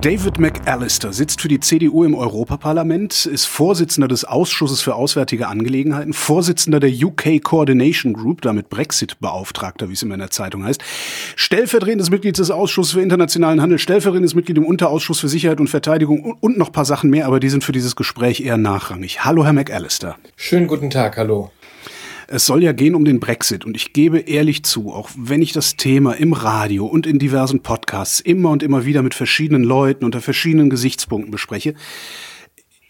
David 0.00 0.38
McAllister 0.38 1.12
sitzt 1.12 1.40
für 1.40 1.48
die 1.48 1.58
CDU 1.58 2.04
im 2.04 2.14
Europaparlament, 2.14 3.26
ist 3.26 3.46
Vorsitzender 3.46 4.06
des 4.06 4.24
Ausschusses 4.24 4.80
für 4.80 4.94
Auswärtige 4.94 5.48
Angelegenheiten, 5.48 6.12
Vorsitzender 6.12 6.78
der 6.78 6.90
UK 6.90 7.42
Coordination 7.42 8.12
Group, 8.12 8.42
damit 8.42 8.68
Brexit-Beauftragter, 8.68 9.88
wie 9.88 9.94
es 9.94 10.02
immer 10.02 10.14
in 10.14 10.20
der 10.20 10.30
Zeitung 10.30 10.62
heißt, 10.62 10.80
stellvertretendes 11.34 12.10
Mitglied 12.10 12.38
des 12.38 12.52
Ausschusses 12.52 12.92
für 12.92 13.02
internationalen 13.02 13.60
Handel, 13.60 13.80
stellvertretendes 13.80 14.36
Mitglied 14.36 14.58
im 14.58 14.66
Unterausschuss 14.66 15.18
für 15.18 15.28
Sicherheit 15.28 15.58
und 15.58 15.66
Verteidigung 15.66 16.22
und, 16.22 16.36
und 16.42 16.58
noch 16.58 16.70
paar 16.70 16.84
Sachen 16.84 17.10
mehr, 17.10 17.26
aber 17.26 17.40
die 17.40 17.48
sind 17.48 17.64
für 17.64 17.72
dieses 17.72 17.96
Gespräch 17.96 18.40
eher 18.40 18.56
nachrangig. 18.56 19.24
Hallo, 19.24 19.44
Herr 19.44 19.52
McAllister. 19.52 20.16
Schönen 20.36 20.68
guten 20.68 20.90
Tag, 20.90 21.16
hallo. 21.16 21.50
Es 22.30 22.44
soll 22.44 22.62
ja 22.62 22.72
gehen 22.72 22.94
um 22.94 23.06
den 23.06 23.20
Brexit 23.20 23.64
und 23.64 23.74
ich 23.74 23.94
gebe 23.94 24.18
ehrlich 24.18 24.62
zu, 24.62 24.92
auch 24.92 25.08
wenn 25.16 25.40
ich 25.40 25.52
das 25.52 25.76
Thema 25.76 26.12
im 26.12 26.34
Radio 26.34 26.84
und 26.84 27.06
in 27.06 27.18
diversen 27.18 27.60
Podcasts 27.62 28.20
immer 28.20 28.50
und 28.50 28.62
immer 28.62 28.84
wieder 28.84 29.02
mit 29.02 29.14
verschiedenen 29.14 29.64
Leuten 29.64 30.04
unter 30.04 30.20
verschiedenen 30.20 30.68
Gesichtspunkten 30.68 31.30
bespreche, 31.30 31.74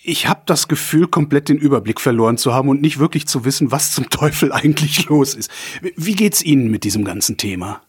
ich 0.02 0.26
habe 0.26 0.40
das 0.46 0.66
Gefühl, 0.66 1.06
komplett 1.06 1.48
den 1.48 1.56
Überblick 1.56 2.00
verloren 2.00 2.36
zu 2.36 2.52
haben 2.52 2.68
und 2.68 2.80
nicht 2.80 2.98
wirklich 2.98 3.28
zu 3.28 3.44
wissen, 3.44 3.70
was 3.70 3.92
zum 3.92 4.10
Teufel 4.10 4.50
eigentlich 4.50 5.08
los 5.08 5.34
ist. 5.34 5.52
Wie 5.94 6.16
geht's 6.16 6.42
Ihnen 6.42 6.68
mit 6.68 6.82
diesem 6.82 7.04
ganzen 7.04 7.36
Thema? 7.36 7.80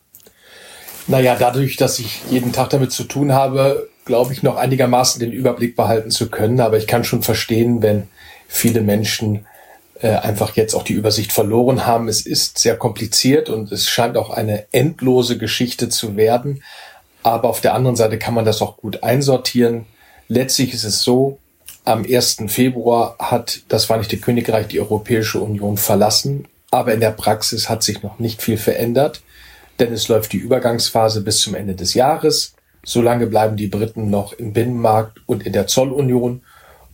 Naja, 1.08 1.36
dadurch, 1.36 1.78
dass 1.78 1.98
ich 1.98 2.22
jeden 2.30 2.54
Tag 2.54 2.70
damit 2.70 2.92
zu 2.92 3.06
tun 3.06 3.34
habe, 3.34 3.90
glaube 4.06 4.34
ich, 4.34 4.44
noch 4.44 4.58
einigermaßen 4.58 5.20
den 5.20 5.32
Überblick 5.32 5.76
behalten 5.76 6.12
zu 6.12 6.30
können. 6.30 6.60
Aber 6.60 6.78
ich 6.78 6.86
kann 6.86 7.04
schon 7.04 7.24
verstehen, 7.24 7.82
wenn 7.82 8.04
viele 8.48 8.82
Menschen 8.82 9.48
äh, 10.02 10.10
einfach 10.10 10.56
jetzt 10.56 10.76
auch 10.76 10.84
die 10.84 10.94
Übersicht 10.94 11.32
verloren 11.32 11.86
haben. 11.86 12.08
Es 12.08 12.26
ist 12.26 12.58
sehr 12.58 12.78
kompliziert 12.78 13.50
und 13.50 13.72
es 13.72 13.90
scheint 13.90 14.18
auch 14.18 14.30
eine 14.30 14.66
endlose 14.72 15.38
Geschichte 15.38 15.90
zu 15.90 16.16
werden. 16.16 16.64
Aber 17.22 17.50
auf 17.50 17.62
der 17.62 17.74
anderen 17.74 17.96
Seite 17.96 18.18
kann 18.18 18.34
man 18.34 18.46
das 18.46 18.62
auch 18.62 18.78
gut 18.78 19.04
einsortieren. 19.04 19.86
Letztlich 20.30 20.74
ist 20.74 20.86
es 20.86 21.02
so, 21.02 21.38
am 21.84 22.06
1. 22.06 22.44
Februar 22.48 23.16
hat 23.20 23.62
das 23.68 23.86
Vereinigte 23.86 24.18
Königreich 24.18 24.68
die 24.68 24.80
Europäische 24.80 25.40
Union 25.40 25.76
verlassen. 25.76 26.48
Aber 26.72 26.94
in 26.94 27.00
der 27.00 27.12
Praxis 27.12 27.68
hat 27.68 27.84
sich 27.84 28.04
noch 28.04 28.20
nicht 28.20 28.42
viel 28.42 28.58
verändert, 28.58 29.22
denn 29.80 29.92
es 29.92 30.08
läuft 30.08 30.34
die 30.34 30.38
Übergangsphase 30.38 31.22
bis 31.22 31.42
zum 31.42 31.56
Ende 31.56 31.76
des 31.76 31.94
Jahres. 31.94 32.54
Solange 32.84 33.28
bleiben 33.28 33.58
die 33.58 33.68
Briten 33.68 34.10
noch 34.10 34.34
im 34.34 34.54
Binnenmarkt 34.54 35.20
und 35.26 35.46
in 35.46 35.52
der 35.52 35.68
Zollunion. 35.68 36.42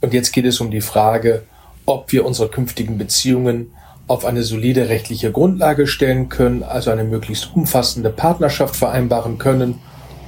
Und 0.01 0.13
jetzt 0.13 0.31
geht 0.31 0.45
es 0.45 0.59
um 0.59 0.71
die 0.71 0.81
Frage, 0.81 1.43
ob 1.85 2.11
wir 2.11 2.25
unsere 2.25 2.49
künftigen 2.49 2.97
Beziehungen 2.97 3.71
auf 4.07 4.25
eine 4.25 4.43
solide 4.43 4.89
rechtliche 4.89 5.31
Grundlage 5.31 5.87
stellen 5.87 6.29
können, 6.29 6.63
also 6.63 6.91
eine 6.91 7.03
möglichst 7.03 7.55
umfassende 7.55 8.09
Partnerschaft 8.09 8.75
vereinbaren 8.75 9.37
können 9.37 9.79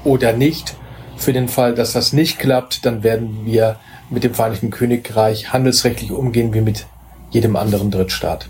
oder 0.03 0.33
nicht. 0.33 0.75
Für 1.15 1.33
den 1.33 1.47
Fall, 1.47 1.75
dass 1.75 1.93
das 1.93 2.13
nicht 2.13 2.39
klappt, 2.39 2.85
dann 2.85 3.03
werden 3.03 3.45
wir 3.45 3.77
mit 4.09 4.23
dem 4.23 4.33
Vereinigten 4.33 4.71
Königreich 4.71 5.51
handelsrechtlich 5.51 6.11
umgehen 6.11 6.53
wie 6.53 6.61
mit 6.61 6.85
jedem 7.31 7.55
anderen 7.55 7.91
Drittstaat. 7.91 8.49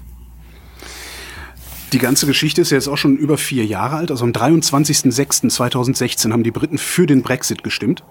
Die 1.94 2.00
ganze 2.00 2.26
Geschichte 2.26 2.62
ist 2.62 2.72
jetzt 2.72 2.90
auch 2.90 2.98
schon 2.98 3.16
über 3.16 3.38
vier 3.38 3.66
Jahre 3.66 3.96
alt. 3.96 4.12
Also 4.12 4.26
am 4.26 4.32
23.06.2016 4.32 6.34
haben 6.34 6.44
die 6.44 6.52
Briten 6.52 6.78
für 6.78 7.06
den 7.06 7.22
Brexit 7.22 7.64
gestimmt. 7.64 8.04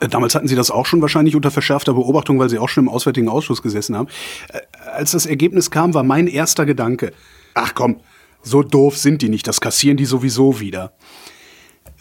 Äh, 0.00 0.08
damals 0.08 0.34
hatten 0.34 0.48
Sie 0.48 0.56
das 0.56 0.70
auch 0.70 0.86
schon 0.86 1.00
wahrscheinlich 1.02 1.36
unter 1.36 1.50
verschärfter 1.50 1.94
Beobachtung, 1.94 2.38
weil 2.38 2.48
Sie 2.48 2.58
auch 2.58 2.68
schon 2.68 2.84
im 2.84 2.88
Auswärtigen 2.88 3.28
Ausschuss 3.28 3.62
gesessen 3.62 3.96
haben. 3.96 4.08
Äh, 4.52 4.60
als 4.90 5.12
das 5.12 5.26
Ergebnis 5.26 5.70
kam, 5.70 5.94
war 5.94 6.02
mein 6.02 6.26
erster 6.26 6.66
Gedanke, 6.66 7.12
ach 7.54 7.74
komm, 7.74 8.00
so 8.42 8.62
doof 8.62 8.96
sind 8.96 9.22
die 9.22 9.28
nicht, 9.28 9.46
das 9.46 9.60
kassieren 9.60 9.96
die 9.96 10.06
sowieso 10.06 10.60
wieder. 10.60 10.92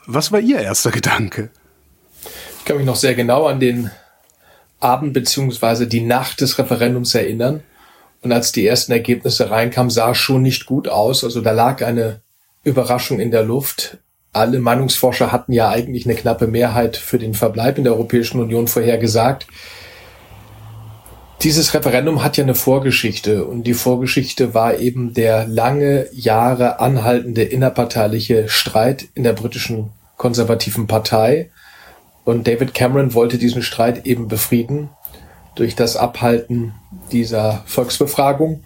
Was 0.05 0.31
war 0.31 0.39
Ihr 0.39 0.59
erster 0.59 0.91
Gedanke? 0.91 1.51
Ich 2.59 2.65
kann 2.65 2.77
mich 2.77 2.85
noch 2.85 2.95
sehr 2.95 3.15
genau 3.15 3.45
an 3.45 3.59
den 3.59 3.91
Abend 4.79 5.13
beziehungsweise 5.13 5.87
die 5.87 6.01
Nacht 6.01 6.41
des 6.41 6.57
Referendums 6.57 7.13
erinnern. 7.15 7.63
Und 8.21 8.31
als 8.31 8.51
die 8.51 8.65
ersten 8.65 8.91
Ergebnisse 8.91 9.49
reinkamen, 9.49 9.89
sah 9.89 10.11
es 10.11 10.17
schon 10.17 10.41
nicht 10.41 10.65
gut 10.65 10.87
aus. 10.87 11.23
Also 11.23 11.41
da 11.41 11.51
lag 11.51 11.81
eine 11.83 12.21
Überraschung 12.63 13.19
in 13.19 13.31
der 13.31 13.43
Luft 13.43 13.97
alle 14.39 14.59
Meinungsforscher 14.59 15.31
hatten 15.31 15.51
ja 15.51 15.69
eigentlich 15.69 16.05
eine 16.05 16.15
knappe 16.15 16.47
Mehrheit 16.47 16.97
für 16.97 17.19
den 17.19 17.33
Verbleib 17.33 17.77
in 17.77 17.83
der 17.83 17.93
Europäischen 17.93 18.39
Union 18.39 18.67
vorhergesagt. 18.67 19.47
Dieses 21.41 21.73
Referendum 21.73 22.23
hat 22.23 22.37
ja 22.37 22.43
eine 22.43 22.55
Vorgeschichte 22.55 23.45
und 23.45 23.63
die 23.63 23.73
Vorgeschichte 23.73 24.53
war 24.53 24.77
eben 24.77 25.13
der 25.13 25.47
lange 25.47 26.07
Jahre 26.13 26.79
anhaltende 26.79 27.43
innerparteiliche 27.43 28.49
Streit 28.49 29.07
in 29.13 29.23
der 29.23 29.33
britischen 29.33 29.91
konservativen 30.17 30.87
Partei. 30.87 31.49
Und 32.25 32.47
David 32.47 32.73
Cameron 32.73 33.13
wollte 33.13 33.37
diesen 33.37 33.61
Streit 33.61 34.05
eben 34.05 34.27
befrieden 34.27 34.89
durch 35.55 35.75
das 35.75 35.95
Abhalten 35.95 36.73
dieser 37.11 37.63
Volksbefragung. 37.65 38.63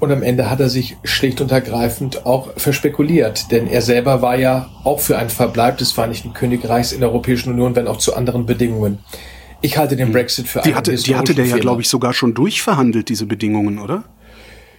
Und 0.00 0.12
am 0.12 0.22
Ende 0.22 0.48
hat 0.48 0.60
er 0.60 0.68
sich 0.68 0.96
schlicht 1.02 1.40
und 1.40 1.50
ergreifend 1.50 2.24
auch 2.24 2.50
verspekuliert, 2.56 3.50
denn 3.50 3.66
er 3.66 3.82
selber 3.82 4.22
war 4.22 4.38
ja 4.38 4.70
auch 4.84 5.00
für 5.00 5.18
einen 5.18 5.30
Verbleib 5.30 5.78
des 5.78 5.90
Vereinigten 5.90 6.32
Königreichs 6.34 6.92
in 6.92 7.00
der 7.00 7.08
Europäischen 7.08 7.52
Union, 7.52 7.74
wenn 7.74 7.88
auch 7.88 7.98
zu 7.98 8.14
anderen 8.14 8.46
Bedingungen. 8.46 9.00
Ich 9.60 9.76
halte 9.76 9.96
den 9.96 10.06
hm. 10.06 10.12
Brexit 10.12 10.46
für 10.46 10.60
die 10.60 10.74
hatte, 10.74 10.94
Die 10.94 11.16
hatte 11.16 11.34
der 11.34 11.46
ja, 11.46 11.58
glaube 11.58 11.82
ich, 11.82 11.88
sogar 11.88 12.12
schon 12.12 12.32
durchverhandelt, 12.32 13.08
diese 13.08 13.26
Bedingungen, 13.26 13.80
oder? 13.80 14.04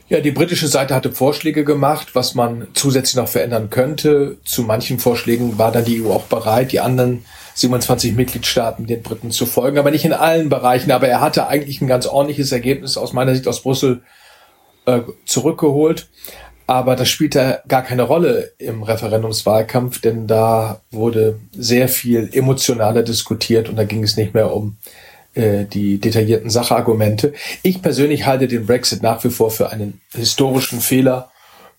Ja, 0.07 0.21
die 0.21 0.31
britische 0.31 0.67
Seite 0.67 0.95
hatte 0.95 1.11
Vorschläge 1.11 1.63
gemacht, 1.63 2.15
was 2.15 2.33
man 2.33 2.67
zusätzlich 2.73 3.15
noch 3.15 3.27
verändern 3.27 3.69
könnte. 3.69 4.37
Zu 4.43 4.63
manchen 4.63 4.97
Vorschlägen 4.97 5.59
war 5.59 5.71
dann 5.71 5.85
die 5.85 6.01
EU 6.01 6.11
auch 6.11 6.23
bereit, 6.23 6.71
die 6.71 6.79
anderen 6.79 7.25
27 7.53 8.15
Mitgliedstaaten 8.15 8.87
den 8.87 9.03
Briten 9.03 9.29
zu 9.29 9.45
folgen, 9.45 9.77
aber 9.77 9.91
nicht 9.91 10.05
in 10.05 10.13
allen 10.13 10.49
Bereichen. 10.49 10.91
Aber 10.91 11.07
er 11.07 11.21
hatte 11.21 11.47
eigentlich 11.47 11.81
ein 11.81 11.87
ganz 11.87 12.07
ordentliches 12.07 12.51
Ergebnis 12.51 12.97
aus 12.97 13.13
meiner 13.13 13.35
Sicht 13.35 13.47
aus 13.47 13.61
Brüssel 13.61 14.01
äh, 14.97 15.01
zurückgeholt. 15.25 16.07
Aber 16.67 16.95
das 16.95 17.09
spielte 17.09 17.63
gar 17.67 17.81
keine 17.81 18.03
Rolle 18.03 18.51
im 18.59 18.83
Referendumswahlkampf, 18.83 20.01
denn 20.01 20.27
da 20.27 20.81
wurde 20.91 21.39
sehr 21.51 21.87
viel 21.87 22.29
emotionaler 22.31 23.01
diskutiert 23.01 23.69
und 23.69 23.75
da 23.75 23.85
ging 23.85 24.03
es 24.03 24.17
nicht 24.17 24.35
mehr 24.35 24.53
um 24.53 24.77
äh, 25.33 25.65
die 25.65 25.97
detaillierten 25.99 26.51
Sachargumente. 26.51 27.33
Ich 27.63 27.81
persönlich 27.81 28.27
halte 28.27 28.47
den 28.47 28.67
Brexit 28.67 29.01
nach 29.01 29.23
wie 29.23 29.31
vor 29.31 29.49
für 29.49 29.71
einen 29.71 29.99
historischen 30.13 30.79
Fehler 30.79 31.31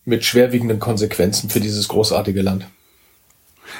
mit 0.04 0.24
schwerwiegenden 0.24 0.80
Konsequenzen 0.80 1.50
für 1.50 1.60
dieses 1.60 1.86
großartige 1.86 2.42
Land. 2.42 2.66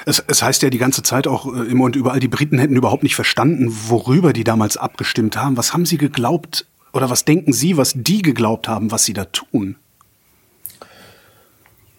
Es, 0.07 0.23
es 0.27 0.43
heißt 0.43 0.63
ja 0.63 0.71
die 0.71 0.79
ganze 0.79 1.03
Zeit 1.03 1.27
auch 1.27 1.47
äh, 1.47 1.71
immer 1.71 1.85
und 1.85 1.97
überall, 1.97 2.21
die 2.21 2.29
Briten 2.29 2.59
hätten 2.59 2.77
überhaupt 2.77 3.03
nicht 3.03 3.15
verstanden, 3.15 3.75
worüber 3.89 4.33
die 4.33 4.45
damals 4.45 4.77
abgestimmt 4.77 5.37
haben. 5.37 5.57
Was 5.57 5.73
haben 5.73 5.87
sie 5.87 5.99
geglaubt, 5.99 6.67
oder 6.93 7.11
was 7.11 7.25
denken 7.25 7.53
Sie, 7.53 7.77
was 7.77 7.93
die 7.95 8.23
geglaubt 8.23 8.69
haben, 8.69 8.91
was 8.91 9.05
sie 9.05 9.13
da 9.13 9.25
tun? 9.27 9.77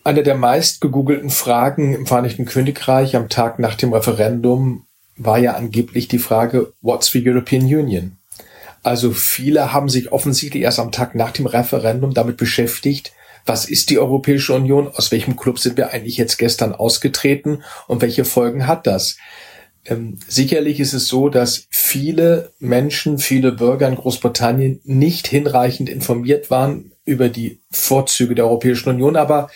Eine 0.04 0.24
der 0.24 0.36
meist 0.36 0.82
gegoogelten 0.82 1.30
Fragen 1.30 1.94
im 1.94 2.08
Vereinigten 2.08 2.46
Königreich 2.46 3.16
am 3.16 3.30
Tag 3.30 3.60
nach 3.60 3.76
dem 3.76 3.94
Referendum 3.94 4.88
war 5.16 5.38
ja 5.38 5.54
angeblich 5.54 6.08
die 6.08 6.18
Frage, 6.18 6.74
what's 6.82 7.12
the 7.12 7.22
European 7.24 7.64
Union? 7.64 8.18
Also 8.82 9.12
viele 9.12 9.74
haben 9.74 9.90
sich 9.90 10.12
offensichtlich 10.12 10.64
erst 10.64 10.80
am 10.80 10.92
Tag 10.92 11.14
nach 11.14 11.32
dem 11.32 11.46
Referendum 11.46 12.16
damit 12.16 12.38
beschäftigt, 12.38 13.12
was 13.46 13.66
ist 13.66 13.90
die 13.90 14.00
Europäische 14.00 14.54
Union, 14.54 14.88
aus 14.88 15.12
welchem 15.12 15.36
Club 15.36 15.60
sind 15.60 15.78
wir 15.78 15.92
eigentlich 15.92 16.18
jetzt 16.18 16.38
gestern 16.38 16.74
ausgetreten 16.74 17.64
und 17.88 18.02
welche 18.02 18.26
Folgen 18.26 18.68
hat 18.68 18.88
das? 18.88 19.18
Ähm, 19.86 20.20
sicherlich 20.28 20.80
ist 20.80 20.94
es 20.94 21.08
so, 21.08 21.30
dass 21.30 21.66
viele 21.70 22.52
Menschen, 22.60 23.18
viele 23.18 23.52
Bürger 23.52 23.88
in 23.88 23.96
Großbritannien 23.96 24.80
nicht 24.84 25.28
hinreichend 25.28 25.90
informiert 25.90 26.52
waren 26.52 26.92
über 27.04 27.30
die 27.30 27.60
Vorzüge 27.72 28.36
der 28.36 28.46
Europäischen 28.46 28.90
Union, 28.90 29.16
aber 29.16 29.50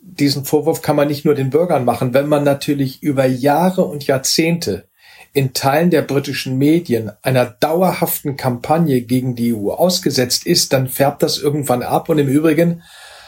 diesen 0.00 0.44
Vorwurf 0.44 0.82
kann 0.82 0.96
man 0.96 1.06
nicht 1.06 1.24
nur 1.24 1.34
den 1.34 1.50
Bürgern 1.50 1.84
machen. 1.84 2.12
Wenn 2.12 2.28
man 2.28 2.42
natürlich 2.42 3.02
über 3.02 3.24
Jahre 3.24 3.84
und 3.84 4.06
Jahrzehnte 4.06 4.88
in 5.32 5.54
Teilen 5.54 5.90
der 5.90 6.02
britischen 6.02 6.58
Medien 6.58 7.12
einer 7.22 7.46
dauerhaften 7.46 8.36
Kampagne 8.36 9.00
gegen 9.02 9.36
die 9.36 9.54
EU 9.54 9.70
ausgesetzt 9.70 10.44
ist, 10.44 10.72
dann 10.72 10.88
färbt 10.88 11.22
das 11.22 11.38
irgendwann 11.38 11.82
ab. 11.82 12.08
Und 12.08 12.18
im 12.18 12.28
Übrigen 12.28 12.82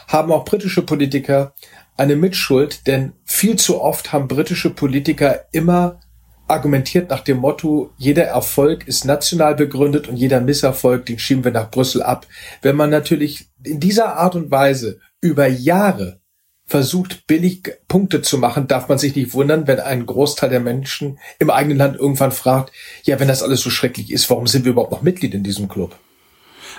haben 0.07 0.31
auch 0.31 0.45
britische 0.45 0.83
Politiker 0.83 1.53
eine 1.97 2.17
Mitschuld, 2.17 2.87
denn 2.87 3.13
viel 3.23 3.55
zu 3.55 3.81
oft 3.81 4.11
haben 4.11 4.27
britische 4.27 4.69
Politiker 4.69 5.45
immer 5.51 5.99
argumentiert 6.47 7.09
nach 7.09 7.21
dem 7.21 7.37
Motto, 7.37 7.91
jeder 7.97 8.25
Erfolg 8.25 8.87
ist 8.87 9.05
national 9.05 9.55
begründet 9.55 10.07
und 10.07 10.17
jeder 10.17 10.41
Misserfolg, 10.41 11.05
den 11.05 11.19
schieben 11.19 11.43
wir 11.43 11.51
nach 11.51 11.71
Brüssel 11.71 12.03
ab. 12.03 12.27
Wenn 12.61 12.75
man 12.75 12.89
natürlich 12.89 13.47
in 13.63 13.79
dieser 13.79 14.17
Art 14.17 14.35
und 14.35 14.51
Weise 14.51 14.99
über 15.21 15.47
Jahre 15.47 16.19
versucht, 16.67 17.27
billig 17.27 17.71
Punkte 17.87 18.21
zu 18.21 18.37
machen, 18.37 18.67
darf 18.67 18.89
man 18.89 18.97
sich 18.97 19.15
nicht 19.15 19.33
wundern, 19.33 19.67
wenn 19.67 19.79
ein 19.79 20.05
Großteil 20.05 20.49
der 20.49 20.59
Menschen 20.59 21.19
im 21.39 21.49
eigenen 21.49 21.77
Land 21.77 21.95
irgendwann 21.95 22.31
fragt, 22.31 22.71
ja, 23.03 23.19
wenn 23.19 23.27
das 23.27 23.43
alles 23.43 23.61
so 23.61 23.69
schrecklich 23.69 24.11
ist, 24.11 24.29
warum 24.29 24.47
sind 24.47 24.65
wir 24.65 24.71
überhaupt 24.71 24.91
noch 24.91 25.03
Mitglied 25.03 25.33
in 25.33 25.43
diesem 25.43 25.67
Club? 25.67 25.95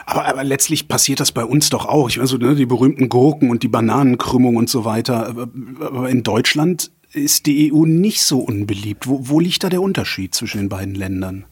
Aber, 0.04 0.24
aber 0.26 0.44
letztlich 0.44 0.86
passiert 0.86 1.18
das 1.18 1.32
bei 1.32 1.44
uns 1.44 1.70
doch 1.70 1.86
auch. 1.86 2.08
Ich 2.08 2.20
weiß 2.20 2.28
so, 2.30 2.36
ne, 2.36 2.54
die 2.54 2.66
berühmten 2.66 3.08
Gurken 3.08 3.50
und 3.50 3.62
die 3.62 3.68
Bananenkrümmung 3.68 4.56
und 4.56 4.70
so 4.70 4.84
weiter. 4.84 5.34
Aber 5.80 6.08
in 6.08 6.22
Deutschland 6.22 6.92
ist 7.16 7.46
die 7.46 7.72
EU 7.72 7.84
nicht 7.84 8.22
so 8.22 8.40
unbeliebt. 8.40 9.06
Wo, 9.06 9.20
wo 9.22 9.40
liegt 9.40 9.64
da 9.64 9.68
der 9.68 9.82
Unterschied 9.82 10.34
zwischen 10.34 10.58
den 10.58 10.68
beiden 10.68 10.94
Ländern? 10.94 11.46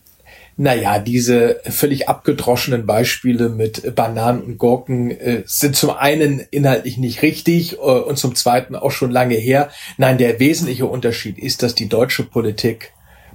Naja, 0.57 1.01
diese 1.01 1.61
völlig 1.65 2.09
abgedroschenen 2.09 2.87
Beispiele 2.87 3.49
mit 3.49 3.97
Bananen 3.97 4.43
und 4.43 4.59
Gurken 4.59 5.11
äh, 5.11 5.43
sind 5.47 5.75
zum 5.75 5.91
einen 5.91 6.39
inhaltlich 6.51 6.97
nicht 6.97 7.23
richtig 7.23 7.75
äh, 7.75 7.77
und 7.79 8.19
zum 8.19 8.37
zweiten 8.37 8.77
auch 8.77 8.93
schon 8.93 9.11
lange 9.11 9.35
her. 9.35 9.71
Nein, 9.97 10.17
der 10.17 10.39
wesentliche 10.39 10.87
Unterschied 10.87 11.39
ist, 11.39 11.65
dass 11.65 11.75
die 11.75 11.89
deutsche 11.89 12.23
Politik 12.23 12.93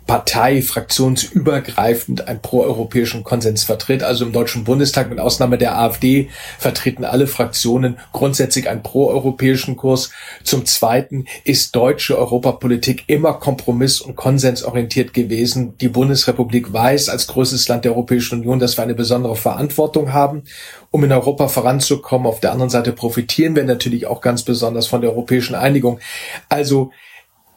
Partei 0.09 0.63
fraktionsübergreifend 0.63 2.27
einen 2.27 2.41
proeuropäischen 2.41 3.23
Konsens 3.23 3.63
vertritt. 3.63 4.01
Also 4.01 4.25
im 4.25 4.31
Deutschen 4.31 4.63
Bundestag 4.63 5.07
mit 5.07 5.19
Ausnahme 5.19 5.59
der 5.59 5.77
AfD 5.77 6.29
vertreten 6.57 7.06
alle 7.06 7.27
Fraktionen 7.27 8.00
grundsätzlich 8.11 8.67
einen 8.67 8.81
proeuropäischen 8.81 9.77
Kurs. 9.77 10.09
Zum 10.44 10.65
Zweiten 10.65 11.25
ist 11.44 11.75
deutsche 11.75 12.17
Europapolitik 12.17 13.03
immer 13.06 13.33
kompromiss- 13.33 14.01
und 14.01 14.15
konsensorientiert 14.15 15.13
gewesen. 15.13 15.77
Die 15.77 15.89
Bundesrepublik 15.89 16.73
weiß 16.73 17.09
als 17.09 17.27
größtes 17.27 17.67
Land 17.67 17.85
der 17.85 17.91
Europäischen 17.91 18.39
Union, 18.39 18.57
dass 18.57 18.79
wir 18.79 18.83
eine 18.85 18.95
besondere 18.95 19.35
Verantwortung 19.35 20.12
haben, 20.12 20.41
um 20.89 21.03
in 21.03 21.12
Europa 21.12 21.50
voranzukommen. 21.50 22.25
Auf 22.25 22.39
der 22.39 22.51
anderen 22.51 22.71
Seite 22.71 22.94
profitieren 22.94 23.55
wir 23.55 23.63
natürlich 23.63 24.07
auch 24.07 24.21
ganz 24.21 24.41
besonders 24.41 24.88
von 24.88 25.01
der 25.01 25.12
europäischen 25.12 25.53
Einigung. 25.53 26.00
Also 26.50 26.89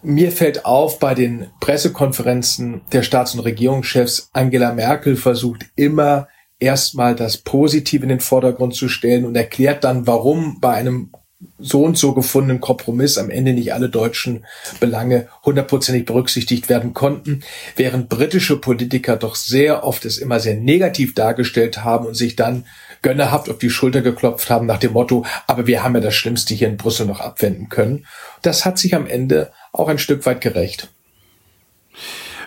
mir 0.03 0.33
fällt 0.33 0.65
auf, 0.65 0.99
bei 0.99 1.15
den 1.15 1.49
Pressekonferenzen 1.61 2.83
der 2.93 3.03
Staats- 3.03 3.35
und 3.35 3.41
Regierungschefs, 3.41 4.31
Angela 4.33 4.73
Merkel 4.73 5.17
versucht 5.17 5.67
immer 5.77 6.29
erstmal 6.59 7.15
das 7.15 7.39
Positive 7.39 8.03
in 8.03 8.09
den 8.09 8.21
Vordergrund 8.21 8.75
zu 8.75 8.89
stellen 8.89 9.25
und 9.25 9.37
erklärt 9.37 9.85
dann, 9.85 10.07
warum 10.07 10.61
bei 10.61 10.73
einem 10.73 11.11
so 11.59 11.85
und 11.85 11.99
so 11.99 12.15
gefundenen 12.15 12.61
Kompromiss 12.61 13.19
am 13.19 13.31
Ende 13.31 13.53
nicht 13.53 13.75
alle 13.75 13.89
deutschen 13.89 14.45
Belange 14.81 15.29
hundertprozentig 15.45 16.05
berücksichtigt 16.05 16.69
werden 16.69 16.95
konnten, 16.95 17.43
während 17.77 18.09
britische 18.09 18.61
Politiker 18.61 19.17
doch 19.17 19.35
sehr 19.35 19.85
oft 19.85 20.05
es 20.05 20.19
immer 20.19 20.41
sehr 20.41 20.55
negativ 20.55 21.15
dargestellt 21.15 21.85
haben 21.85 22.07
und 22.07 22.15
sich 22.15 22.37
dann 22.37 22.65
gönnerhaft 23.03 23.51
auf 23.51 23.59
die 23.59 23.71
Schulter 23.71 24.01
geklopft 24.01 24.49
haben 24.49 24.67
nach 24.67 24.79
dem 24.79 24.93
Motto, 24.93 25.27
aber 25.47 25.67
wir 25.67 25.83
haben 25.83 25.95
ja 25.95 26.01
das 26.01 26.15
Schlimmste 26.15 26.55
hier 26.55 26.69
in 26.69 26.77
Brüssel 26.77 27.07
noch 27.07 27.21
abwenden 27.21 27.69
können. 27.69 28.07
Das 28.41 28.65
hat 28.65 28.79
sich 28.79 28.95
am 28.95 29.07
Ende 29.07 29.53
auch 29.73 29.89
ein 29.89 29.99
Stück 29.99 30.25
weit 30.25 30.41
gerecht. 30.41 30.89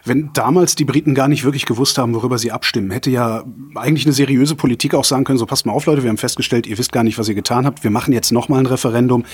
Wenn 0.07 0.31
damals 0.33 0.75
die 0.75 0.85
Briten 0.85 1.15
gar 1.15 1.27
nicht 1.27 1.43
wirklich 1.43 1.65
gewusst 1.65 1.97
haben, 1.97 2.13
worüber 2.13 2.37
sie 2.37 2.51
abstimmen, 2.51 2.91
hätte 2.91 3.09
ja 3.09 3.43
eigentlich 3.73 4.05
eine 4.05 4.13
seriöse 4.13 4.55
Politik 4.55 4.93
auch 4.93 5.03
sagen 5.03 5.23
können, 5.23 5.39
so 5.39 5.47
passt 5.47 5.65
mal 5.65 5.73
auf, 5.73 5.87
Leute, 5.87 6.03
wir 6.03 6.09
haben 6.09 6.17
festgestellt, 6.17 6.67
ihr 6.67 6.77
wisst 6.77 6.91
gar 6.91 7.03
nicht, 7.03 7.17
was 7.17 7.27
ihr 7.27 7.33
getan 7.33 7.65
habt, 7.65 7.83
wir 7.83 7.89
machen 7.89 8.13
jetzt 8.13 8.31
nochmal 8.31 8.59
ein 8.59 8.67
Referendum 8.67 9.23
äh, 9.23 9.25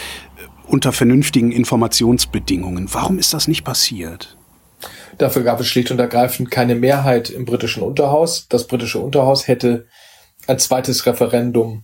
unter 0.68 0.94
vernünftigen 0.94 1.52
Informationsbedingungen. 1.52 2.88
Warum 2.94 3.20
ist 3.20 3.34
das 3.34 3.50
nicht 3.50 3.66
passiert? 3.66 4.38
Dafür 5.18 5.44
gab 5.44 5.60
es 5.60 5.68
schlicht 5.68 5.92
und 5.92 6.00
ergreifend 6.00 6.50
keine 6.50 6.76
Mehrheit 6.76 7.30
im 7.30 7.44
britischen 7.44 7.84
Unterhaus. 7.84 8.48
Das 8.48 8.66
britische 8.66 9.00
Unterhaus 9.00 9.50
hätte 9.50 9.88
ein 10.48 10.60
zweites 10.60 11.06
Referendum 11.06 11.84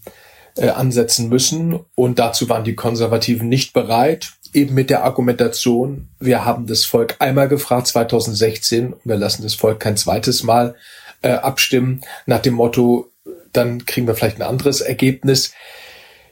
äh, 0.56 0.70
ansetzen 0.70 1.30
müssen 1.30 1.80
und 1.96 2.20
dazu 2.20 2.50
waren 2.50 2.64
die 2.64 2.76
Konservativen 2.76 3.48
nicht 3.50 3.74
bereit 3.74 4.34
eben 4.54 4.74
mit 4.74 4.90
der 4.90 5.04
Argumentation, 5.04 6.10
wir 6.20 6.46
haben 6.46 6.68
das 6.68 6.86
Volk 6.86 7.16
einmal 7.20 7.48
gefragt, 7.48 7.88
2016, 7.88 8.94
und 8.94 9.02
wir 9.06 9.18
lassen 9.18 9.44
das 9.44 9.54
Volk 9.54 9.80
kein 9.80 9.98
zweites 9.98 10.44
Mal 10.44 10.76
äh, 11.22 11.32
abstimmen, 11.32 12.02
nach 12.26 12.40
dem 12.40 12.56
Motto, 12.56 13.12
dann 13.54 13.86
kriegen 13.86 14.08
wir 14.08 14.16
vielleicht 14.16 14.38
ein 14.38 14.48
anderes 14.48 14.82
Ergebnis. 14.82 15.54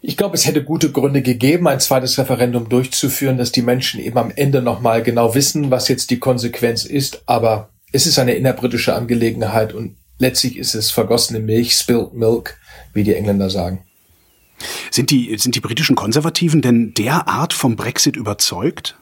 Ich 0.02 0.18
glaube, 0.18 0.36
es 0.36 0.46
hätte 0.46 0.64
gute 0.64 0.92
Gründe 0.92 1.22
gegeben, 1.22 1.68
ein 1.68 1.80
zweites 1.80 2.18
Referendum 2.18 2.70
durchzuführen, 2.70 3.38
dass 3.38 3.52
die 3.52 3.64
Menschen 3.64 4.00
eben 4.00 4.18
am 4.18 4.32
Ende 4.36 4.62
nochmal 4.62 5.02
genau 5.02 5.34
wissen, 5.34 5.72
was 5.72 5.88
jetzt 5.88 6.12
die 6.12 6.20
Konsequenz 6.20 6.86
ist. 6.86 7.24
Aber 7.26 7.70
es 7.92 8.06
ist 8.06 8.20
eine 8.20 8.34
innerbritische 8.34 8.94
Angelegenheit 8.94 9.74
und 9.74 9.98
letztlich 10.18 10.58
ist 10.58 10.76
es 10.76 10.92
vergossene 10.92 11.40
Milch, 11.40 11.74
spilled 11.74 12.14
milk, 12.14 12.58
wie 12.94 13.04
die 13.04 13.16
Engländer 13.16 13.50
sagen. 13.50 13.84
Sind 14.90 15.12
die, 15.12 15.38
sind 15.38 15.56
die 15.56 15.60
britischen 15.60 15.96
Konservativen 15.96 16.62
denn 16.62 16.94
derart 16.94 17.54
vom 17.54 17.76
Brexit 17.76 18.16
überzeugt? 18.16 18.96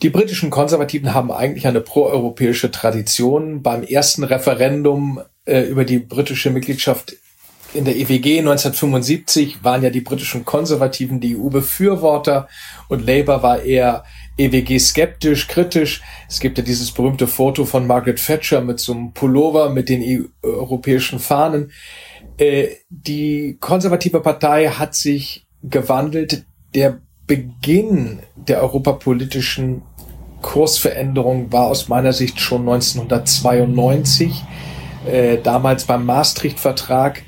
Die 0.00 0.10
britischen 0.10 0.50
Konservativen 0.50 1.14
haben 1.14 1.30
eigentlich 1.30 1.66
eine 1.66 1.80
proeuropäische 1.80 2.70
Tradition. 2.70 3.62
Beim 3.62 3.84
ersten 3.84 4.24
Referendum 4.24 5.20
äh, 5.44 5.60
über 5.62 5.84
die 5.84 5.98
britische 5.98 6.50
Mitgliedschaft 6.50 7.14
in 7.74 7.84
der 7.84 7.96
EWG 7.96 8.40
1975 8.40 9.64
waren 9.64 9.82
ja 9.82 9.90
die 9.90 10.00
britischen 10.00 10.44
Konservativen 10.44 11.20
die 11.20 11.36
EU-Befürworter 11.36 12.48
und 12.88 13.06
Labour 13.06 13.42
war 13.42 13.62
eher 13.62 14.04
EWG 14.36 14.78
skeptisch, 14.78 15.48
kritisch. 15.48 16.02
Es 16.28 16.40
gibt 16.40 16.58
ja 16.58 16.64
dieses 16.64 16.90
berühmte 16.90 17.26
Foto 17.26 17.64
von 17.64 17.86
Margaret 17.86 18.24
Thatcher 18.24 18.60
mit 18.60 18.80
so 18.80 18.92
einem 18.92 19.12
Pullover 19.12 19.70
mit 19.70 19.88
den 19.88 20.02
e 20.02 20.22
europäischen 20.42 21.18
Fahnen. 21.18 21.72
Äh, 22.38 22.68
die 22.88 23.56
konservative 23.60 24.20
Partei 24.20 24.68
hat 24.68 24.94
sich 24.94 25.46
gewandelt. 25.62 26.44
Der 26.74 27.00
Beginn 27.26 28.20
der 28.36 28.62
europapolitischen 28.62 29.82
Kursveränderung 30.40 31.52
war 31.52 31.66
aus 31.66 31.88
meiner 31.88 32.12
Sicht 32.12 32.40
schon 32.40 32.62
1992. 32.62 34.42
Äh, 35.06 35.38
damals 35.42 35.84
beim 35.84 36.06
Maastricht-Vertrag 36.06 37.22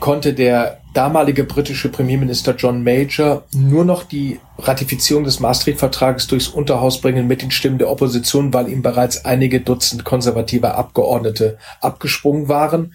konnte 0.00 0.34
der 0.34 0.80
damalige 0.96 1.44
britische 1.44 1.90
Premierminister 1.90 2.54
John 2.56 2.82
Major 2.82 3.44
nur 3.52 3.84
noch 3.84 4.04
die 4.04 4.40
Ratifizierung 4.58 5.24
des 5.24 5.40
Maastricht-Vertrages 5.40 6.26
durchs 6.26 6.48
Unterhaus 6.48 7.02
bringen 7.02 7.26
mit 7.26 7.42
den 7.42 7.50
Stimmen 7.50 7.76
der 7.76 7.90
Opposition, 7.90 8.54
weil 8.54 8.68
ihm 8.68 8.80
bereits 8.80 9.26
einige 9.26 9.60
Dutzend 9.60 10.04
konservative 10.04 10.74
Abgeordnete 10.74 11.58
abgesprungen 11.82 12.48
waren. 12.48 12.94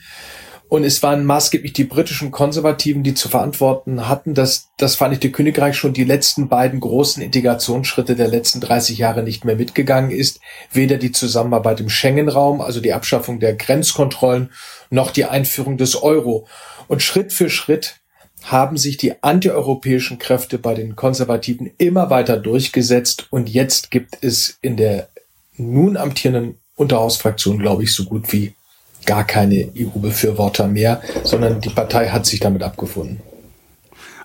Und 0.72 0.86
es 0.86 1.04
waren 1.04 1.26
maßgeblich 1.26 1.74
die 1.74 1.84
britischen 1.84 2.32
Konservativen, 2.32 3.04
die 3.04 3.14
zu 3.14 3.28
verantworten 3.28 4.08
hatten, 4.08 4.34
dass 4.34 4.70
das 4.78 4.96
Vereinigte 4.96 5.30
Königreich 5.30 5.76
schon 5.76 5.92
die 5.92 6.06
letzten 6.06 6.48
beiden 6.48 6.80
großen 6.80 7.22
Integrationsschritte 7.22 8.16
der 8.16 8.30
letzten 8.30 8.62
30 8.62 8.98
Jahre 8.98 9.22
nicht 9.22 9.44
mehr 9.44 9.58
mitgegangen 9.58 10.12
ist. 10.12 10.40
Weder 10.72 10.96
die 10.96 11.12
Zusammenarbeit 11.12 11.82
im 11.82 11.90
Schengen-Raum, 11.90 12.62
also 12.62 12.80
die 12.80 12.94
Abschaffung 12.94 13.42
der 13.42 13.56
Grenzkontrollen, 13.56 14.50
noch 14.90 15.12
die 15.12 15.26
Einführung 15.26 15.76
des 15.76 16.02
Euro. 16.02 16.48
Und 16.88 17.02
Schritt 17.02 17.34
für 17.34 17.50
Schritt 17.50 17.98
haben 18.44 18.78
sich 18.78 18.96
die 18.96 19.22
antieuropäischen 19.22 20.20
Kräfte 20.20 20.58
bei 20.58 20.74
den 20.74 20.96
Konservativen 20.96 21.70
immer 21.80 22.10
weiter 22.10 22.38
durchgesetzt. 22.38 23.28
Und 23.30 23.50
jetzt 23.50 23.92
gibt 23.92 24.20
es 24.22 24.58
in 24.62 24.78
der 24.78 25.10
nun 25.58 25.98
amtierenden 25.98 26.60
Unterhausfraktion, 26.76 27.60
glaube 27.60 27.84
ich, 27.84 27.94
so 27.94 28.06
gut 28.06 28.32
wie 28.32 28.54
gar 29.06 29.26
keine 29.26 29.70
EU-Befürworter 29.78 30.68
mehr, 30.68 31.02
sondern 31.24 31.62
die 31.62 31.70
Partei 31.70 32.10
hat 32.10 32.26
sich 32.26 32.40
damit 32.40 32.64
abgefunden. 32.64 33.20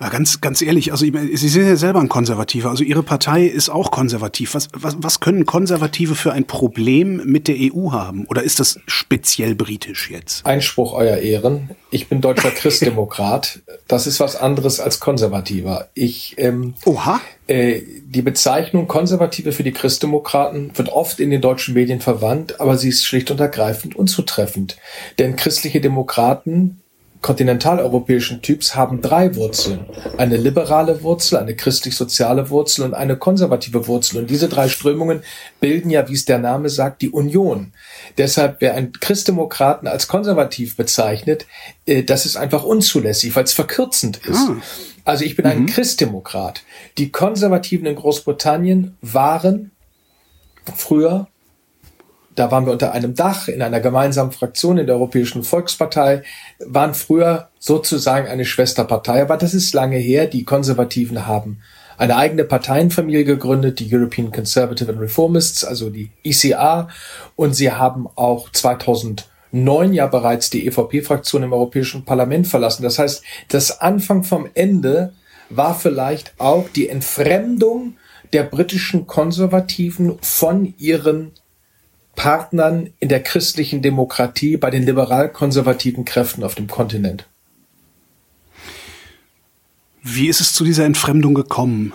Ja, 0.01 0.09
ganz, 0.09 0.41
ganz 0.41 0.61
ehrlich, 0.63 0.93
also 0.93 1.05
Sie 1.07 1.49
sind 1.49 1.67
ja 1.67 1.77
selber 1.77 2.01
ein 2.01 2.09
Konservativer, 2.09 2.71
also 2.71 2.85
Ihre 2.85 3.03
Partei 3.03 3.45
ist 3.45 3.71
auch 3.71 3.91
konservativ. 3.91 4.55
Was, 4.55 4.69
was, 4.73 4.97
was 4.99 5.21
können 5.21 5.47
Konservative 5.47 6.15
für 6.15 6.33
ein 6.33 6.47
Problem 6.47 7.23
mit 7.25 7.49
der 7.49 7.57
EU 7.59 7.93
haben? 7.93 8.27
Oder 8.27 8.43
ist 8.43 8.61
das 8.61 8.79
speziell 8.87 9.55
britisch 9.55 10.11
jetzt? 10.11 10.45
Einspruch, 10.45 10.93
Euer 10.93 11.17
Ehren. 11.19 11.71
Ich 11.91 12.09
bin 12.09 12.21
deutscher 12.21 12.51
Christdemokrat. 12.51 13.61
Das 13.89 14.07
ist 14.07 14.21
was 14.21 14.37
anderes 14.37 14.81
als 14.81 15.01
Konservativer. 15.01 15.89
Ich, 15.95 16.35
ähm, 16.39 16.75
Oha. 16.85 17.21
Äh, 17.47 17.81
die 18.05 18.23
Bezeichnung 18.23 18.89
Konservative 18.89 19.53
für 19.53 19.63
die 19.63 19.73
Christdemokraten 19.73 20.73
wird 20.75 20.89
oft 20.89 21.21
in 21.21 21.31
den 21.31 21.41
deutschen 21.41 21.75
Medien 21.75 22.01
verwandt, 22.01 22.61
aber 22.61 22.77
sie 22.77 22.89
ist 22.89 23.05
schlicht 23.05 23.31
und 23.31 23.41
ergreifend 23.41 23.95
unzutreffend. 23.95 24.77
Denn 25.19 25.37
christliche 25.37 25.81
Demokraten 25.81 26.81
kontinentaleuropäischen 27.27 28.41
Typs 28.41 28.77
haben 28.77 29.03
drei 29.03 29.35
Wurzeln. 29.35 29.87
Eine 30.17 30.37
liberale 30.37 31.03
Wurzel, 31.03 31.39
eine 31.39 31.57
christlich-soziale 31.57 32.51
Wurzel 32.51 32.85
und 32.85 32.95
eine 32.95 33.17
konservative 33.17 33.89
Wurzel. 33.89 34.19
Und 34.19 34.31
diese 34.31 34.49
drei 34.49 34.69
Strömungen 34.69 35.25
bilden 35.59 35.91
ja, 35.91 36.09
wie 36.09 36.13
es 36.13 36.25
der 36.25 36.39
Name 36.39 36.69
sagt, 36.69 37.03
die 37.03 37.11
Union. 37.11 37.73
Deshalb, 38.17 38.59
wer 38.61 38.75
einen 38.75 38.93
Christdemokraten 38.93 39.89
als 39.89 40.07
konservativ 40.07 40.77
bezeichnet, 40.77 41.47
äh, 41.85 42.05
das 42.05 42.27
ist 42.27 42.37
einfach 42.37 42.63
unzulässig, 42.63 43.35
weil 43.35 43.43
es 43.43 43.55
verkürzend 43.55 44.19
ist. 44.19 44.49
Ah. 44.49 44.57
Also 45.05 45.25
ich 45.25 45.35
bin 45.35 45.47
mhm. 45.47 45.51
ein 45.51 45.67
Christdemokrat. 45.67 46.63
Die 46.97 47.11
Konservativen 47.11 47.87
in 47.87 47.97
Großbritannien 47.97 48.97
waren 49.03 49.73
früher 50.77 51.27
da 52.37 52.51
waren 52.51 52.67
wir 52.67 52.73
unter 52.73 52.93
einem 52.93 53.15
Dach 53.15 53.49
in 53.49 53.63
einer 53.63 53.81
gemeinsamen 53.81 54.31
Fraktion 54.31 54.79
in 54.79 54.87
der 54.87 54.97
Europäischen 54.97 55.43
Volkspartei, 55.43 56.23
waren 56.61 56.95
früher 56.95 57.49
sozusagen 57.59 58.29
eine 58.29 58.45
Schwesterpartei, 58.45 59.23
aber 59.23 59.37
das 59.37 59.55
ist 59.55 59.75
lange 59.75 59.97
her. 59.97 60.27
Die 60.27 60.45
Konservativen 60.45 61.27
haben 61.27 61.61
eine 61.99 62.17
eigene 62.17 62.45
Parteienfamilie 62.45 63.25
gegründet, 63.25 63.81
die 63.81 63.93
European 63.93 64.31
Conservative 64.31 64.91
and 64.91 65.01
Reformists, 65.01 65.65
also 65.65 65.91
die 65.91 66.11
ECR. 66.23 66.89
Und 67.37 67.55
sie 67.55 67.73
haben 67.73 68.07
auch 68.17 68.51
2009 68.53 69.95
ja 69.95 70.07
bereits 70.07 70.51
die 70.51 70.67
EVP-Fraktion 70.67 71.43
im 71.43 71.55
Europäischen 71.55 72.05
Parlament 72.05 72.47
verlassen. 72.47 72.83
Das 72.83 72.99
heißt, 72.99 73.23
das 73.49 73.81
Anfang 73.81 74.25
vom 74.25 74.49
Ende 74.55 75.15
war 75.49 75.75
vielleicht 75.75 76.35
auch 76.39 76.69
die 76.69 76.89
Entfremdung 76.89 77.97
der 78.33 78.43
britischen 78.43 79.07
Konservativen 79.07 80.19
von 80.21 80.75
ihren 80.79 81.33
Partnern 82.17 82.91
in 82.99 83.09
der 83.09 83.23
christlichen 83.23 83.83
Demokratie 83.83 84.57
bei 84.57 84.71
den 84.71 84.83
liberal-konservativen 84.85 86.05
Kräften 86.05 86.43
auf 86.43 86.57
dem 86.57 86.67
Kontinent. 86.67 87.27
Wie 90.03 90.29
ist 90.29 90.41
es 90.41 90.53
zu 90.53 90.65
dieser 90.65 90.85
Entfremdung 90.85 91.35
gekommen? 91.35 91.93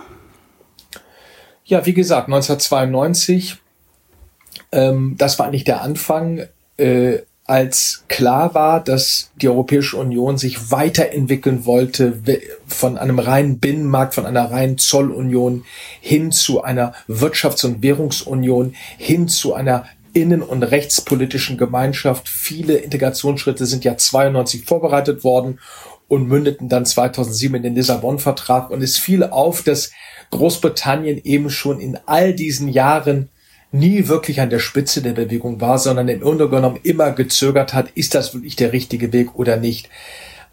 Ja, 1.66 1.86
wie 1.86 1.94
gesagt, 1.94 2.28
1992, 2.28 3.58
ähm, 4.72 5.16
das 5.18 5.40
war 5.40 5.48
eigentlich 5.48 5.64
der 5.64 5.82
Anfang, 5.82 6.48
äh, 6.78 7.20
als 7.46 8.06
klar 8.08 8.54
war, 8.54 8.82
dass 8.82 9.32
die 9.36 9.50
Europäische 9.50 9.98
Union 9.98 10.38
sich 10.38 10.72
weiterentwickeln 10.72 11.66
wollte 11.66 12.22
von 12.68 12.98
einem 12.98 13.20
reinen 13.20 13.60
Binnenmarkt, 13.60 14.14
von 14.14 14.26
einer 14.26 14.52
reinen 14.52 14.78
Zollunion 14.78 15.66
hin 16.00 16.32
zu 16.32 16.64
einer 16.64 16.94
Wirtschafts- 17.10 17.66
und 17.66 17.82
Währungsunion, 17.82 18.74
hin 18.98 19.28
zu 19.28 19.54
einer 19.54 19.86
innen- 20.14 20.44
und 20.44 20.64
rechtspolitischen 20.64 21.58
Gemeinschaft. 21.58 22.28
Viele 22.28 22.78
Integrationsschritte 22.78 23.66
sind 23.66 23.84
ja 23.84 23.98
92 23.98 24.66
vorbereitet 24.66 25.24
worden 25.24 25.60
und 26.08 26.28
mündeten 26.28 26.68
dann 26.68 26.86
2007 26.86 27.56
in 27.56 27.64
den 27.64 27.76
Lissabon-Vertrag. 27.76 28.70
Und 28.70 28.82
es 28.82 28.98
fiel 28.98 29.24
auf, 29.24 29.64
dass 29.64 29.92
Großbritannien 30.32 31.22
eben 31.24 31.50
schon 31.50 31.80
in 31.80 31.98
all 32.06 32.34
diesen 32.34 32.68
Jahren 32.68 33.30
nie 33.72 34.08
wirklich 34.08 34.42
an 34.42 34.50
der 34.50 34.60
Spitze 34.60 35.02
der 35.02 35.14
Bewegung 35.14 35.62
war, 35.62 35.80
sondern 35.80 36.10
im 36.10 36.20
Grunde 36.20 36.50
genommen 36.50 36.80
immer 36.84 37.12
gezögert 37.12 37.74
hat, 37.74 37.92
ist 37.92 38.16
das 38.16 38.34
wirklich 38.34 38.56
der 38.56 38.74
richtige 38.74 39.14
Weg 39.14 39.36
oder 39.36 39.58
nicht. 39.58 39.90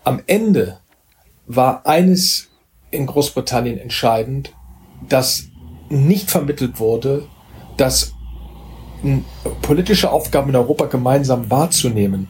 Am 0.05 0.23
Ende 0.27 0.79
war 1.47 1.87
eines 1.87 2.49
in 2.91 3.07
Großbritannien 3.07 3.79
entscheidend, 3.79 4.53
dass 5.09 5.49
nicht 5.89 6.31
vermittelt 6.31 6.79
wurde, 6.79 7.27
dass 7.77 8.13
politische 9.63 10.11
Aufgaben 10.11 10.51
in 10.51 10.57
Europa 10.57 10.87
gemeinsam 10.87 11.51
wahrzunehmen 11.51 12.29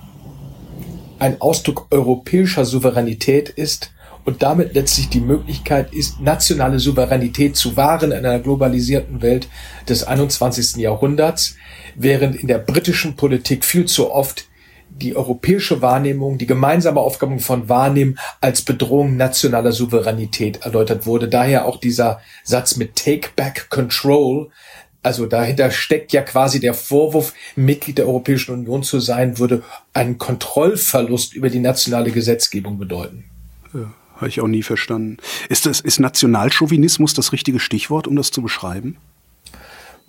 ein 1.18 1.40
Ausdruck 1.40 1.86
europäischer 1.90 2.64
Souveränität 2.64 3.48
ist 3.48 3.92
und 4.24 4.42
damit 4.42 4.74
letztlich 4.74 5.08
die 5.08 5.20
Möglichkeit 5.20 5.92
ist, 5.92 6.20
nationale 6.20 6.78
Souveränität 6.78 7.56
zu 7.56 7.76
wahren 7.76 8.12
in 8.12 8.24
einer 8.24 8.40
globalisierten 8.40 9.22
Welt 9.22 9.48
des 9.88 10.04
21. 10.04 10.76
Jahrhunderts, 10.76 11.56
während 11.94 12.36
in 12.36 12.46
der 12.46 12.58
britischen 12.58 13.16
Politik 13.16 13.64
viel 13.64 13.86
zu 13.86 14.12
oft 14.12 14.44
die 14.90 15.16
europäische 15.16 15.80
Wahrnehmung, 15.80 16.38
die 16.38 16.46
gemeinsame 16.46 17.00
Aufgabe 17.00 17.38
von 17.38 17.68
Wahrnehmen 17.68 18.18
als 18.40 18.62
Bedrohung 18.62 19.16
nationaler 19.16 19.72
Souveränität 19.72 20.62
erläutert 20.62 21.06
wurde. 21.06 21.28
Daher 21.28 21.66
auch 21.66 21.78
dieser 21.78 22.20
Satz 22.42 22.76
mit 22.76 22.96
Take 22.96 23.30
Back 23.36 23.68
Control, 23.70 24.50
also 25.08 25.24
dahinter 25.24 25.70
steckt 25.70 26.12
ja 26.12 26.20
quasi 26.20 26.60
der 26.60 26.74
Vorwurf, 26.74 27.32
Mitglied 27.56 27.96
der 27.96 28.06
Europäischen 28.06 28.52
Union 28.52 28.82
zu 28.82 29.00
sein, 29.00 29.38
würde 29.38 29.62
einen 29.94 30.18
Kontrollverlust 30.18 31.32
über 31.32 31.48
die 31.48 31.60
nationale 31.60 32.10
Gesetzgebung 32.10 32.78
bedeuten. 32.78 33.24
Ja, 33.72 33.90
habe 34.16 34.28
ich 34.28 34.42
auch 34.42 34.48
nie 34.48 34.62
verstanden. 34.62 35.16
Ist, 35.48 35.64
das, 35.64 35.80
ist 35.80 35.98
Nationalchauvinismus 35.98 37.14
das 37.14 37.32
richtige 37.32 37.58
Stichwort, 37.58 38.06
um 38.06 38.16
das 38.16 38.30
zu 38.30 38.42
beschreiben? 38.42 38.98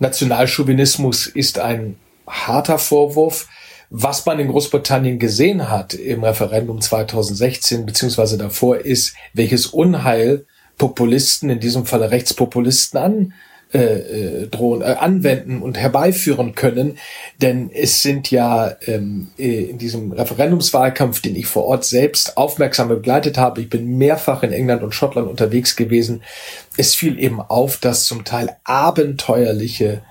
Nationalchauvinismus 0.00 1.26
ist 1.26 1.58
ein 1.58 1.96
harter 2.26 2.78
Vorwurf. 2.78 3.48
Was 3.88 4.26
man 4.26 4.38
in 4.38 4.48
Großbritannien 4.48 5.18
gesehen 5.18 5.70
hat 5.70 5.94
im 5.94 6.22
Referendum 6.22 6.82
2016 6.82 7.86
beziehungsweise 7.86 8.36
davor 8.36 8.76
ist, 8.76 9.14
welches 9.32 9.66
Unheil 9.66 10.44
Populisten, 10.76 11.48
in 11.48 11.58
diesem 11.58 11.86
Falle 11.86 12.10
Rechtspopulisten 12.10 13.00
an 13.00 13.32
äh, 13.72 13.78
äh, 13.78 14.46
drohen, 14.48 14.82
äh, 14.82 14.96
anwenden 14.98 15.62
und 15.62 15.78
herbeiführen 15.78 16.56
können. 16.56 16.98
Denn 17.40 17.70
es 17.72 18.02
sind 18.02 18.30
ja 18.30 18.74
ähm, 18.86 19.28
äh, 19.38 19.64
in 19.64 19.78
diesem 19.78 20.10
Referendumswahlkampf, 20.10 21.22
den 21.22 21.36
ich 21.36 21.46
vor 21.46 21.66
Ort 21.66 21.84
selbst 21.84 22.36
aufmerksam 22.36 22.88
begleitet 22.88 23.38
habe, 23.38 23.60
ich 23.60 23.70
bin 23.70 23.96
mehrfach 23.96 24.42
in 24.42 24.52
England 24.52 24.82
und 24.82 24.92
Schottland 24.92 25.28
unterwegs 25.28 25.76
gewesen, 25.76 26.22
es 26.76 26.96
fiel 26.96 27.18
eben 27.18 27.40
auf, 27.40 27.76
dass 27.76 28.06
zum 28.06 28.24
Teil 28.24 28.56
abenteuerliche 28.64 30.02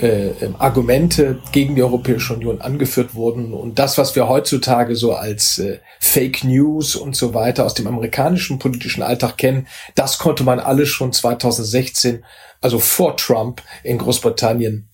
äh, 0.00 0.28
ähm, 0.40 0.54
Argumente 0.60 1.40
gegen 1.50 1.74
die 1.74 1.82
Europäische 1.82 2.34
Union 2.34 2.60
angeführt 2.60 3.16
wurden 3.16 3.52
und 3.52 3.80
das, 3.80 3.98
was 3.98 4.14
wir 4.14 4.28
heutzutage 4.28 4.94
so 4.94 5.14
als 5.14 5.58
äh, 5.58 5.80
Fake 5.98 6.44
News 6.44 6.94
und 6.94 7.16
so 7.16 7.34
weiter 7.34 7.66
aus 7.66 7.74
dem 7.74 7.88
amerikanischen 7.88 8.60
politischen 8.60 9.02
Alltag 9.02 9.38
kennen, 9.38 9.66
das 9.96 10.18
konnte 10.18 10.44
man 10.44 10.60
alles 10.60 10.88
schon 10.88 11.12
2016 11.12 12.22
also 12.60 12.78
vor 12.78 13.16
Trump 13.16 13.62
in 13.82 13.98
Großbritannien 13.98 14.88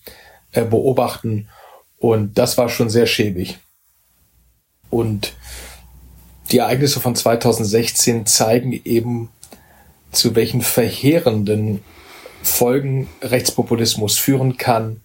äh, 0.51 0.63
beobachten. 0.63 1.49
Und 1.97 2.37
das 2.37 2.57
war 2.57 2.69
schon 2.69 2.89
sehr 2.89 3.07
schäbig. 3.07 3.57
Und 4.89 5.33
die 6.51 6.59
Ereignisse 6.59 6.99
von 6.99 7.15
2016 7.15 8.25
zeigen 8.25 8.71
eben, 8.83 9.29
zu 10.11 10.35
welchen 10.35 10.61
verheerenden 10.61 11.83
Folgen 12.41 13.09
Rechtspopulismus 13.21 14.17
führen 14.17 14.57
kann, 14.57 15.01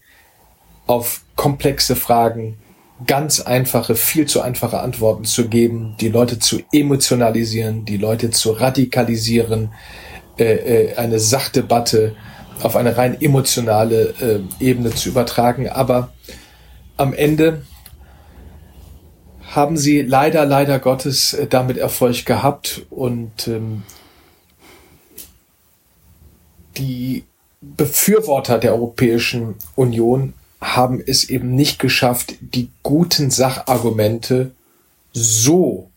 auf 0.87 1.23
komplexe 1.37 1.97
Fragen 1.97 2.59
ganz 3.07 3.41
einfache, 3.41 3.97
viel 3.97 4.27
zu 4.27 4.43
einfache 4.43 4.81
Antworten 4.81 5.25
zu 5.25 5.49
geben, 5.49 5.97
die 6.01 6.09
Leute 6.09 6.39
zu 6.39 6.61
emotionalisieren, 6.73 7.85
die 7.85 7.97
Leute 7.97 8.31
zu 8.31 8.53
radikalisieren, 8.53 9.73
äh, 10.39 10.45
äh, 10.45 10.97
eine 10.97 11.19
Sachdebatte 11.19 12.15
auf 12.63 12.77
eine 12.77 12.97
rein 12.97 13.21
emotionale 13.21 14.15
äh, 14.21 14.65
Ebene 14.65 14.91
zu 14.91 15.09
übertragen. 15.09 15.69
Aber 15.69 16.13
am 16.97 17.13
Ende 17.13 17.63
haben 19.55 19.77
sie 19.77 20.03
leider, 20.03 20.47
leider 20.47 20.79
Gottes 20.79 21.33
äh, 21.33 21.47
damit 21.47 21.77
Erfolg 21.77 22.25
gehabt 22.25 22.83
und 22.91 23.49
ähm, 23.49 23.83
die 26.77 27.25
Befürworter 27.61 28.59
der 28.59 28.73
Europäischen 28.73 29.57
Union 29.77 30.35
haben 30.61 31.03
es 31.05 31.29
eben 31.29 31.55
nicht 31.55 31.79
geschafft, 31.79 32.35
die 32.41 32.71
guten 32.83 33.31
Sachargumente 33.31 34.53
so 35.13 35.91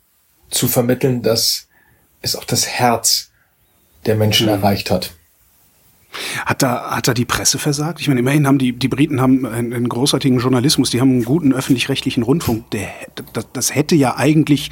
zu 0.50 0.68
vermitteln, 0.68 1.22
dass 1.22 1.68
es 2.22 2.36
auch 2.36 2.44
das 2.44 2.68
Herz 2.68 3.32
der 4.06 4.16
Menschen 4.16 4.48
mhm. 4.48 4.54
erreicht 4.54 4.90
hat. 4.90 5.14
Hat 6.46 6.62
da, 6.62 6.92
hat 6.92 7.08
da 7.08 7.14
die 7.14 7.26
Presse 7.26 7.60
versagt? 7.60 8.02
Ich 8.02 8.08
meine, 8.08 8.20
immerhin 8.20 8.48
haben 8.48 8.58
die, 8.58 8.74
die 8.74 8.88
Briten 8.88 9.22
haben 9.22 9.46
einen, 9.46 9.74
einen 9.74 9.90
großartigen 9.90 10.40
Journalismus, 10.40 10.90
die 10.90 11.02
haben 11.02 11.12
einen 11.12 11.26
guten 11.26 11.54
öffentlich-rechtlichen 11.54 12.24
Rundfunk. 12.24 12.70
Der, 12.72 12.90
das, 13.34 13.48
das 13.54 13.76
hätte 13.76 13.96
ja 13.96 14.16
eigentlich, 14.18 14.72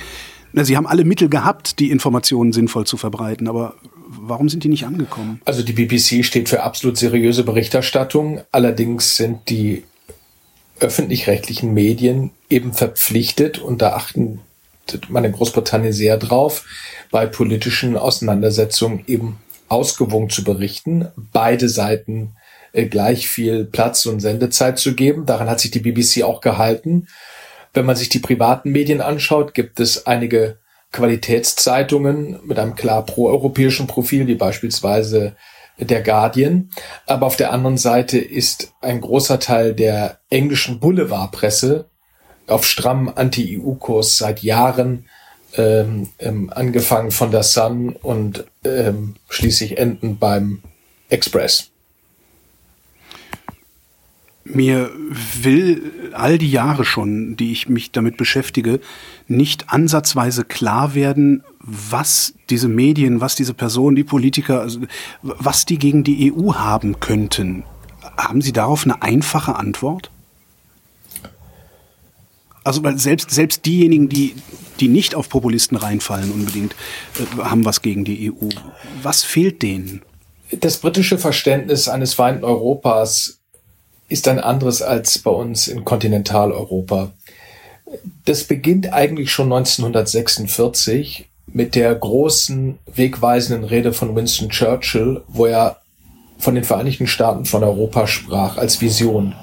na, 0.53 0.63
sie 0.63 0.77
haben 0.77 0.88
alle 0.88 1.03
Mittel 1.03 1.29
gehabt, 1.29 1.79
die 1.79 1.91
Informationen 1.91 2.53
sinnvoll 2.53 2.86
zu 2.86 2.98
verbreiten, 2.98 3.48
aber 3.48 3.75
warum 4.07 4.50
sind 4.50 4.63
die 4.63 4.69
nicht 4.69 4.86
angekommen? 4.86 5.41
Also 5.45 5.63
die 5.63 5.74
BBC 5.74 6.25
steht 6.25 6.50
für 6.50 6.63
absolut 6.63 6.98
seriöse 6.98 7.43
Berichterstattung. 7.43 8.41
Allerdings 8.51 9.15
sind 9.15 9.50
die 9.50 9.83
öffentlich-rechtlichen 10.79 11.74
Medien 11.74 12.31
eben 12.50 12.74
verpflichtet 12.74 13.60
und 13.60 13.81
da 13.81 13.93
achten 13.93 14.39
man 15.10 15.24
in 15.24 15.31
Großbritannien 15.31 15.93
sehr 15.93 16.17
drauf, 16.17 16.65
bei 17.12 17.25
politischen 17.25 17.98
Auseinandersetzungen 17.98 19.03
eben 19.07 19.38
ausgewogen 19.72 20.30
zu 20.30 20.44
berichten, 20.44 21.08
beide 21.16 21.70
Seiten 21.70 22.36
äh, 22.74 22.86
gleich 22.86 23.28
viel 23.28 23.66
Platz 23.66 24.06
und 24.06 24.20
Sendezeit 24.20 24.78
zu 24.78 24.96
geben. 24.96 25.25
Daran 25.25 25.50
hat 25.50 25.60
sich 25.60 25.72
die 25.72 25.80
BBC 25.80 26.24
auch 26.24 26.42
gehalten. 26.42 27.08
Wenn 27.74 27.86
man 27.86 27.96
sich 27.96 28.10
die 28.10 28.20
privaten 28.20 28.72
Medien 28.72 29.01
anschaut, 29.01 29.54
gibt 29.54 29.80
es 29.80 30.06
einige 30.06 30.58
Qualitätszeitungen 30.92 32.40
mit 32.46 32.60
einem 32.60 32.75
klar 32.75 33.06
proeuropäischen 33.06 33.88
Profil, 33.88 34.28
wie 34.28 34.36
beispielsweise 34.36 35.36
der 35.80 36.01
Guardian. 36.01 36.70
Aber 37.08 37.25
auf 37.25 37.38
der 37.38 37.54
anderen 37.54 37.78
Seite 37.78 38.18
ist 38.18 38.74
ein 38.82 39.00
großer 39.00 39.40
Teil 39.40 39.74
der 39.74 40.20
englischen 40.30 40.80
Boulevardpresse 40.80 41.86
auf 42.48 42.66
strammem 42.66 43.12
Anti-EU-Kurs 43.16 44.18
seit 44.18 44.44
Jahren 44.44 45.06
ähm, 45.58 46.10
ähm, 46.20 46.50
angefangen 46.53 47.12
von 47.12 47.31
der 47.31 47.43
Sun 47.43 47.89
und 47.89 48.46
ähm, 48.63 49.15
schließlich 49.29 49.77
enden 49.77 50.17
beim 50.17 50.62
Express. 51.10 51.72
Mir 54.43 54.91
will 55.41 56.12
all 56.13 56.38
die 56.38 56.51
Jahre 56.51 56.84
schon, 56.84 57.38
die 57.38 57.51
ich 57.51 57.70
mich 57.70 57.91
damit 57.91 58.17
beschäftige, 58.17 58.79
nicht 59.27 59.70
ansatzweise 59.70 60.43
klar 60.43 60.96
werden, 60.96 61.43
was 61.60 62.34
diese 62.50 62.67
Medien, 62.67 63.22
was 63.22 63.36
diese 63.36 63.53
Personen, 63.53 63.96
die 63.96 64.03
Politiker, 64.03 64.62
also 64.62 64.81
was 65.22 65.65
die 65.65 65.77
gegen 65.77 66.03
die 66.03 66.34
EU 66.34 66.55
haben 66.55 67.00
könnten. 67.00 67.63
Haben 68.17 68.41
Sie 68.41 68.51
darauf 68.51 68.84
eine 68.84 69.01
einfache 69.01 69.55
Antwort? 69.55 70.12
Also 72.63 72.84
weil 72.84 72.98
selbst, 72.98 73.32
selbst 73.32 73.65
diejenigen, 73.65 74.08
die, 74.10 74.36
die 74.80 74.88
nicht 74.88 75.15
auf 75.15 75.30
Populisten 75.30 75.77
reinfallen 75.77 76.32
unbedingt, 76.32 76.75
äh, 77.20 77.44
haben 77.44 77.65
was 77.65 77.82
gegen 77.82 78.06
die 78.06 78.32
EU. 78.32 78.50
Was 79.01 79.24
fehlt 79.24 79.62
denen? 79.62 80.01
Das 80.51 80.77
britische 80.77 81.18
Verständnis 81.18 81.88
eines 81.88 82.13
vereinten 82.13 82.44
Europas 82.44 83.39
ist 84.10 84.27
ein 84.27 84.39
anderes 84.39 84.82
als 84.82 85.20
bei 85.20 85.32
uns 85.32 85.68
in 85.68 85.86
Kontinentaleuropa. 85.86 87.13
Das 88.25 88.44
beginnt 88.44 88.91
eigentlich 88.91 89.32
schon 89.32 89.51
1946 89.51 91.30
mit 91.48 91.75
der 91.75 91.96
großen 91.96 92.77
wegweisenden 92.94 93.63
Rede 93.63 93.94
von 93.94 94.15
Winston 94.15 94.50
Churchill, 94.50 95.24
wo 95.27 95.46
er 95.46 95.77
von 96.38 96.56
den 96.56 96.63
Vereinigten 96.63 97.08
Staaten 97.08 97.46
von 97.46 97.63
Europa 97.63 98.08
sprach 98.08 98.58
als 98.58 98.82
Vision. 98.82 99.36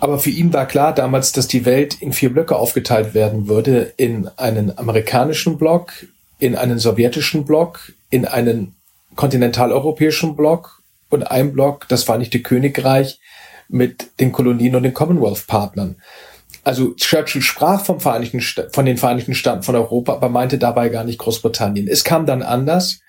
Aber 0.00 0.18
für 0.18 0.30
ihn 0.30 0.52
war 0.52 0.66
klar 0.66 0.94
damals, 0.94 1.32
dass 1.32 1.46
die 1.46 1.66
Welt 1.66 2.00
in 2.00 2.12
vier 2.12 2.32
Blöcke 2.32 2.56
aufgeteilt 2.56 3.12
werden 3.14 3.48
würde, 3.48 3.92
in 3.98 4.28
einen 4.36 4.76
amerikanischen 4.76 5.58
Block, 5.58 5.92
in 6.38 6.56
einen 6.56 6.78
sowjetischen 6.78 7.44
Block, 7.44 7.92
in 8.08 8.24
einen 8.24 8.74
kontinentaleuropäischen 9.14 10.36
Block 10.36 10.82
und 11.10 11.30
ein 11.30 11.52
Block, 11.52 11.86
das 11.88 12.04
Vereinigte 12.04 12.40
Königreich, 12.40 13.20
mit 13.68 14.18
den 14.20 14.32
Kolonien 14.32 14.74
und 14.74 14.82
den 14.82 14.94
Commonwealth-Partnern. 14.94 15.96
Also 16.64 16.94
Churchill 16.94 17.42
sprach 17.42 17.84
vom 17.84 18.00
Vereinigten, 18.00 18.40
von 18.72 18.84
den 18.84 18.96
Vereinigten 18.96 19.34
Staaten 19.34 19.62
von 19.62 19.76
Europa, 19.76 20.14
aber 20.14 20.28
meinte 20.28 20.58
dabei 20.58 20.88
gar 20.88 21.04
nicht 21.04 21.18
Großbritannien. 21.18 21.88
Es 21.88 22.04
kam 22.04 22.26
dann 22.26 22.42
anders. 22.42 23.00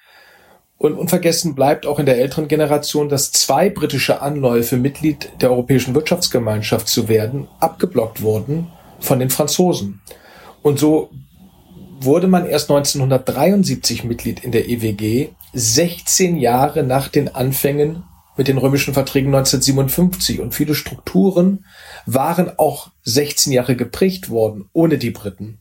Und 0.81 0.95
unvergessen 0.95 1.53
bleibt 1.53 1.85
auch 1.85 1.99
in 1.99 2.07
der 2.07 2.17
älteren 2.17 2.47
Generation, 2.47 3.07
dass 3.07 3.31
zwei 3.31 3.69
britische 3.69 4.23
Anläufe, 4.23 4.77
Mitglied 4.77 5.29
der 5.39 5.51
Europäischen 5.51 5.93
Wirtschaftsgemeinschaft 5.93 6.87
zu 6.87 7.07
werden, 7.07 7.47
abgeblockt 7.59 8.23
wurden 8.23 8.65
von 8.99 9.19
den 9.19 9.29
Franzosen. 9.29 10.01
Und 10.63 10.79
so 10.79 11.11
wurde 11.99 12.25
man 12.25 12.47
erst 12.47 12.71
1973 12.71 14.05
Mitglied 14.05 14.43
in 14.43 14.51
der 14.51 14.67
EWG, 14.69 15.29
16 15.53 16.37
Jahre 16.37 16.81
nach 16.81 17.09
den 17.09 17.27
Anfängen 17.35 18.01
mit 18.35 18.47
den 18.47 18.57
römischen 18.57 18.95
Verträgen 18.95 19.27
1957. 19.27 20.39
Und 20.39 20.55
viele 20.55 20.73
Strukturen 20.73 21.63
waren 22.07 22.57
auch 22.57 22.89
16 23.03 23.53
Jahre 23.53 23.75
geprägt 23.75 24.31
worden 24.31 24.67
ohne 24.73 24.97
die 24.97 25.11
Briten. 25.11 25.60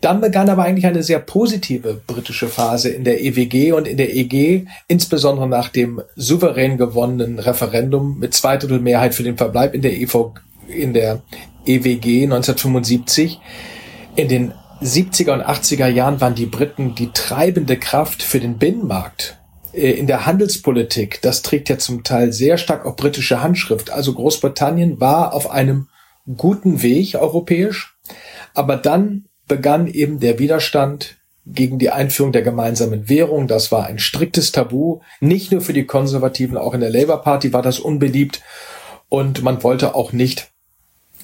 Dann 0.00 0.20
begann 0.20 0.48
aber 0.48 0.64
eigentlich 0.64 0.86
eine 0.86 1.02
sehr 1.02 1.18
positive 1.18 2.00
britische 2.06 2.48
Phase 2.48 2.90
in 2.90 3.04
der 3.04 3.22
EWG 3.22 3.72
und 3.72 3.86
in 3.86 3.96
der 3.96 4.14
EG, 4.14 4.66
insbesondere 4.88 5.48
nach 5.48 5.68
dem 5.68 6.02
souverän 6.16 6.78
gewonnenen 6.78 7.38
Referendum 7.38 8.18
mit 8.18 8.34
Zweidrittel 8.34 8.80
Mehrheit 8.80 9.14
für 9.14 9.22
den 9.22 9.36
Verbleib 9.36 9.74
in 9.74 9.82
der, 9.82 9.92
EV, 10.00 10.32
in 10.68 10.92
der 10.92 11.22
EWG 11.66 12.24
1975. 12.24 13.38
In 14.16 14.28
den 14.28 14.52
70er 14.82 15.32
und 15.32 15.42
80er 15.42 15.86
Jahren 15.86 16.20
waren 16.20 16.34
die 16.34 16.46
Briten 16.46 16.94
die 16.94 17.10
treibende 17.12 17.76
Kraft 17.76 18.22
für 18.22 18.40
den 18.40 18.58
Binnenmarkt 18.58 19.38
äh, 19.72 19.92
in 19.92 20.06
der 20.06 20.26
Handelspolitik, 20.26 21.20
das 21.22 21.42
trägt 21.42 21.68
ja 21.68 21.78
zum 21.78 22.04
Teil 22.04 22.32
sehr 22.32 22.58
stark 22.58 22.84
auch 22.84 22.96
britische 22.96 23.42
Handschrift. 23.42 23.90
Also 23.90 24.12
Großbritannien 24.14 25.00
war 25.00 25.34
auf 25.34 25.50
einem 25.50 25.88
guten 26.36 26.82
Weg 26.82 27.14
europäisch, 27.14 27.96
aber 28.54 28.76
dann 28.76 29.26
begann 29.48 29.86
eben 29.86 30.20
der 30.20 30.38
Widerstand 30.38 31.16
gegen 31.44 31.78
die 31.78 31.90
Einführung 31.90 32.32
der 32.32 32.42
gemeinsamen 32.42 33.08
Währung. 33.08 33.48
Das 33.48 33.72
war 33.72 33.86
ein 33.86 33.98
striktes 33.98 34.52
Tabu. 34.52 35.00
Nicht 35.20 35.50
nur 35.50 35.60
für 35.60 35.72
die 35.72 35.86
Konservativen, 35.86 36.56
auch 36.56 36.74
in 36.74 36.80
der 36.80 36.90
Labour 36.90 37.22
Party 37.22 37.52
war 37.52 37.62
das 37.62 37.80
unbeliebt. 37.80 38.42
Und 39.08 39.42
man 39.42 39.62
wollte 39.62 39.94
auch 39.94 40.12
nicht 40.12 40.50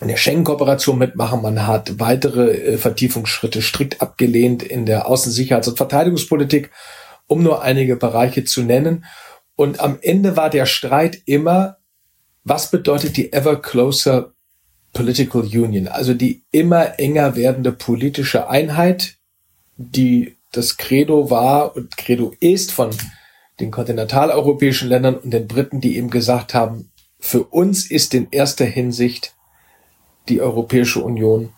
in 0.01 0.09
der 0.09 0.17
Schengen-Kooperation 0.17 0.99
mitmachen. 0.99 1.43
Man 1.43 1.67
hat 1.67 1.99
weitere 1.99 2.51
äh, 2.51 2.79
Vertiefungsschritte 2.79 3.63
strikt 3.63 4.03
abgelehnt 4.03 4.63
in 4.63 4.87
der 4.87 5.09
Außensicherheits- 5.09 5.69
und 5.69 5.77
Verteidigungspolitik 5.77 6.71
um 7.29 7.43
nur 7.43 7.63
einige 7.63 7.95
Bereiche 7.95 8.43
zu 8.43 8.63
nennen. 8.63 9.05
Und 9.55 9.79
am 9.79 9.99
Ende 10.01 10.37
war 10.37 10.51
der 10.51 10.67
Streit 10.67 11.23
immer, 11.27 11.77
was 12.43 12.71
bedeutet 12.71 13.17
die 13.17 13.33
ever 13.33 13.61
closer 13.61 14.33
political 14.93 15.43
union, 15.43 15.89
also 15.89 16.15
die 16.15 16.43
immer 16.51 16.99
enger 16.99 17.37
werdende 17.37 17.73
politische 17.73 18.49
Einheit, 18.49 19.17
die 19.77 20.37
das 20.53 20.77
Credo 20.77 21.31
war 21.31 21.77
und 21.77 21.97
Credo 21.97 22.35
ist 22.41 22.73
von 22.73 22.91
den 23.61 23.71
kontinentaleuropäischen 23.71 24.89
Ländern 24.89 25.17
und 25.17 25.31
den 25.31 25.47
Briten, 25.47 25.81
die 25.81 25.97
eben 25.97 26.11
gesagt 26.11 26.55
haben, 26.55 26.91
für 27.21 27.43
uns 27.43 27.91
ist 27.91 28.15
in 28.15 28.29
erster 28.31 28.65
Hinsicht 28.65 29.35
die 30.29 30.41
Europäische 30.41 31.03
Union 31.03 31.53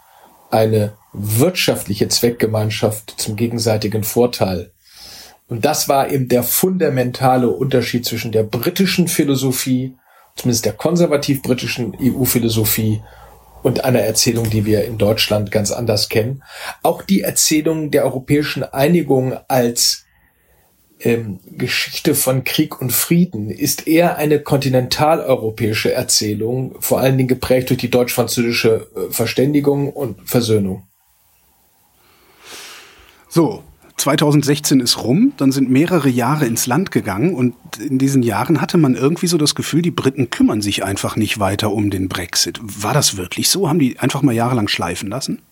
eine 0.50 0.94
wirtschaftliche 1.12 2.08
Zweckgemeinschaft 2.08 3.14
zum 3.18 3.36
gegenseitigen 3.36 4.04
Vorteil. 4.04 4.72
Und 5.48 5.64
das 5.64 5.88
war 5.88 6.10
eben 6.10 6.28
der 6.28 6.42
fundamentale 6.42 7.50
Unterschied 7.50 8.06
zwischen 8.06 8.32
der 8.32 8.44
britischen 8.44 9.08
Philosophie, 9.08 9.96
zumindest 10.36 10.64
der 10.64 10.72
konservativ-britischen 10.74 11.96
EU-Philosophie 12.00 13.02
und 13.62 13.84
einer 13.84 14.00
Erzählung, 14.00 14.48
die 14.50 14.64
wir 14.64 14.84
in 14.84 14.98
Deutschland 14.98 15.50
ganz 15.50 15.70
anders 15.70 16.08
kennen. 16.08 16.42
Auch 16.82 17.02
die 17.02 17.22
Erzählung 17.22 17.90
der 17.90 18.04
europäischen 18.04 18.62
Einigung 18.62 19.34
als 19.48 20.04
ähm, 21.00 21.40
Geschichte 21.46 22.14
von 22.14 22.44
Krieg 22.44 22.80
und 22.80 22.92
Frieden 22.92 23.50
ist 23.50 23.86
eher 23.86 24.16
eine 24.16 24.40
kontinentaleuropäische 24.40 25.92
Erzählung, 25.92 26.76
vor 26.80 27.00
allen 27.00 27.16
Dingen 27.16 27.28
geprägt 27.28 27.70
durch 27.70 27.80
die 27.80 27.90
deutsch-französische 27.90 28.88
äh, 28.94 29.12
Verständigung 29.12 29.92
und 29.92 30.28
Versöhnung. 30.28 30.86
So, 33.28 33.62
2016 34.00 34.80
ist 34.80 35.04
rum, 35.04 35.34
dann 35.36 35.52
sind 35.52 35.70
mehrere 35.70 36.08
Jahre 36.08 36.46
ins 36.46 36.66
Land 36.66 36.90
gegangen 36.90 37.34
und 37.34 37.54
in 37.78 37.98
diesen 37.98 38.22
Jahren 38.22 38.60
hatte 38.60 38.78
man 38.78 38.94
irgendwie 38.94 39.26
so 39.26 39.36
das 39.36 39.54
Gefühl, 39.54 39.82
die 39.82 39.90
Briten 39.90 40.30
kümmern 40.30 40.62
sich 40.62 40.84
einfach 40.84 41.16
nicht 41.16 41.38
weiter 41.38 41.70
um 41.70 41.90
den 41.90 42.08
Brexit. 42.08 42.58
War 42.62 42.94
das 42.94 43.16
wirklich 43.16 43.50
so? 43.50 43.68
Haben 43.68 43.78
die 43.78 43.98
einfach 43.98 44.22
mal 44.22 44.34
jahrelang 44.34 44.68
schleifen 44.68 45.10
lassen? 45.10 45.42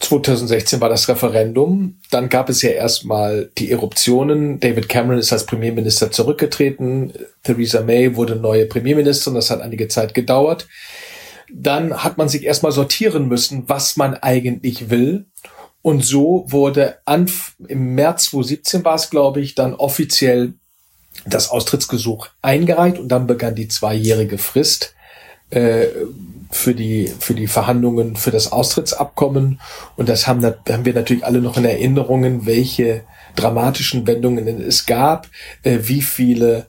2016 0.00 0.80
war 0.80 0.88
das 0.88 1.08
Referendum. 1.08 1.96
Dann 2.10 2.28
gab 2.28 2.48
es 2.48 2.62
ja 2.62 2.70
erstmal 2.70 3.50
die 3.58 3.70
Eruptionen. 3.70 4.58
David 4.58 4.88
Cameron 4.88 5.18
ist 5.18 5.32
als 5.32 5.46
Premierminister 5.46 6.10
zurückgetreten. 6.10 7.12
Theresa 7.44 7.82
May 7.82 8.16
wurde 8.16 8.36
neue 8.36 8.66
Premierministerin. 8.66 9.36
Das 9.36 9.50
hat 9.50 9.60
einige 9.60 9.88
Zeit 9.88 10.14
gedauert. 10.14 10.66
Dann 11.52 12.02
hat 12.02 12.18
man 12.18 12.28
sich 12.28 12.44
erstmal 12.44 12.72
sortieren 12.72 13.28
müssen, 13.28 13.64
was 13.68 13.96
man 13.96 14.14
eigentlich 14.14 14.90
will. 14.90 15.26
Und 15.82 16.04
so 16.04 16.44
wurde 16.46 16.98
an, 17.04 17.30
im 17.66 17.94
März 17.94 18.30
2017 18.30 18.84
war 18.84 18.94
es, 18.94 19.10
glaube 19.10 19.40
ich, 19.40 19.54
dann 19.54 19.74
offiziell 19.74 20.54
das 21.26 21.50
Austrittsgesuch 21.50 22.28
eingereicht 22.40 22.98
und 22.98 23.08
dann 23.08 23.26
begann 23.26 23.54
die 23.54 23.68
zweijährige 23.68 24.38
Frist 24.38 24.94
äh, 25.50 25.86
für 26.50 26.74
die 26.74 27.10
für 27.18 27.34
die 27.34 27.46
Verhandlungen 27.46 28.16
für 28.16 28.30
das 28.30 28.52
Austrittsabkommen. 28.52 29.60
Und 29.96 30.08
das 30.08 30.26
haben, 30.26 30.44
haben 30.44 30.84
wir 30.84 30.94
natürlich 30.94 31.24
alle 31.24 31.40
noch 31.40 31.56
in 31.56 31.64
Erinnerungen, 31.64 32.46
welche 32.46 33.02
dramatischen 33.36 34.06
Wendungen 34.06 34.60
es 34.62 34.86
gab, 34.86 35.28
äh, 35.62 35.78
wie 35.82 36.02
viele 36.02 36.66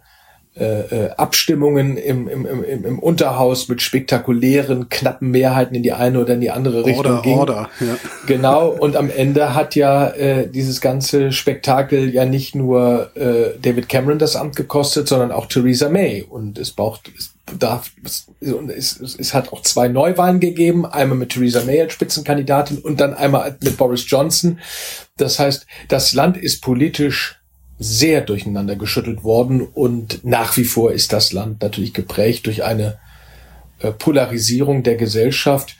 äh, 0.55 1.05
äh, 1.05 1.09
Abstimmungen 1.17 1.97
im, 1.97 2.27
im, 2.27 2.45
im, 2.45 2.85
im 2.85 2.99
Unterhaus 2.99 3.69
mit 3.69 3.81
spektakulären, 3.81 4.87
knappen 4.87 5.31
Mehrheiten 5.31 5.73
in 5.73 5.81
die 5.81 5.93
eine 5.93 6.19
oder 6.19 6.35
in 6.35 6.41
die 6.41 6.51
andere 6.51 6.85
Richtung 6.85 7.07
Order, 7.07 7.21
ging. 7.23 7.39
Order, 7.39 7.69
ja. 7.79 7.97
Genau, 8.27 8.69
und 8.69 8.95
am 8.95 9.09
Ende 9.09 9.55
hat 9.55 9.73
ja 9.73 10.09
äh, 10.09 10.47
dieses 10.47 10.79
ganze 10.79 11.31
Spektakel 11.31 12.13
ja 12.13 12.25
nicht 12.25 12.53
nur 12.53 13.09
äh, 13.15 13.57
David 13.59 13.89
Cameron 13.89 14.19
das 14.19 14.35
Amt 14.35 14.55
gekostet, 14.55 15.07
sondern 15.07 15.31
auch 15.31 15.47
Theresa 15.47 15.89
May. 15.89 16.21
Und 16.21 16.59
es 16.59 16.69
braucht, 16.69 17.11
es 17.17 17.33
darf, 17.57 17.91
es, 18.03 18.27
es, 18.39 19.17
es 19.17 19.33
hat 19.33 19.51
auch 19.53 19.63
zwei 19.63 19.87
Neuwahlen 19.87 20.39
gegeben, 20.39 20.85
einmal 20.85 21.17
mit 21.17 21.29
Theresa 21.29 21.63
May 21.63 21.81
als 21.81 21.93
Spitzenkandidatin 21.93 22.77
und 22.77 22.99
dann 22.99 23.15
einmal 23.15 23.57
mit 23.59 23.75
Boris 23.77 24.05
Johnson. 24.07 24.59
Das 25.17 25.39
heißt, 25.39 25.65
das 25.87 26.13
Land 26.13 26.37
ist 26.37 26.61
politisch 26.61 27.39
sehr 27.79 28.21
durcheinander 28.21 28.75
geschüttelt 28.75 29.23
worden 29.23 29.61
und 29.61 30.23
nach 30.23 30.57
wie 30.57 30.63
vor 30.63 30.91
ist 30.91 31.11
das 31.11 31.33
Land 31.33 31.61
natürlich 31.61 31.93
geprägt 31.93 32.45
durch 32.45 32.63
eine 32.63 32.99
äh, 33.79 33.91
Polarisierung 33.91 34.83
der 34.83 34.95
Gesellschaft, 34.95 35.75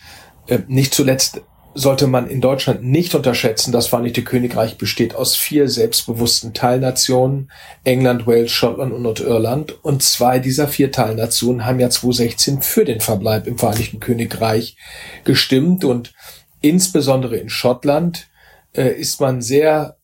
äh, 0.48 0.60
nicht 0.68 0.94
zuletzt 0.94 1.42
sollte 1.76 2.08
man 2.08 2.30
in 2.30 2.42
Deutschland 2.42 2.84
nicht 2.84 3.16
unterschätzen. 3.16 3.72
Das 3.72 3.88
Vereinigte 3.88 4.24
Königreich 4.24 4.78
besteht 4.78 5.16
aus 5.16 5.36
vier 5.36 5.68
selbstbewussten 5.68 6.54
Teilnationen, 6.54 7.52
England, 7.84 8.28
Wales, 8.28 8.52
Schottland 8.52 8.94
und 8.94 9.02
Nordirland. 9.02 9.84
Und 9.84 10.04
zwei 10.04 10.40
dieser 10.40 10.68
vier 10.68 10.92
Teilnationen 10.92 11.66
haben 11.66 11.80
ja 11.80 11.90
2016 11.90 12.62
für 12.62 12.86
den 12.86 13.00
Verbleib 13.00 13.48
im 13.48 13.58
Vereinigten 13.58 14.00
Königreich 14.00 14.78
gestimmt. 15.24 15.84
Und 15.84 16.14
insbesondere 16.62 17.38
in 17.38 17.50
Schottland 17.50 18.28
äh, 18.74 18.90
ist 18.90 19.20
man 19.20 19.42
sehr 19.42 19.98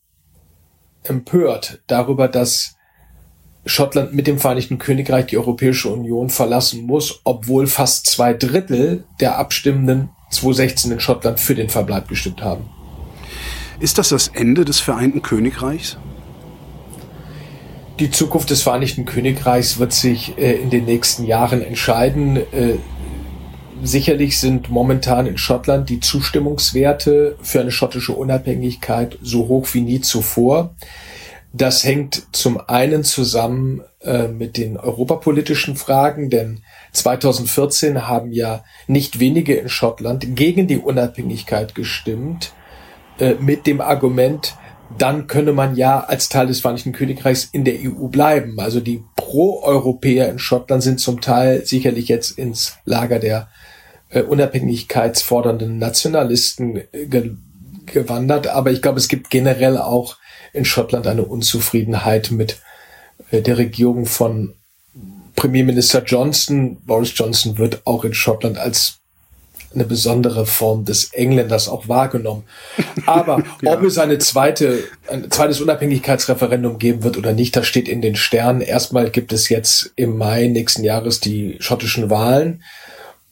empört 1.03 1.81
darüber, 1.87 2.27
dass 2.27 2.75
Schottland 3.65 4.13
mit 4.13 4.27
dem 4.27 4.39
Vereinigten 4.39 4.79
Königreich 4.79 5.27
die 5.27 5.37
Europäische 5.37 5.89
Union 5.89 6.29
verlassen 6.29 6.85
muss, 6.85 7.21
obwohl 7.23 7.67
fast 7.67 8.07
zwei 8.07 8.33
Drittel 8.33 9.03
der 9.19 9.37
Abstimmenden 9.37 10.09
2016 10.31 10.91
in 10.91 10.99
Schottland 10.99 11.39
für 11.39 11.55
den 11.55 11.69
Verbleib 11.69 12.07
gestimmt 12.07 12.41
haben. 12.41 12.69
Ist 13.79 13.97
das 13.97 14.09
das 14.09 14.27
Ende 14.29 14.65
des 14.65 14.79
Vereinten 14.79 15.21
Königreichs? 15.21 15.97
Die 17.99 18.11
Zukunft 18.11 18.49
des 18.49 18.61
Vereinigten 18.61 19.05
Königreichs 19.05 19.77
wird 19.77 19.93
sich 19.93 20.37
äh, 20.37 20.53
in 20.53 20.69
den 20.69 20.85
nächsten 20.85 21.25
Jahren 21.25 21.61
entscheiden. 21.61 22.37
Äh, 22.37 22.77
sicherlich 23.83 24.39
sind 24.39 24.69
momentan 24.69 25.25
in 25.27 25.37
Schottland 25.37 25.89
die 25.89 25.99
Zustimmungswerte 25.99 27.37
für 27.41 27.61
eine 27.61 27.71
schottische 27.71 28.13
Unabhängigkeit 28.13 29.17
so 29.21 29.47
hoch 29.47 29.67
wie 29.73 29.81
nie 29.81 30.01
zuvor. 30.01 30.75
Das 31.51 31.83
hängt 31.83 32.27
zum 32.31 32.59
einen 32.59 33.03
zusammen 33.03 33.81
äh, 34.01 34.27
mit 34.27 34.57
den 34.57 34.77
europapolitischen 34.77 35.75
Fragen, 35.75 36.29
denn 36.29 36.61
2014 36.93 38.07
haben 38.07 38.31
ja 38.31 38.63
nicht 38.87 39.19
wenige 39.19 39.55
in 39.55 39.69
Schottland 39.69 40.35
gegen 40.35 40.67
die 40.67 40.77
Unabhängigkeit 40.77 41.73
gestimmt, 41.73 42.53
äh, 43.19 43.33
mit 43.39 43.65
dem 43.65 43.81
Argument, 43.81 44.55
dann 44.97 45.27
könne 45.27 45.51
man 45.51 45.75
ja 45.75 45.99
als 45.99 46.29
Teil 46.29 46.47
des 46.47 46.61
Vereinigten 46.61 46.93
Königreichs 46.93 47.49
in 47.51 47.63
der 47.63 47.75
EU 47.75 48.07
bleiben. 48.07 48.59
Also 48.59 48.79
die 48.79 49.03
Pro-Europäer 49.15 50.29
in 50.29 50.39
Schottland 50.39 50.81
sind 50.81 50.99
zum 50.99 51.21
Teil 51.21 51.65
sicherlich 51.65 52.07
jetzt 52.07 52.37
ins 52.37 52.77
Lager 52.85 53.19
der 53.19 53.49
äh, 54.09 54.21
unabhängigkeitsfordernden 54.21 55.77
Nationalisten 55.77 56.77
äh, 56.91 57.05
ge 57.05 57.31
gewandert. 57.85 58.45
Aber 58.47 58.71
ich 58.71 58.83
glaube, 58.83 58.99
es 58.99 59.07
gibt 59.07 59.31
generell 59.31 59.77
auch 59.77 60.17
in 60.53 60.63
Schottland 60.63 61.07
eine 61.07 61.23
Unzufriedenheit 61.23 62.29
mit 62.29 62.59
äh, 63.31 63.41
der 63.41 63.57
Regierung 63.57 64.05
von 64.05 64.53
Premierminister 65.35 66.03
Johnson. 66.03 66.77
Boris 66.85 67.13
Johnson 67.15 67.57
wird 67.57 67.81
auch 67.85 68.03
in 68.03 68.13
Schottland 68.13 68.57
als 68.57 68.99
eine 69.73 69.85
besondere 69.85 70.45
Form 70.45 70.85
des 70.85 71.13
Engländers 71.13 71.67
auch 71.67 71.87
wahrgenommen. 71.87 72.43
Aber 73.05 73.43
ja. 73.61 73.73
ob 73.73 73.83
es 73.83 73.97
eine 73.97 74.17
zweite, 74.17 74.83
ein 75.07 75.29
zweites 75.29 75.61
Unabhängigkeitsreferendum 75.61 76.79
geben 76.79 77.03
wird 77.03 77.17
oder 77.17 77.33
nicht, 77.33 77.55
das 77.55 77.67
steht 77.67 77.87
in 77.87 78.01
den 78.01 78.15
Sternen. 78.15 78.61
Erstmal 78.61 79.11
gibt 79.11 79.31
es 79.31 79.49
jetzt 79.49 79.91
im 79.95 80.17
Mai 80.17 80.47
nächsten 80.47 80.83
Jahres 80.83 81.19
die 81.19 81.57
schottischen 81.59 82.09
Wahlen 82.09 82.63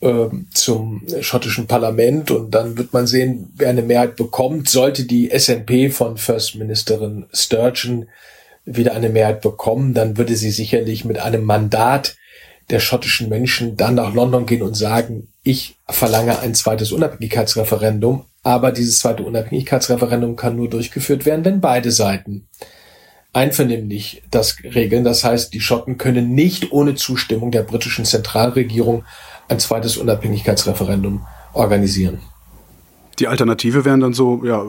äh, 0.02 0.28
zum 0.54 1.02
schottischen 1.22 1.68
Parlament 1.68 2.32
und 2.32 2.52
dann 2.52 2.78
wird 2.78 2.94
man 2.94 3.08
sehen, 3.08 3.52
wer 3.56 3.70
eine 3.70 3.82
Mehrheit 3.82 4.16
bekommt. 4.16 4.70
Sollte 4.70 5.06
die 5.06 5.30
SNP 5.30 5.92
von 5.92 6.18
First 6.18 6.56
Ministerin 6.56 7.26
Sturgeon 7.34 8.08
wieder 8.66 8.94
eine 8.94 9.10
Mehrheit 9.10 9.42
bekommen, 9.42 9.94
dann 9.94 10.18
würde 10.18 10.36
sie 10.36 10.52
sicherlich 10.52 11.06
mit 11.06 11.20
einem 11.20 11.44
Mandat 11.44 12.16
der 12.70 12.80
schottischen 12.80 13.30
Menschen 13.30 13.78
dann 13.78 13.96
nach 13.96 14.14
London 14.14 14.46
gehen 14.46 14.62
und 14.62 14.76
sagen, 14.76 15.30
ich 15.42 15.78
verlange 15.88 16.40
ein 16.40 16.54
zweites 16.54 16.92
Unabhängigkeitsreferendum, 16.92 18.26
aber 18.44 18.74
dieses 18.74 19.00
zweite 19.00 19.24
Unabhängigkeitsreferendum 19.24 20.36
kann 20.36 20.58
nur 20.58 20.70
durchgeführt 20.70 21.26
werden, 21.26 21.46
wenn 21.46 21.62
beide 21.62 21.92
Seiten 21.92 22.48
einvernehmlich 23.32 24.24
das 24.32 24.58
regeln. 24.64 25.04
Das 25.04 25.24
heißt, 25.24 25.54
die 25.54 25.62
Schotten 25.62 25.98
können 25.98 26.34
nicht 26.34 26.72
ohne 26.72 26.96
Zustimmung 26.96 27.52
der 27.52 27.64
britischen 27.64 28.04
Zentralregierung 28.04 29.06
ein 29.48 29.60
zweites 29.60 29.98
Unabhängigkeitsreferendum 29.98 31.26
organisieren. 31.54 32.20
Die 33.20 33.28
Alternative 33.28 33.84
wären 33.84 34.00
dann 34.00 34.14
so 34.14 34.46
ja, 34.46 34.62
äh, 34.62 34.68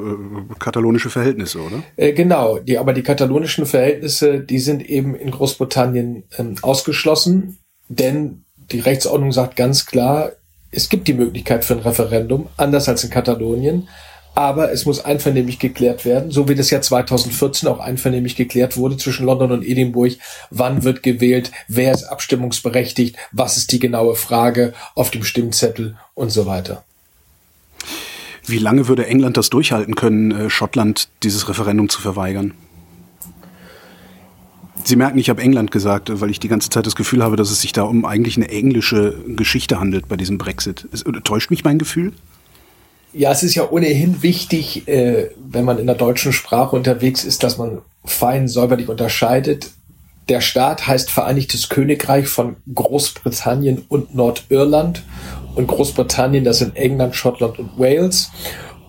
katalonische 0.59 1.11
Verhältnisse, 1.11 1.61
oder? 1.61 1.83
Äh, 1.97 2.13
genau, 2.15 2.59
die, 2.59 2.79
aber 2.79 2.95
die 2.95 3.03
katalonischen 3.03 3.67
Verhältnisse, 3.67 4.41
die 4.41 4.59
sind 4.59 4.89
eben 4.89 5.15
in 5.15 5.31
Großbritannien 5.31 6.25
ähm, 6.39 6.55
ausgeschlossen, 6.63 7.59
denn 7.89 8.45
die 8.73 8.81
Rechtsordnung 8.81 9.33
sagt 9.33 9.57
ganz 9.57 9.85
klar, 9.85 10.33
es 10.71 10.89
gibt 10.89 11.09
die 11.09 11.15
Möglichkeit 11.15 11.65
für 11.65 11.75
ein 11.75 11.81
Referendum, 11.81 12.49
anders 12.57 12.89
als 12.89 13.05
in 13.05 13.11
Katalonien, 13.11 13.89
aber 14.39 14.71
es 14.71 14.87
muss 14.87 15.05
einvernehmlich 15.05 15.59
geklärt 15.59 16.05
werden, 16.05 16.31
so 16.31 16.49
wie 16.49 16.55
das 16.55 16.71
ja 16.71 16.81
2014 16.81 17.69
auch 17.69 17.81
einvernehmlich 17.81 18.37
geklärt 18.37 18.77
wurde 18.77 18.97
zwischen 18.97 19.27
London 19.27 19.51
und 19.51 19.67
Edinburgh. 19.67 20.15
Wann 20.51 20.85
wird 20.85 21.03
gewählt? 21.03 21.51
Wer 21.67 21.91
ist 21.91 22.05
abstimmungsberechtigt? 22.05 23.17
Was 23.33 23.57
ist 23.57 23.73
die 23.73 23.81
genaue 23.81 24.15
Frage 24.15 24.75
auf 24.95 25.11
dem 25.11 25.25
Stimmzettel 25.25 25.97
und 26.15 26.31
so 26.31 26.47
weiter? 26.47 26.85
Wie 28.47 28.59
lange 28.59 28.87
würde 28.87 29.09
England 29.09 29.37
das 29.37 29.51
durchhalten 29.51 29.97
können, 29.97 30.31
äh, 30.31 30.51
Schottland 30.51 31.09
dieses 31.25 31.49
Referendum 31.49 31.89
zu 31.89 32.01
verweigern? 32.01 32.55
Sie 34.85 34.95
merken, 34.95 35.19
ich 35.19 35.31
habe 35.31 35.43
England 35.43 35.73
gesagt, 35.73 36.21
weil 36.21 36.31
ich 36.31 36.39
die 36.39 36.49
ganze 36.49 36.71
Zeit 36.71 36.87
das 36.87 36.95
Gefühl 36.95 37.25
habe, 37.25 37.35
dass 37.35 37.51
es 37.51 37.61
sich 37.61 37.73
da 37.73 37.83
um 37.83 38.05
eigentlich 38.05 38.37
eine 38.37 38.49
englische 38.51 39.19
Geschichte 39.27 39.81
handelt 39.81 40.07
bei 40.07 40.17
diesem 40.17 40.39
Brexit. 40.39 40.87
Täuscht 41.25 41.51
mich 41.51 41.65
mein 41.65 41.79
Gefühl? 41.79 42.13
Ja, 43.13 43.33
es 43.33 43.43
ist 43.43 43.55
ja 43.55 43.71
ohnehin 43.71 44.23
wichtig, 44.23 44.87
äh, 44.87 45.31
wenn 45.37 45.65
man 45.65 45.79
in 45.79 45.87
der 45.87 45.97
deutschen 45.97 46.33
Sprache 46.33 46.77
unterwegs 46.77 47.25
ist, 47.25 47.43
dass 47.43 47.57
man 47.57 47.81
fein 48.05 48.49
säuberlich 48.49 48.89
unterscheidet. 48.89 49.71
Der 50.29 50.43
Staat 50.43 50.87
heißt 50.87 51.11
Vereinigtes 51.11 51.71
Königreich 51.71 52.29
von 52.29 52.57
Großbritannien 52.75 53.87
und 53.89 54.15
Nordirland 54.15 55.03
und 55.55 55.67
Großbritannien, 55.67 56.45
das 56.45 56.59
sind 56.59 56.77
England, 56.77 57.17
Schottland 57.17 57.59
und 57.59 57.79
Wales. 57.79 58.31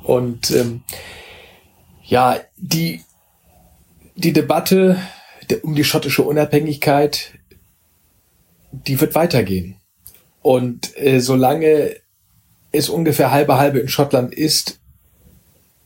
Und 0.04 0.52
ähm, 0.52 0.84
ja, 2.04 2.38
die, 2.58 3.02
die 4.16 4.34
Debatte 4.34 4.98
um 5.64 5.76
die 5.76 5.84
schottische 5.84 6.24
Unabhängigkeit, 6.24 7.34
die 8.72 9.00
wird 9.00 9.16
weitergehen. 9.16 9.78
Und 10.42 10.96
äh, 10.98 11.20
solange 11.20 11.96
es 12.72 12.90
ungefähr 12.90 13.32
halbe 13.32 13.58
halbe 13.58 13.80
in 13.80 13.88
Schottland 13.88 14.34
ist, 14.34 14.80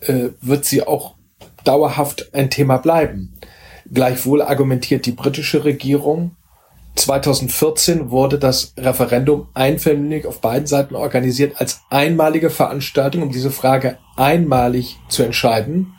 äh, 0.02 0.30
wird 0.42 0.66
sie 0.66 0.86
auch 0.86 1.16
dauerhaft 1.64 2.34
ein 2.34 2.50
Thema 2.50 2.78
bleiben. 2.78 3.34
Gleichwohl 3.92 4.42
argumentiert 4.42 5.06
die 5.06 5.12
britische 5.12 5.64
Regierung, 5.64 6.36
2014 6.96 8.12
wurde 8.12 8.38
das 8.38 8.74
Referendum 8.78 9.48
einvernehmlich 9.54 10.28
auf 10.28 10.42
beiden 10.42 10.68
Seiten 10.68 10.96
organisiert 10.96 11.60
als 11.60 11.82
einmalige 11.90 12.50
Veranstaltung, 12.50 13.24
um 13.24 13.32
diese 13.32 13.50
Frage 13.52 13.98
einmalig 14.16 14.98
zu 15.10 15.24
entscheiden. 15.24 15.94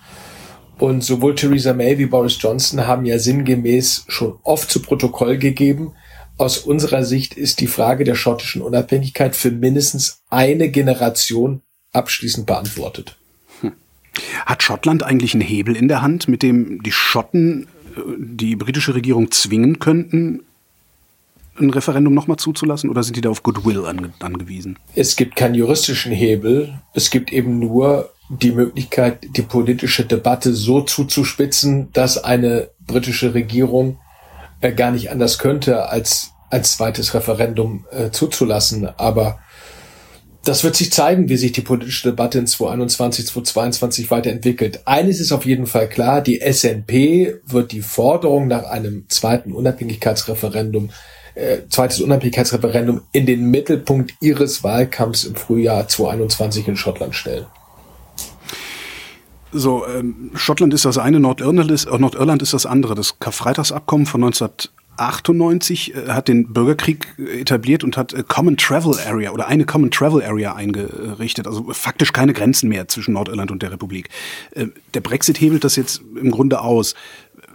Und 0.78 1.02
sowohl 1.02 1.34
Theresa 1.34 1.72
May 1.72 1.98
wie 1.98 2.06
Boris 2.06 2.36
Johnson 2.40 2.86
haben 2.86 3.04
ja 3.04 3.18
sinngemäß 3.18 4.04
schon 4.08 4.38
oft 4.42 4.70
zu 4.70 4.82
Protokoll 4.82 5.38
gegeben, 5.38 5.94
aus 6.36 6.58
unserer 6.58 7.04
Sicht 7.04 7.34
ist 7.34 7.60
die 7.60 7.66
Frage 7.66 8.04
der 8.04 8.14
schottischen 8.14 8.62
Unabhängigkeit 8.62 9.36
für 9.36 9.50
mindestens 9.50 10.22
eine 10.30 10.68
Generation 10.68 11.62
abschließend 11.92 12.46
beantwortet. 12.46 13.16
Hm. 13.60 13.72
Hat 14.46 14.62
Schottland 14.62 15.02
eigentlich 15.02 15.34
einen 15.34 15.42
Hebel 15.42 15.76
in 15.76 15.88
der 15.88 16.02
Hand, 16.02 16.26
mit 16.28 16.42
dem 16.42 16.82
die 16.82 16.92
Schotten 16.92 17.68
äh, 17.96 18.00
die 18.18 18.56
britische 18.56 18.94
Regierung 18.94 19.30
zwingen 19.30 19.78
könnten, 19.78 20.40
ein 21.58 21.70
Referendum 21.70 22.14
nochmal 22.14 22.36
zuzulassen 22.36 22.90
oder 22.90 23.02
sind 23.02 23.16
die 23.16 23.20
da 23.20 23.30
auf 23.30 23.42
Goodwill 23.42 23.86
ange 23.86 24.12
angewiesen? 24.18 24.76
Es 24.94 25.14
gibt 25.14 25.36
keinen 25.36 25.54
juristischen 25.54 26.12
Hebel. 26.12 26.80
Es 26.94 27.10
gibt 27.10 27.32
eben 27.32 27.60
nur 27.60 28.10
die 28.28 28.52
Möglichkeit, 28.52 29.18
die 29.36 29.42
politische 29.42 30.04
Debatte 30.04 30.52
so 30.52 30.80
zuzuspitzen, 30.80 31.92
dass 31.92 32.22
eine 32.22 32.70
britische 32.86 33.34
Regierung 33.34 33.98
äh, 34.64 34.72
gar 34.72 34.90
nicht 34.90 35.10
anders 35.10 35.38
könnte, 35.38 35.88
als 35.88 36.30
ein 36.50 36.64
zweites 36.64 37.14
Referendum 37.14 37.86
äh, 37.90 38.10
zuzulassen. 38.10 38.88
Aber 38.96 39.38
das 40.44 40.62
wird 40.62 40.76
sich 40.76 40.92
zeigen, 40.92 41.28
wie 41.28 41.36
sich 41.36 41.52
die 41.52 41.62
politische 41.62 42.10
Debatte 42.10 42.38
in 42.38 42.46
2021, 42.46 43.26
2022 43.26 44.10
weiterentwickelt. 44.10 44.82
Eines 44.86 45.20
ist 45.20 45.32
auf 45.32 45.46
jeden 45.46 45.66
Fall 45.66 45.88
klar, 45.88 46.20
die 46.20 46.40
SNP 46.40 47.40
wird 47.46 47.72
die 47.72 47.82
Forderung 47.82 48.46
nach 48.46 48.64
einem 48.64 49.06
zweiten 49.08 49.52
Unabhängigkeitsreferendum 49.52 50.90
äh, 51.34 51.58
zweites 51.68 52.00
Unabhängigkeitsreferendum 52.00 53.02
in 53.12 53.26
den 53.26 53.50
Mittelpunkt 53.50 54.14
ihres 54.20 54.62
Wahlkampfs 54.62 55.24
im 55.24 55.34
Frühjahr 55.34 55.88
2021 55.88 56.68
in 56.68 56.76
Schottland 56.76 57.14
stellen. 57.14 57.46
So, 59.56 59.86
ähm, 59.86 60.32
Schottland 60.34 60.74
ist 60.74 60.84
das 60.84 60.98
eine, 60.98 61.20
Nordirland 61.20 61.70
ist, 61.70 61.86
äh, 61.86 61.96
Nordirland 61.96 62.42
ist 62.42 62.52
das 62.52 62.66
andere. 62.66 62.96
Das 62.96 63.20
Karfreitagsabkommen 63.20 64.04
von 64.04 64.20
19 64.20 64.48
98 64.96 65.94
äh, 65.94 66.08
hat 66.08 66.26
den 66.26 66.52
Bürgerkrieg 66.52 67.06
äh, 67.18 67.40
etabliert 67.40 67.84
und 67.84 67.96
hat 67.96 68.12
Common 68.26 68.56
Travel 68.56 68.98
Area 69.06 69.30
oder 69.30 69.46
eine 69.46 69.64
Common 69.64 69.92
Travel 69.92 70.24
Area 70.24 70.56
eingerichtet, 70.56 71.46
also 71.46 71.72
faktisch 71.72 72.12
keine 72.12 72.32
Grenzen 72.32 72.68
mehr 72.68 72.88
zwischen 72.88 73.14
Nordirland 73.14 73.52
und 73.52 73.62
der 73.62 73.70
Republik. 73.70 74.08
Der 74.56 75.00
Brexit 75.00 75.40
hebelt 75.40 75.62
das 75.62 75.76
jetzt 75.76 76.02
im 76.20 76.32
Grunde 76.32 76.60
aus. 76.60 76.94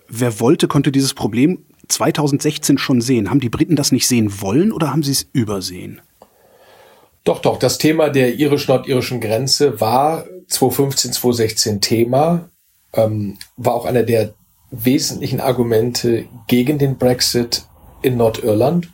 Wer 0.07 0.39
wollte, 0.39 0.69
konnte 0.69 0.93
dieses 0.93 1.13
Problem 1.13 1.59
2016 1.89 2.77
schon 2.77 3.01
sehen. 3.01 3.29
Haben 3.29 3.41
die 3.41 3.49
Briten 3.49 3.75
das 3.75 3.91
nicht 3.91 4.07
sehen 4.07 4.41
wollen 4.41 4.71
oder 4.71 4.91
haben 4.91 5.03
sie 5.03 5.11
es 5.11 5.27
übersehen? 5.33 5.99
Doch, 7.25 7.41
doch. 7.41 7.59
Das 7.59 7.77
Thema 7.77 8.09
der 8.09 8.35
irisch-nordirischen 8.35 9.19
Grenze 9.19 9.81
war 9.81 10.23
2015, 10.49 11.13
2016 11.13 11.81
Thema, 11.81 12.49
ähm, 12.93 13.37
war 13.57 13.73
auch 13.73 13.85
einer 13.85 14.03
der 14.03 14.33
wesentlichen 14.71 15.39
Argumente 15.39 16.25
gegen 16.47 16.77
den 16.77 16.97
Brexit 16.97 17.63
in 18.01 18.17
Nordirland. 18.17 18.89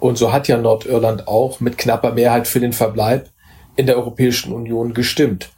Und 0.00 0.18
so 0.18 0.32
hat 0.32 0.48
ja 0.48 0.56
Nordirland 0.56 1.28
auch 1.28 1.60
mit 1.60 1.78
knapper 1.78 2.12
Mehrheit 2.12 2.48
für 2.48 2.60
den 2.60 2.72
Verbleib 2.72 3.28
in 3.76 3.86
der 3.86 3.96
Europäischen 3.96 4.52
Union 4.52 4.94
gestimmt. 4.94 5.50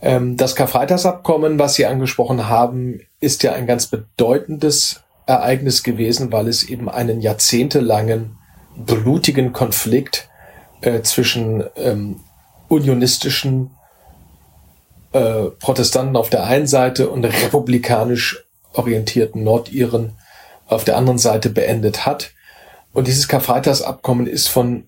Ähm, 0.00 0.36
das 0.36 0.56
Karfreitagsabkommen, 0.56 1.58
was 1.58 1.74
Sie 1.74 1.86
angesprochen 1.86 2.48
haben, 2.48 3.00
ist 3.20 3.42
ja 3.42 3.52
ein 3.52 3.66
ganz 3.66 3.86
bedeutendes 3.86 5.02
Ereignis 5.26 5.82
gewesen, 5.82 6.32
weil 6.32 6.48
es 6.48 6.62
eben 6.62 6.88
einen 6.88 7.20
jahrzehntelangen 7.20 8.36
blutigen 8.76 9.52
Konflikt 9.52 10.28
äh, 10.80 11.02
zwischen 11.02 11.64
ähm, 11.76 12.20
unionistischen 12.68 13.70
äh, 15.12 15.50
Protestanten 15.58 16.16
auf 16.16 16.30
der 16.30 16.44
einen 16.44 16.66
Seite 16.66 17.10
und 17.10 17.24
republikanisch 17.24 18.44
orientierten 18.72 19.42
Nordiren 19.42 20.12
auf 20.66 20.84
der 20.84 20.96
anderen 20.96 21.18
Seite 21.18 21.50
beendet 21.50 22.06
hat. 22.06 22.30
Und 22.92 23.06
dieses 23.06 23.28
Karfreitagsabkommen 23.28 24.26
ist 24.26 24.48
von 24.48 24.84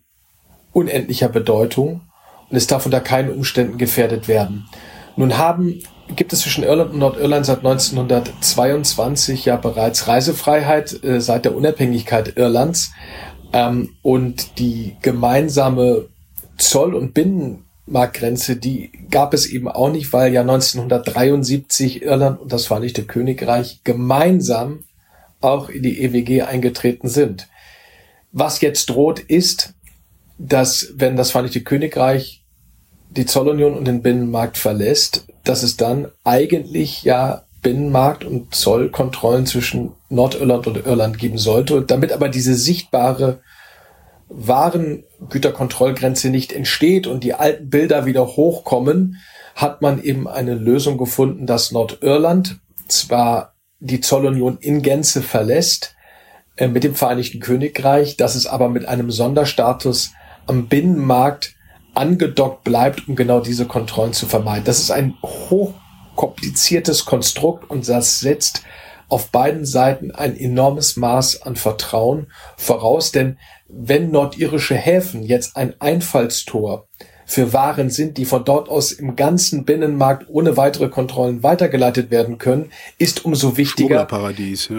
unendlicher 0.72 1.28
Bedeutung 1.28 2.02
und 2.50 2.56
es 2.56 2.66
darf 2.66 2.87
unter 2.87 3.00
keinen 3.00 3.32
Umständen 3.32 3.78
gefährdet 3.78 4.28
werden. 4.28 4.68
Nun 5.16 5.38
haben, 5.38 5.82
gibt 6.14 6.32
es 6.32 6.40
zwischen 6.40 6.64
Irland 6.64 6.92
und 6.92 6.98
Nordirland 6.98 7.44
seit 7.46 7.58
1922 7.58 9.44
ja 9.44 9.56
bereits 9.56 10.08
Reisefreiheit 10.08 11.02
äh, 11.04 11.20
seit 11.20 11.44
der 11.44 11.54
Unabhängigkeit 11.54 12.37
Irlands 12.37 12.92
ähm, 13.52 13.96
und 14.02 14.58
die 14.58 14.96
gemeinsame 15.02 16.06
Zoll- 16.58 16.94
und 16.94 17.14
Binnen 17.14 17.64
Marktgrenze, 17.87 18.57
die 18.57 18.90
gab 19.11 19.35
es 19.35 19.47
eben 19.47 19.68
auch 19.68 19.90
nicht, 19.90 20.12
weil 20.12 20.33
ja 20.33 20.42
1973 20.42 22.03
Irland 22.03 22.40
und 22.40 22.53
das 22.53 22.66
Vereinigte 22.66 23.05
Königreich 23.05 23.81
gemeinsam 23.85 24.85
auch 25.40 25.68
in 25.68 25.83
die 25.83 26.01
EWG 26.03 26.42
eingetreten 26.42 27.09
sind. 27.09 27.49
Was 28.31 28.61
jetzt 28.61 28.88
droht, 28.90 29.18
ist, 29.18 29.75
dass 30.38 30.92
wenn 30.97 31.16
das 31.16 31.33
Vereinigte 31.33 31.62
Königreich 31.62 32.42
die 33.11 33.27
Zollunion 33.27 33.77
und 33.77 33.87
den 33.87 34.03
Binnenmarkt 34.03 34.57
verlässt, 34.57 35.27
dass 35.45 35.62
es 35.62 35.77
dann 35.77 36.09
eigentlich 36.25 37.03
ja 37.03 37.42
Binnenmarkt 37.62 38.25
und 38.25 38.55
Zollkontrollen 38.55 39.47
zwischen 39.47 39.92
Nordirland 40.09 40.66
und 40.66 40.85
Irland 40.85 41.18
geben 41.18 41.38
sollte. 41.38 41.83
Damit 41.83 42.12
aber 42.12 42.29
diese 42.29 42.55
sichtbare 42.55 43.40
Warengüterkontrollgrenze 44.35 46.31
nicht 46.31 46.53
entsteht 46.53 47.07
und 47.07 47.25
die 47.25 47.35
alten 47.35 47.71
Bilder 47.71 48.07
wieder 48.07 48.27
hochkommen, 48.27 49.18
hat 49.55 49.83
man 49.83 50.03
eben 50.03 50.27
eine 50.29 50.55
Lösung 50.55 50.99
gefunden, 50.99 51.47
dass 51.47 51.73
Nordirland 51.73 52.61
zwar 52.88 53.55
die 53.81 54.01
Zollunion 54.01 54.59
in 54.59 54.83
Gänze 54.83 55.23
verlässt 55.23 55.95
äh, 56.57 56.68
mit 56.68 56.85
dem 56.85 56.95
Vereinigten 56.95 57.40
Königreich, 57.40 58.16
dass 58.16 58.35
es 58.35 58.47
aber 58.47 58.68
mit 58.68 58.87
einem 58.87 59.11
Sonderstatus 59.11 60.12
am 60.47 60.68
Binnenmarkt 60.68 61.55
angedockt 61.95 62.64
bleibt, 62.64 63.09
um 63.09 63.16
genau 63.16 63.40
diese 63.40 63.66
Kontrollen 63.66 64.12
zu 64.12 64.27
vermeiden. 64.27 64.64
Das 64.64 64.79
ist 64.79 64.90
ein 64.90 65.14
hochkompliziertes 65.23 67.05
Konstrukt 67.05 67.68
und 67.68 67.88
das 67.88 68.21
setzt 68.21 68.62
auf 69.09 69.29
beiden 69.29 69.66
Seiten 69.66 70.11
ein 70.11 70.35
enormes 70.35 70.97
Maß 70.97 71.42
an 71.42 71.55
Vertrauen 71.55 72.29
voraus, 72.57 73.12
denn 73.12 73.38
wenn 73.72 74.11
nordirische 74.11 74.74
Häfen 74.74 75.22
jetzt 75.22 75.56
ein 75.56 75.74
Einfallstor 75.80 76.87
für 77.24 77.52
Waren 77.52 77.88
sind, 77.88 78.18
die 78.18 78.26
von 78.26 78.44
dort 78.44 78.68
aus 78.68 78.92
im 78.92 79.16
ganzen 79.16 79.64
Binnenmarkt 79.64 80.26
ohne 80.28 80.56
weitere 80.56 80.88
Kontrollen 80.88 81.42
weitergeleitet 81.42 82.11
werden 82.11 82.37
können, 82.37 82.70
ist 82.98 83.24
umso 83.24 83.56
wichtiger, 83.56 84.06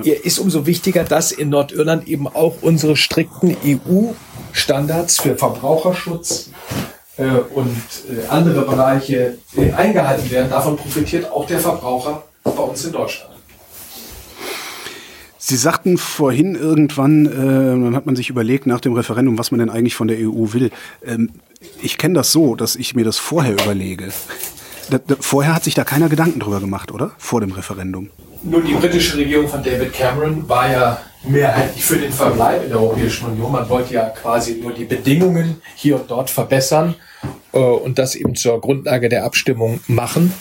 ja. 0.03 0.13
ist 0.13 0.37
umso 0.37 0.67
wichtiger, 0.67 1.03
dass 1.03 1.31
in 1.31 1.49
Nordirland 1.49 2.07
eben 2.07 2.27
auch 2.27 2.57
unsere 2.61 2.95
strikten 2.95 3.57
EU-Standards 3.65 5.19
für 5.19 5.35
Verbraucherschutz 5.35 6.51
äh, 7.17 7.23
und 7.25 7.81
äh, 8.09 8.27
andere 8.29 8.61
Bereiche 8.65 9.37
äh, 9.57 9.71
eingehalten 9.71 10.29
werden. 10.29 10.49
Davon 10.51 10.77
profitiert 10.77 11.31
auch 11.31 11.47
der 11.47 11.59
Verbraucher 11.59 12.23
bei 12.43 12.51
uns 12.51 12.85
in 12.85 12.91
Deutschland. 12.91 13.32
Sie 15.45 15.57
sagten 15.57 15.97
vorhin 15.97 16.55
irgendwann, 16.55 17.25
äh, 17.25 17.29
dann 17.31 17.97
hat 17.97 18.05
man 18.05 18.15
sich 18.15 18.29
überlegt 18.29 18.65
nach 18.65 18.79
dem 18.79 18.93
Referendum, 18.93 19.37
was 19.37 19.51
man 19.51 19.59
denn 19.59 19.69
eigentlich 19.69 19.93
von 19.93 20.07
der 20.07 20.17
EU 20.19 20.53
will. 20.53 20.71
Ähm, 21.05 21.31
ich 21.81 21.97
kenne 21.97 22.13
das 22.13 22.31
so, 22.31 22.55
dass 22.55 22.77
ich 22.77 22.95
mir 22.95 23.03
das 23.03 23.17
vorher 23.17 23.51
überlege. 23.51 24.07
Da, 24.89 24.99
da, 25.05 25.15
vorher 25.19 25.53
hat 25.53 25.65
sich 25.65 25.73
da 25.73 25.83
keiner 25.83 26.07
Gedanken 26.07 26.39
drüber 26.39 26.61
gemacht, 26.61 26.93
oder? 26.93 27.11
Vor 27.17 27.41
dem 27.41 27.51
Referendum. 27.51 28.09
Nun, 28.43 28.65
die 28.65 28.73
britische 28.73 29.17
Regierung 29.17 29.49
von 29.49 29.61
David 29.61 29.91
Cameron 29.91 30.47
war 30.47 30.71
ja 30.71 31.01
mehrheitlich 31.25 31.83
für 31.83 31.97
den 31.97 32.13
Verbleib 32.13 32.63
in 32.63 32.69
der 32.69 32.79
Europäischen 32.79 33.25
Union. 33.25 33.51
Man 33.51 33.67
wollte 33.67 33.95
ja 33.95 34.11
quasi 34.11 34.61
nur 34.61 34.71
die 34.71 34.85
Bedingungen 34.85 35.61
hier 35.75 35.97
und 35.97 36.09
dort 36.09 36.29
verbessern 36.29 36.95
äh, 37.51 37.57
und 37.57 37.99
das 37.99 38.15
eben 38.15 38.35
zur 38.35 38.61
Grundlage 38.61 39.09
der 39.09 39.25
Abstimmung 39.25 39.81
machen. 39.87 40.31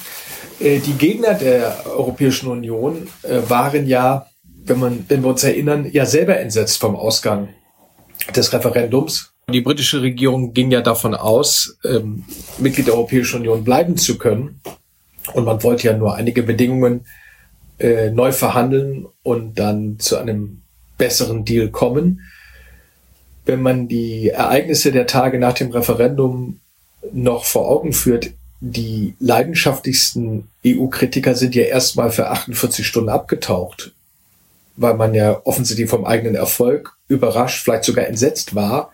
Äh, 0.61 0.79
die 0.79 0.95
Gegner 0.95 1.35
der 1.35 1.87
Europäischen 1.87 2.47
Union 2.47 3.09
äh, 3.25 3.41
waren 3.49 3.89
ja 3.89 4.27
wenn, 4.65 4.79
man, 4.79 5.05
wenn 5.09 5.23
wir 5.23 5.31
uns 5.31 5.45
erinnern, 5.45 5.89
ja 5.91 6.07
selber 6.07 6.39
entsetzt 6.39 6.79
vom 6.79 6.97
Ausgang 6.97 7.49
des 8.35 8.53
Referendums. 8.53 9.33
Die 9.51 9.61
britische 9.61 10.03
Regierung 10.03 10.55
ging 10.55 10.71
ja 10.71 10.81
davon 10.81 11.15
aus, 11.15 11.77
ähm, 11.85 12.25
Mitglied 12.59 12.87
der 12.87 12.95
Europäischen 12.95 13.41
Union 13.41 13.65
bleiben 13.65 13.97
zu 13.97 14.19
können. 14.19 14.61
Und 15.35 15.45
man 15.45 15.63
wollte 15.63 15.89
ja 15.89 15.97
nur 15.97 16.15
einige 16.15 16.43
Bedingungen 16.43 17.07
äh, 17.79 18.11
neu 18.11 18.33
verhandeln 18.33 19.07
und 19.23 19.59
dann 19.59 19.99
zu 19.99 20.17
einem 20.17 20.63
besseren 20.97 21.45
Deal 21.45 21.69
kommen. 21.69 22.21
Wenn 23.45 23.63
man 23.63 23.89
die 23.89 24.29
Ereignisse 24.29 24.93
der 24.93 25.07
Tage 25.07 25.39
nach 25.39 25.55
dem 25.55 25.73
Referendum 25.73 26.61
noch 27.13 27.45
vor 27.45 27.69
Augen 27.69 27.93
führt, 27.93 28.31
die 28.61 29.15
leidenschaftlichsten 29.19 30.47
EU-Kritiker 30.65 31.35
sind 31.35 31.57
ja 31.57 31.65
erstmal 31.65 32.13
für 32.13 32.31
48 32.31 32.87
Stunden 32.87 33.09
abgetaucht 33.09 33.93
weil 34.77 34.95
man 34.95 35.15
ja 35.15 35.41
offensichtlich 35.45 35.89
vom 35.89 36.05
eigenen 36.05 36.35
Erfolg 36.35 36.97
überrascht, 37.09 37.63
vielleicht 37.63 37.85
sogar 37.85 38.07
entsetzt 38.07 38.55
war. 38.55 38.93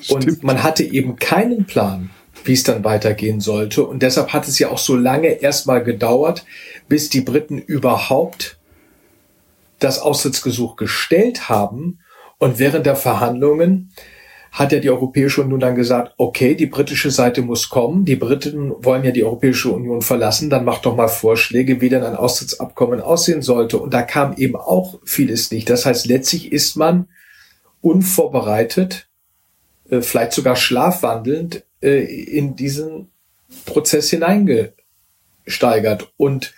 Stimmt. 0.00 0.26
Und 0.26 0.44
man 0.44 0.62
hatte 0.62 0.82
eben 0.82 1.16
keinen 1.16 1.66
Plan, 1.66 2.10
wie 2.44 2.52
es 2.52 2.62
dann 2.64 2.84
weitergehen 2.84 3.40
sollte. 3.40 3.84
Und 3.84 4.02
deshalb 4.02 4.32
hat 4.32 4.48
es 4.48 4.58
ja 4.58 4.70
auch 4.70 4.78
so 4.78 4.96
lange 4.96 5.28
erstmal 5.28 5.82
gedauert, 5.82 6.44
bis 6.88 7.08
die 7.08 7.20
Briten 7.20 7.58
überhaupt 7.58 8.58
das 9.78 9.98
Austrittsgesuch 9.98 10.76
gestellt 10.76 11.48
haben. 11.48 12.00
Und 12.38 12.58
während 12.58 12.86
der 12.86 12.96
Verhandlungen 12.96 13.92
hat 14.54 14.70
ja 14.70 14.78
die 14.78 14.88
Europäische 14.88 15.42
Union 15.42 15.58
dann 15.58 15.74
gesagt, 15.74 16.14
okay, 16.16 16.54
die 16.54 16.66
britische 16.66 17.10
Seite 17.10 17.42
muss 17.42 17.70
kommen, 17.70 18.04
die 18.04 18.14
Briten 18.14 18.72
wollen 18.84 19.02
ja 19.02 19.10
die 19.10 19.24
Europäische 19.24 19.72
Union 19.72 20.00
verlassen, 20.00 20.48
dann 20.48 20.64
macht 20.64 20.86
doch 20.86 20.94
mal 20.94 21.08
Vorschläge, 21.08 21.80
wie 21.80 21.88
denn 21.88 22.04
ein 22.04 22.14
Austrittsabkommen 22.14 23.00
aussehen 23.00 23.42
sollte. 23.42 23.78
Und 23.78 23.92
da 23.92 24.02
kam 24.02 24.36
eben 24.36 24.54
auch 24.54 25.00
vieles 25.04 25.50
nicht. 25.50 25.68
Das 25.68 25.86
heißt, 25.86 26.06
letztlich 26.06 26.52
ist 26.52 26.76
man 26.76 27.08
unvorbereitet, 27.80 29.08
äh, 29.90 30.02
vielleicht 30.02 30.32
sogar 30.32 30.54
schlafwandelnd 30.54 31.64
äh, 31.82 32.04
in 32.04 32.54
diesen 32.54 33.10
Prozess 33.66 34.08
hineingesteigert. 34.10 36.12
Und 36.16 36.54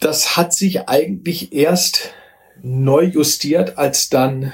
das 0.00 0.36
hat 0.36 0.52
sich 0.52 0.86
eigentlich 0.86 1.54
erst 1.54 2.12
neu 2.60 3.04
justiert, 3.04 3.78
als 3.78 4.10
dann 4.10 4.52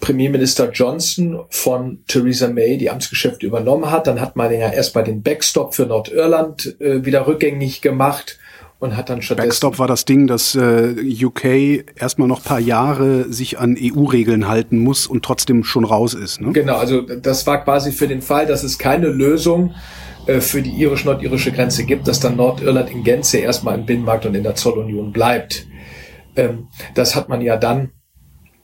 Premierminister 0.00 0.70
Johnson 0.70 1.40
von 1.50 2.04
Theresa 2.06 2.48
May 2.48 2.78
die 2.78 2.90
Amtsgeschäfte 2.90 3.46
übernommen 3.46 3.90
hat. 3.90 4.06
Dann 4.06 4.20
hat 4.20 4.36
man 4.36 4.52
ja 4.52 4.70
erstmal 4.70 5.04
den 5.04 5.22
Backstop 5.22 5.74
für 5.74 5.86
Nordirland 5.86 6.80
äh, 6.80 7.04
wieder 7.04 7.26
rückgängig 7.26 7.80
gemacht 7.80 8.38
und 8.78 8.96
hat 8.96 9.10
dann 9.10 9.22
stattdessen. 9.22 9.48
Backstop 9.48 9.78
war 9.78 9.88
das 9.88 10.04
Ding, 10.04 10.26
dass 10.26 10.54
äh, 10.54 10.94
UK 11.24 11.84
erstmal 11.96 12.28
noch 12.28 12.44
paar 12.44 12.60
Jahre 12.60 13.32
sich 13.32 13.58
an 13.58 13.76
EU-Regeln 13.80 14.48
halten 14.48 14.78
muss 14.78 15.06
und 15.06 15.24
trotzdem 15.24 15.64
schon 15.64 15.84
raus 15.84 16.14
ist. 16.14 16.40
Ne? 16.40 16.52
Genau, 16.52 16.76
also 16.76 17.00
das 17.00 17.46
war 17.46 17.64
quasi 17.64 17.90
für 17.90 18.06
den 18.06 18.22
Fall, 18.22 18.46
dass 18.46 18.62
es 18.62 18.78
keine 18.78 19.08
Lösung 19.08 19.74
äh, 20.26 20.40
für 20.40 20.62
die 20.62 20.70
irisch-nordirische 20.70 21.50
Grenze 21.50 21.84
gibt, 21.84 22.06
dass 22.06 22.20
dann 22.20 22.36
Nordirland 22.36 22.90
in 22.90 23.02
Gänze 23.02 23.38
erstmal 23.38 23.76
im 23.78 23.84
Binnenmarkt 23.84 24.26
und 24.26 24.34
in 24.34 24.44
der 24.44 24.54
Zollunion 24.54 25.12
bleibt. 25.12 25.66
Ähm, 26.36 26.68
das 26.94 27.16
hat 27.16 27.28
man 27.28 27.40
ja 27.40 27.56
dann 27.56 27.90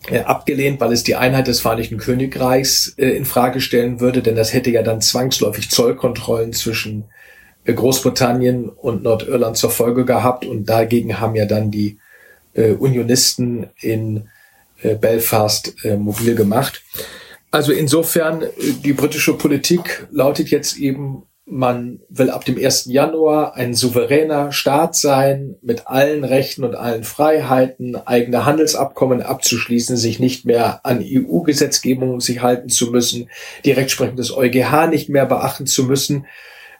äh, 0.08 0.20
abgelehnt, 0.20 0.80
weil 0.80 0.92
es 0.92 1.02
die 1.02 1.16
Einheit 1.16 1.46
des 1.46 1.60
Vereinigten 1.60 1.98
Königreichs 1.98 2.94
äh, 2.98 3.10
in 3.10 3.24
Frage 3.24 3.60
stellen 3.60 4.00
würde, 4.00 4.22
denn 4.22 4.36
das 4.36 4.52
hätte 4.52 4.70
ja 4.70 4.82
dann 4.82 5.00
zwangsläufig 5.00 5.70
Zollkontrollen 5.70 6.52
zwischen 6.52 7.04
äh, 7.64 7.72
Großbritannien 7.72 8.68
und 8.68 9.02
Nordirland 9.02 9.56
zur 9.56 9.70
Folge 9.70 10.04
gehabt 10.04 10.44
und 10.44 10.68
dagegen 10.68 11.20
haben 11.20 11.34
ja 11.34 11.46
dann 11.46 11.70
die 11.70 11.98
äh, 12.54 12.72
Unionisten 12.72 13.70
in 13.80 14.28
äh, 14.82 14.94
Belfast 14.94 15.74
äh, 15.84 15.96
mobil 15.96 16.34
gemacht. 16.34 16.82
Also 17.50 17.72
insofern, 17.72 18.42
äh, 18.42 18.50
die 18.84 18.92
britische 18.92 19.34
Politik 19.34 20.06
lautet 20.10 20.50
jetzt 20.50 20.76
eben, 20.76 21.22
man 21.46 22.00
will 22.09 22.30
ab 22.30 22.44
dem 22.44 22.57
1. 22.57 22.87
Januar 22.87 23.54
ein 23.54 23.74
souveräner 23.74 24.50
Staat 24.50 24.96
sein, 24.96 25.57
mit 25.61 25.87
allen 25.87 26.24
Rechten 26.24 26.64
und 26.64 26.74
allen 26.74 27.04
Freiheiten, 27.04 27.96
eigene 27.96 28.46
Handelsabkommen 28.46 29.20
abzuschließen, 29.20 29.96
sich 29.96 30.18
nicht 30.18 30.46
mehr 30.46 30.80
an 30.85 31.04
EU-Gesetzgebung 31.04 32.20
sich 32.20 32.40
halten 32.40 32.70
zu 32.70 32.90
müssen, 32.90 33.28
die 33.64 33.72
Rechtsprechung 33.72 34.16
des 34.16 34.35
EuGH 34.35 34.88
nicht 34.88 35.11
mehr 35.11 35.26
beachten 35.26 35.66
zu 35.66 35.85
müssen. 35.85 36.26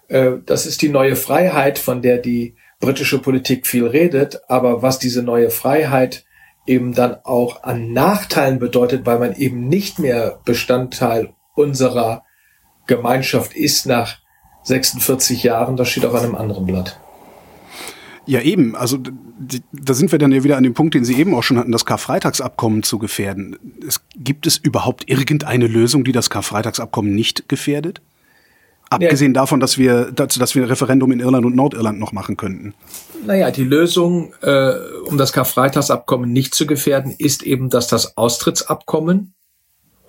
Äh, 0.09 0.33
das 0.47 0.65
ist 0.65 0.81
die 0.81 0.89
neue 0.89 1.17
Freiheit, 1.17 1.79
von 1.79 2.01
der 2.01 2.19
die 2.19 2.57
britische 2.81 3.19
Politik 3.19 3.67
viel 3.67 3.87
redet. 3.87 4.41
Aber 4.49 4.81
was 4.81 4.99
diese 4.99 5.23
neue 5.23 5.51
Freiheit 5.51 6.25
eben 6.67 6.95
dann 6.95 7.17
auch 7.25 7.65
an 7.65 7.93
Nachteilen 7.93 8.59
bedeutet, 8.59 9.05
weil 9.05 9.19
man 9.19 9.35
eben 9.37 9.69
nicht 9.69 9.99
mehr 9.99 10.41
Bestandteil 10.47 11.35
unserer 11.55 12.25
Gemeinschaft 12.87 13.55
ist 13.55 13.87
nach 13.87 14.24
46 14.65 15.43
Jahren, 15.43 15.77
das 15.77 15.89
steht 15.89 16.05
auf 16.05 16.15
einem 16.15 16.35
anderen 16.35 16.67
Blatt. 16.67 16.99
Ja, 18.27 18.41
eben. 18.41 18.75
Also 18.75 18.99
da 19.73 19.95
sind 19.95 20.13
wir 20.13 20.19
dann 20.19 20.33
ja 20.33 20.45
wieder 20.45 20.57
an 20.57 20.65
dem 20.65 20.75
Punkt, 20.75 20.95
den 20.95 21.05
Sie 21.05 21.15
eben 21.15 21.35
auch 21.35 21.43
schon 21.43 21.59
hatten, 21.59 21.73
das 21.73 21.85
Karfreitagsabkommen 21.85 22.83
zu 22.83 22.99
gefährden. 22.99 23.59
Es, 23.87 24.01
gibt 24.17 24.47
es 24.47 24.57
überhaupt 24.57 25.09
irgendeine 25.09 25.67
Lösung, 25.67 26.05
die 26.05 26.13
das 26.13 26.31
Karfreitagsabkommen 26.31 27.15
nicht 27.15 27.49
gefährdet? 27.49 28.01
Abgesehen 28.91 29.35
ja. 29.35 29.41
davon, 29.41 29.61
dass 29.61 29.77
wir, 29.77 30.13
dass, 30.13 30.35
dass 30.35 30.55
wir 30.55 30.63
ein 30.63 30.69
Referendum 30.69 31.11
in 31.13 31.21
Irland 31.21 31.45
und 31.45 31.57
Nordirland 31.57 31.99
noch 31.99 32.13
machen 32.13 32.37
könnten. 32.37 32.75
Naja, 33.27 33.51
die 33.51 33.65
Lösung, 33.65 34.33
äh, 34.43 34.73
um 35.07 35.19
das 35.19 35.33
Karfreitagsabkommen 35.33 36.31
nicht 36.31 36.55
zu 36.55 36.67
gefährden, 36.67 37.15
ist 37.17 37.43
eben, 37.43 37.71
dass 37.71 37.89
das 37.89 38.17
Austrittsabkommen 38.17 39.35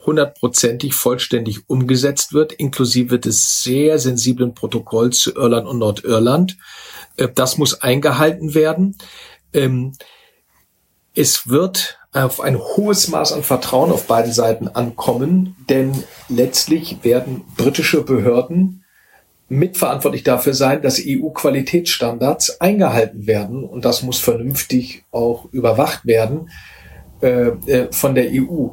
hundertprozentig 0.06 0.94
vollständig 0.94 1.70
umgesetzt 1.70 2.34
wird, 2.34 2.54
inklusive 2.54 3.20
des 3.20 3.64
sehr 3.64 4.00
sensiblen 4.00 4.54
Protokolls 4.54 5.20
zu 5.20 5.36
Irland 5.36 5.68
und 5.68 5.80
Nordirland. 5.80 6.58
Äh, 7.18 7.30
das 7.34 7.58
muss 7.58 7.82
eingehalten 7.82 8.54
werden. 8.54 8.98
Ähm, 9.54 9.94
es 11.14 11.48
wird 11.48 12.00
auf 12.12 12.40
ein 12.42 12.58
hohes 12.58 13.08
Maß 13.10 13.34
an 13.34 13.44
Vertrauen 13.44 13.92
auf 13.92 14.08
beiden 14.08 14.32
Seiten 14.32 14.68
ankommen, 14.68 15.56
denn 15.70 16.04
letztlich 16.30 17.04
werden 17.04 17.44
britische 17.58 18.04
Behörden 18.04 18.84
mitverantwortlich 19.48 20.24
dafür 20.24 20.54
sein, 20.54 20.82
dass 20.82 21.02
EU-Qualitätsstandards 21.06 22.62
eingehalten 22.62 23.28
werden 23.28 23.64
und 23.64 23.86
das 23.86 24.02
muss 24.02 24.20
vernünftig 24.20 25.04
auch 25.12 25.46
überwacht 25.52 26.06
werden 26.06 26.50
äh, 27.22 27.50
äh 27.68 27.92
von 27.92 28.16
der 28.16 28.30
EU. 28.32 28.70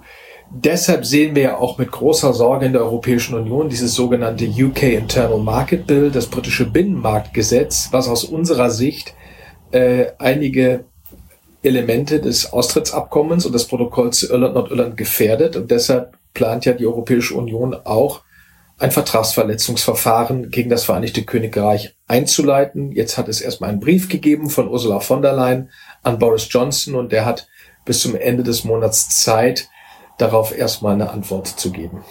Deshalb 0.54 1.06
sehen 1.06 1.34
wir 1.34 1.42
ja 1.42 1.56
auch 1.56 1.78
mit 1.78 1.90
großer 1.90 2.34
Sorge 2.34 2.66
in 2.66 2.72
der 2.72 2.82
Europäischen 2.82 3.34
Union 3.34 3.70
dieses 3.70 3.94
sogenannte 3.94 4.46
UK 4.46 4.82
Internal 4.82 5.38
Market 5.38 5.86
Bill, 5.86 6.10
das 6.10 6.26
britische 6.26 6.66
Binnenmarktgesetz, 6.66 7.88
was 7.90 8.06
aus 8.06 8.24
unserer 8.24 8.68
Sicht 8.68 9.14
äh, 9.70 10.08
einige 10.18 10.84
Elemente 11.62 12.20
des 12.20 12.52
Austrittsabkommens 12.52 13.46
und 13.46 13.52
des 13.52 13.66
Protokolls 13.66 14.18
zu 14.18 14.30
Irland 14.30 14.54
Nordirland 14.54 14.96
gefährdet. 14.98 15.56
Und 15.56 15.70
deshalb 15.70 16.18
plant 16.34 16.66
ja 16.66 16.74
die 16.74 16.86
Europäische 16.86 17.34
Union 17.34 17.74
auch 17.84 18.20
ein 18.78 18.90
Vertragsverletzungsverfahren 18.90 20.50
gegen 20.50 20.68
das 20.68 20.84
Vereinigte 20.84 21.22
Königreich 21.22 21.94
einzuleiten. 22.08 22.92
Jetzt 22.92 23.16
hat 23.16 23.28
es 23.28 23.40
erstmal 23.40 23.70
einen 23.70 23.80
Brief 23.80 24.10
gegeben 24.10 24.50
von 24.50 24.68
Ursula 24.68 25.00
von 25.00 25.22
der 25.22 25.32
Leyen 25.32 25.70
an 26.02 26.18
Boris 26.18 26.48
Johnson 26.50 26.94
und 26.94 27.10
der 27.10 27.24
hat 27.24 27.48
bis 27.84 28.00
zum 28.00 28.16
Ende 28.16 28.42
des 28.42 28.64
Monats 28.64 29.08
Zeit, 29.08 29.68
darauf 30.22 30.56
erstmal 30.56 30.94
eine 30.94 31.10
Antwort 31.10 31.46
zu 31.46 31.70
geben. 31.70 32.02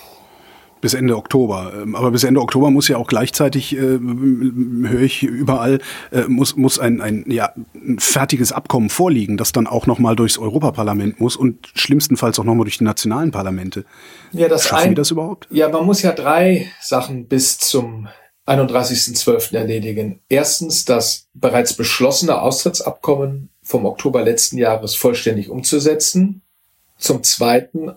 Bis 0.82 0.96
Ende 0.96 1.16
Oktober. 1.16 1.74
Ähm, 1.76 1.96
aber 1.96 2.10
bis 2.10 2.24
Ende 2.24 2.42
Oktober 2.42 2.72
muss 2.72 2.88
ja 2.88 2.98
auch 2.98 3.08
gleichzeitig, 3.08 3.78
äh, 3.78 3.80
höre 3.80 5.02
ich 5.02 5.22
überall, 5.22 5.80
äh, 6.12 6.24
muss, 6.24 6.56
muss 6.56 6.80
ein, 6.80 7.02
ein, 7.02 7.24
ja, 7.28 7.54
ein 7.76 8.00
fertiges 8.00 8.52
Abkommen 8.52 8.90
vorliegen, 8.90 9.38
das 9.38 9.52
dann 9.52 9.68
auch 9.68 9.86
nochmal 9.86 10.16
durchs 10.16 10.40
Europaparlament 10.40 11.20
muss 11.20 11.36
und 11.36 11.70
schlimmstenfalls 11.76 12.40
auch 12.40 12.44
nochmal 12.44 12.66
durch 12.66 12.80
die 12.80 12.84
nationalen 12.84 13.30
Parlamente. 13.30 13.86
Ja, 14.32 14.48
das 14.48 14.66
Schaffen 14.66 14.84
ein, 14.84 14.90
wir 14.92 14.96
das 14.96 15.12
überhaupt? 15.12 15.48
Ja, 15.52 15.70
man 15.70 15.86
muss 15.86 16.02
ja 16.02 16.14
drei 16.14 16.68
Sachen 16.82 17.28
bis 17.28 17.60
zum 17.60 18.08
31.12. 18.48 19.56
erledigen. 19.56 20.22
Erstens 20.30 20.86
das 20.86 21.28
bereits 21.36 21.74
beschlossene 21.74 22.42
Austrittsabkommen 22.42 23.50
vom 23.62 23.86
Oktober 23.86 24.24
letzten 24.24 24.58
Jahres 24.58 24.96
vollständig 24.96 25.50
umzusetzen. 25.50 26.42
Zum 26.98 27.24
Zweiten 27.24 27.92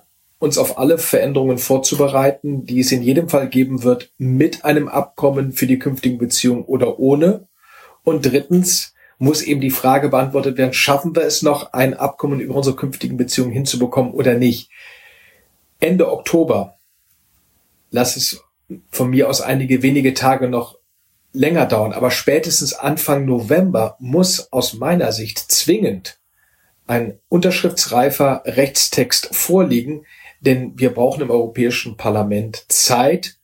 uns 0.45 0.59
auf 0.59 0.79
alle 0.79 0.99
Veränderungen 0.99 1.57
vorzubereiten, 1.57 2.67
die 2.67 2.81
es 2.81 2.93
in 2.93 3.03
jedem 3.03 3.31
Fall 3.31 3.49
geben 3.49 3.83
wird, 3.83 4.13
mit 4.19 4.65
einem 4.65 4.89
Abkommen 4.89 5.53
für 5.53 5.67
die 5.67 5.79
künftigen 5.79 6.19
Beziehungen 6.19 6.65
oder 6.65 6.99
ohne. 6.99 7.49
Und 8.03 8.27
drittens 8.27 8.95
muss 9.19 9.41
eben 9.41 9.63
die 9.63 9.71
Frage 9.71 10.11
beantwortet 10.11 10.59
werden, 10.59 10.75
schaffen 10.75 11.17
wir 11.17 11.23
es 11.23 11.41
noch, 11.41 11.73
ein 11.73 11.95
Abkommen 11.95 12.41
über 12.41 12.55
unsere 12.55 12.77
künftigen 12.77 13.17
Beziehungen 13.17 13.53
hinzubekommen 13.53 14.13
oder 14.13 14.35
nicht. 14.35 14.71
Ende 15.81 16.13
Oktober, 16.13 16.77
lass 17.91 18.17
es 18.17 18.45
von 18.91 19.11
mir 19.11 19.31
aus 19.31 19.41
einige 19.41 19.83
wenige 19.83 20.13
Tage 20.13 20.49
noch 20.49 20.77
länger 21.33 21.65
dauern, 21.65 21.93
aber 21.93 22.11
spätestens 22.11 22.75
Anfang 22.75 23.25
November 23.25 23.97
muss 23.99 24.53
aus 24.53 24.75
meiner 24.75 25.11
Sicht 25.11 25.39
zwingend 25.39 26.19
ein 26.87 27.19
unterschriftsreifer 27.29 28.43
Rechtstext 28.45 29.35
vorliegen, 29.35 30.05
denn 30.45 30.73
wir 30.77 30.91
brauchen 30.91 31.23
im 31.23 31.31
Europäischen 31.31 31.97
Parlament 31.97 32.65
Zeit, 32.69 33.37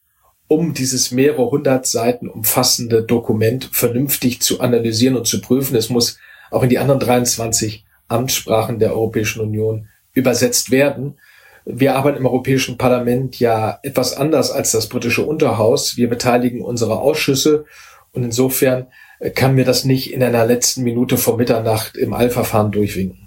um 0.48 0.74
dieses 0.74 1.10
mehrere 1.10 1.50
hundert 1.50 1.86
Seiten 1.86 2.28
umfassende 2.28 3.02
Dokument 3.02 3.68
vernünftig 3.72 4.42
zu 4.42 4.60
analysieren 4.60 5.16
und 5.16 5.26
zu 5.26 5.40
prüfen. 5.40 5.76
Es 5.76 5.90
muss 5.90 6.18
auch 6.50 6.62
in 6.62 6.68
die 6.68 6.78
anderen 6.78 7.00
23 7.00 7.84
Amtssprachen 8.08 8.78
der 8.78 8.92
Europäischen 8.92 9.40
Union 9.40 9.88
übersetzt 10.12 10.70
werden. 10.70 11.18
Wir 11.64 11.94
arbeiten 11.94 12.18
im 12.18 12.26
Europäischen 12.26 12.78
Parlament 12.78 13.38
ja 13.38 13.78
etwas 13.82 14.16
anders 14.16 14.50
als 14.50 14.72
das 14.72 14.88
britische 14.88 15.24
Unterhaus. 15.24 15.96
Wir 15.96 16.08
beteiligen 16.08 16.62
unsere 16.62 16.98
Ausschüsse 16.98 17.64
und 18.12 18.24
insofern 18.24 18.88
kann 19.34 19.54
mir 19.54 19.64
das 19.64 19.84
nicht 19.84 20.12
in 20.12 20.22
einer 20.22 20.46
letzten 20.46 20.82
Minute 20.82 21.16
vor 21.16 21.36
Mitternacht 21.36 21.96
im 21.96 22.14
Eilverfahren 22.14 22.72
durchwinken. 22.72 23.19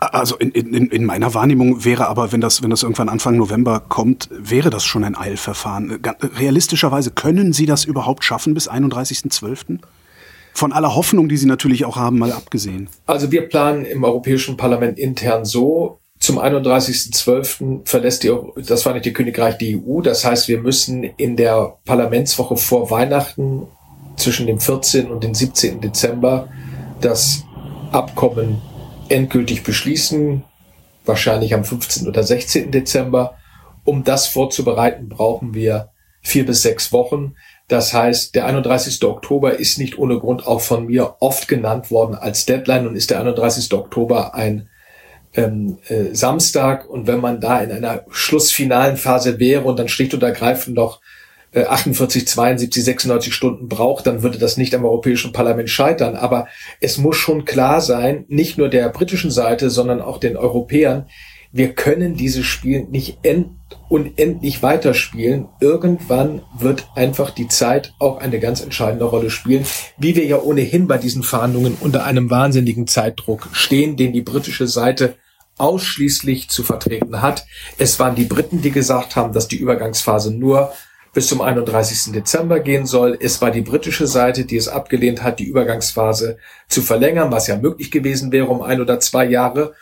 Also 0.00 0.36
in, 0.36 0.50
in, 0.50 0.88
in 0.88 1.04
meiner 1.04 1.34
Wahrnehmung 1.34 1.84
wäre 1.84 2.08
aber, 2.08 2.32
wenn 2.32 2.40
das, 2.40 2.62
wenn 2.62 2.70
das 2.70 2.82
irgendwann 2.82 3.08
Anfang 3.08 3.36
November 3.36 3.80
kommt, 3.80 4.28
wäre 4.30 4.70
das 4.70 4.84
schon 4.84 5.04
ein 5.04 5.16
Eilverfahren. 5.16 6.00
Realistischerweise 6.38 7.10
können 7.10 7.52
Sie 7.52 7.66
das 7.66 7.84
überhaupt 7.84 8.24
schaffen 8.24 8.54
bis 8.54 8.70
31.12.? 8.70 9.78
Von 10.52 10.72
aller 10.72 10.94
Hoffnung, 10.94 11.28
die 11.28 11.36
Sie 11.36 11.46
natürlich 11.46 11.84
auch 11.84 11.96
haben, 11.96 12.18
mal 12.18 12.32
abgesehen. 12.32 12.88
Also 13.06 13.32
wir 13.32 13.48
planen 13.48 13.84
im 13.84 14.04
Europäischen 14.04 14.56
Parlament 14.56 14.98
intern 14.98 15.44
so, 15.44 15.98
zum 16.18 16.38
31.12. 16.38 17.86
verlässt 17.86 18.22
die, 18.22 18.32
das 18.56 18.82
Vereinigte 18.82 19.12
Königreich 19.12 19.58
die 19.58 19.76
EU. 19.76 20.00
Das 20.00 20.24
heißt, 20.24 20.48
wir 20.48 20.60
müssen 20.60 21.02
in 21.02 21.36
der 21.36 21.76
Parlamentswoche 21.84 22.56
vor 22.56 22.90
Weihnachten 22.90 23.66
zwischen 24.16 24.46
dem 24.46 24.60
14. 24.60 25.10
und 25.10 25.24
dem 25.24 25.34
17. 25.34 25.80
Dezember 25.80 26.48
das 27.00 27.42
Abkommen 27.92 28.62
endgültig 29.08 29.62
beschließen, 29.62 30.44
wahrscheinlich 31.04 31.54
am 31.54 31.64
15. 31.64 32.08
oder 32.08 32.22
16. 32.22 32.70
Dezember. 32.70 33.36
Um 33.84 34.04
das 34.04 34.26
vorzubereiten, 34.26 35.08
brauchen 35.08 35.54
wir 35.54 35.90
vier 36.22 36.46
bis 36.46 36.62
sechs 36.62 36.92
Wochen. 36.92 37.34
Das 37.68 37.92
heißt, 37.92 38.34
der 38.34 38.46
31. 38.46 39.02
Oktober 39.04 39.58
ist 39.58 39.78
nicht 39.78 39.98
ohne 39.98 40.18
Grund 40.18 40.46
auch 40.46 40.60
von 40.60 40.86
mir 40.86 41.16
oft 41.20 41.48
genannt 41.48 41.90
worden 41.90 42.14
als 42.14 42.46
Deadline 42.46 42.86
und 42.86 42.96
ist 42.96 43.10
der 43.10 43.20
31. 43.20 43.72
Oktober 43.74 44.34
ein 44.34 44.68
ähm, 45.34 45.78
äh, 45.88 46.14
Samstag. 46.14 46.88
Und 46.88 47.06
wenn 47.06 47.20
man 47.20 47.40
da 47.40 47.60
in 47.60 47.72
einer 47.72 48.04
schlussfinalen 48.10 48.96
Phase 48.96 49.38
wäre 49.38 49.64
und 49.64 49.78
dann 49.78 49.88
schlicht 49.88 50.14
und 50.14 50.22
ergreifend 50.22 50.76
noch 50.76 51.00
48, 51.54 52.26
72, 52.26 52.84
96 52.84 53.34
Stunden 53.34 53.68
braucht, 53.68 54.06
dann 54.06 54.22
würde 54.22 54.38
das 54.38 54.56
nicht 54.56 54.74
am 54.74 54.84
Europäischen 54.84 55.32
Parlament 55.32 55.70
scheitern. 55.70 56.16
Aber 56.16 56.46
es 56.80 56.98
muss 56.98 57.16
schon 57.16 57.44
klar 57.44 57.80
sein, 57.80 58.24
nicht 58.28 58.58
nur 58.58 58.68
der 58.68 58.88
britischen 58.88 59.30
Seite, 59.30 59.70
sondern 59.70 60.00
auch 60.00 60.18
den 60.18 60.36
Europäern, 60.36 61.06
wir 61.56 61.72
können 61.72 62.16
dieses 62.16 62.44
Spiel 62.44 62.84
nicht 62.90 63.18
end 63.22 63.50
unendlich 63.88 64.64
weiterspielen. 64.64 65.46
Irgendwann 65.60 66.42
wird 66.58 66.88
einfach 66.96 67.30
die 67.30 67.46
Zeit 67.46 67.92
auch 68.00 68.18
eine 68.18 68.40
ganz 68.40 68.60
entscheidende 68.60 69.04
Rolle 69.04 69.30
spielen, 69.30 69.64
wie 69.96 70.16
wir 70.16 70.24
ja 70.24 70.40
ohnehin 70.40 70.88
bei 70.88 70.98
diesen 70.98 71.22
Verhandlungen 71.22 71.76
unter 71.80 72.04
einem 72.04 72.28
wahnsinnigen 72.28 72.88
Zeitdruck 72.88 73.48
stehen, 73.52 73.96
den 73.96 74.12
die 74.12 74.22
britische 74.22 74.66
Seite 74.66 75.14
ausschließlich 75.56 76.50
zu 76.50 76.64
vertreten 76.64 77.22
hat. 77.22 77.46
Es 77.78 78.00
waren 78.00 78.16
die 78.16 78.24
Briten, 78.24 78.60
die 78.60 78.72
gesagt 78.72 79.14
haben, 79.14 79.32
dass 79.32 79.46
die 79.46 79.58
Übergangsphase 79.58 80.34
nur 80.34 80.72
bis 81.14 81.28
zum 81.28 81.40
31. 81.40 82.12
Dezember 82.12 82.60
gehen 82.60 82.84
soll. 82.84 83.16
Es 83.18 83.40
war 83.40 83.50
die 83.50 83.62
britische 83.62 84.06
Seite, 84.06 84.44
die 84.44 84.56
es 84.56 84.68
abgelehnt 84.68 85.22
hat, 85.22 85.38
die 85.38 85.44
Übergangsphase 85.44 86.36
zu 86.68 86.82
verlängern, 86.82 87.32
was 87.32 87.46
ja 87.46 87.56
möglich 87.56 87.90
gewesen 87.90 88.32
wäre 88.32 88.46
um 88.46 88.60
ein 88.60 88.80
oder 88.80 89.00
zwei 89.00 89.24
Jahre. 89.24 89.74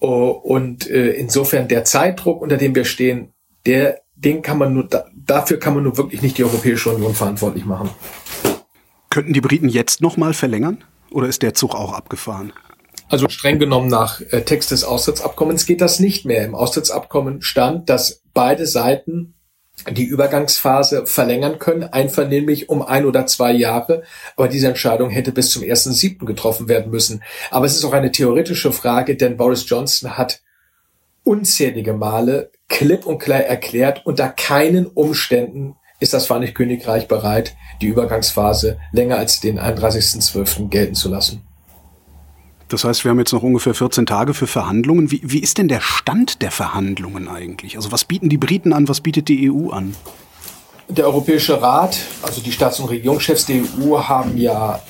Oh, 0.00 0.28
und 0.30 0.90
äh, 0.90 1.12
insofern 1.12 1.68
der 1.68 1.84
Zeitdruck, 1.84 2.42
unter 2.42 2.56
dem 2.56 2.74
wir 2.74 2.84
stehen, 2.84 3.32
der, 3.64 4.00
den 4.16 4.42
kann 4.42 4.58
man 4.58 4.74
nur, 4.74 4.88
dafür 5.14 5.58
kann 5.58 5.74
man 5.74 5.84
nur 5.84 5.96
wirklich 5.96 6.20
nicht 6.20 6.36
die 6.36 6.44
Europäische 6.44 6.90
Union 6.90 7.14
verantwortlich 7.14 7.64
machen. 7.64 7.88
Könnten 9.08 9.32
die 9.32 9.40
Briten 9.40 9.68
jetzt 9.68 10.02
nochmal 10.02 10.34
verlängern? 10.34 10.84
Oder 11.10 11.28
ist 11.28 11.42
der 11.42 11.54
Zug 11.54 11.76
auch 11.76 11.92
abgefahren? 11.92 12.52
Also 13.08 13.28
streng 13.28 13.60
genommen 13.60 13.88
nach 13.88 14.20
äh, 14.30 14.42
Text 14.42 14.72
des 14.72 14.82
Austrittsabkommens 14.82 15.66
geht 15.66 15.80
das 15.80 16.00
nicht 16.00 16.24
mehr. 16.24 16.44
Im 16.44 16.56
Austrittsabkommen 16.56 17.42
stand, 17.42 17.88
dass 17.88 18.22
beide 18.32 18.66
Seiten 18.66 19.33
die 19.90 20.04
Übergangsphase 20.04 21.06
verlängern 21.06 21.58
können, 21.58 21.84
einvernehmlich 21.84 22.68
um 22.68 22.82
ein 22.82 23.04
oder 23.06 23.26
zwei 23.26 23.52
Jahre. 23.52 24.02
Aber 24.36 24.48
diese 24.48 24.68
Entscheidung 24.68 25.10
hätte 25.10 25.32
bis 25.32 25.50
zum 25.50 25.62
1.7. 25.62 26.24
getroffen 26.24 26.68
werden 26.68 26.90
müssen. 26.90 27.22
Aber 27.50 27.66
es 27.66 27.74
ist 27.74 27.84
auch 27.84 27.92
eine 27.92 28.12
theoretische 28.12 28.72
Frage, 28.72 29.16
denn 29.16 29.36
Boris 29.36 29.68
Johnson 29.68 30.16
hat 30.16 30.40
unzählige 31.24 31.92
Male 31.92 32.50
klipp 32.68 33.06
und 33.06 33.18
klar 33.18 33.40
erklärt, 33.40 34.02
unter 34.04 34.28
keinen 34.28 34.86
Umständen 34.86 35.76
ist 36.00 36.14
das 36.14 36.26
Vereinigte 36.26 36.54
Königreich 36.54 37.08
bereit, 37.08 37.54
die 37.80 37.86
Übergangsphase 37.86 38.78
länger 38.92 39.16
als 39.16 39.40
den 39.40 39.58
31.12. 39.58 40.68
gelten 40.68 40.94
zu 40.94 41.08
lassen. 41.08 41.42
Das 42.68 42.84
heißt, 42.84 43.04
wir 43.04 43.10
haben 43.10 43.18
jetzt 43.18 43.32
noch 43.32 43.42
ungefähr 43.42 43.74
14 43.74 44.06
Tage 44.06 44.34
für 44.34 44.46
Verhandlungen. 44.46 45.10
Wie, 45.10 45.20
wie 45.22 45.40
ist 45.40 45.58
denn 45.58 45.68
der 45.68 45.80
Stand 45.80 46.42
der 46.42 46.50
Verhandlungen 46.50 47.28
eigentlich? 47.28 47.76
Also 47.76 47.92
was 47.92 48.04
bieten 48.04 48.28
die 48.28 48.38
Briten 48.38 48.72
an, 48.72 48.88
was 48.88 49.00
bietet 49.00 49.28
die 49.28 49.50
EU 49.50 49.70
an? 49.70 49.94
Der 50.88 51.06
Europäische 51.06 51.60
Rat, 51.60 51.98
also 52.22 52.40
die 52.40 52.52
Staats- 52.52 52.80
und 52.80 52.90
Regierungschefs 52.90 53.46
der 53.46 53.56
EU 53.56 53.98
haben 53.98 54.36
ja 54.36 54.80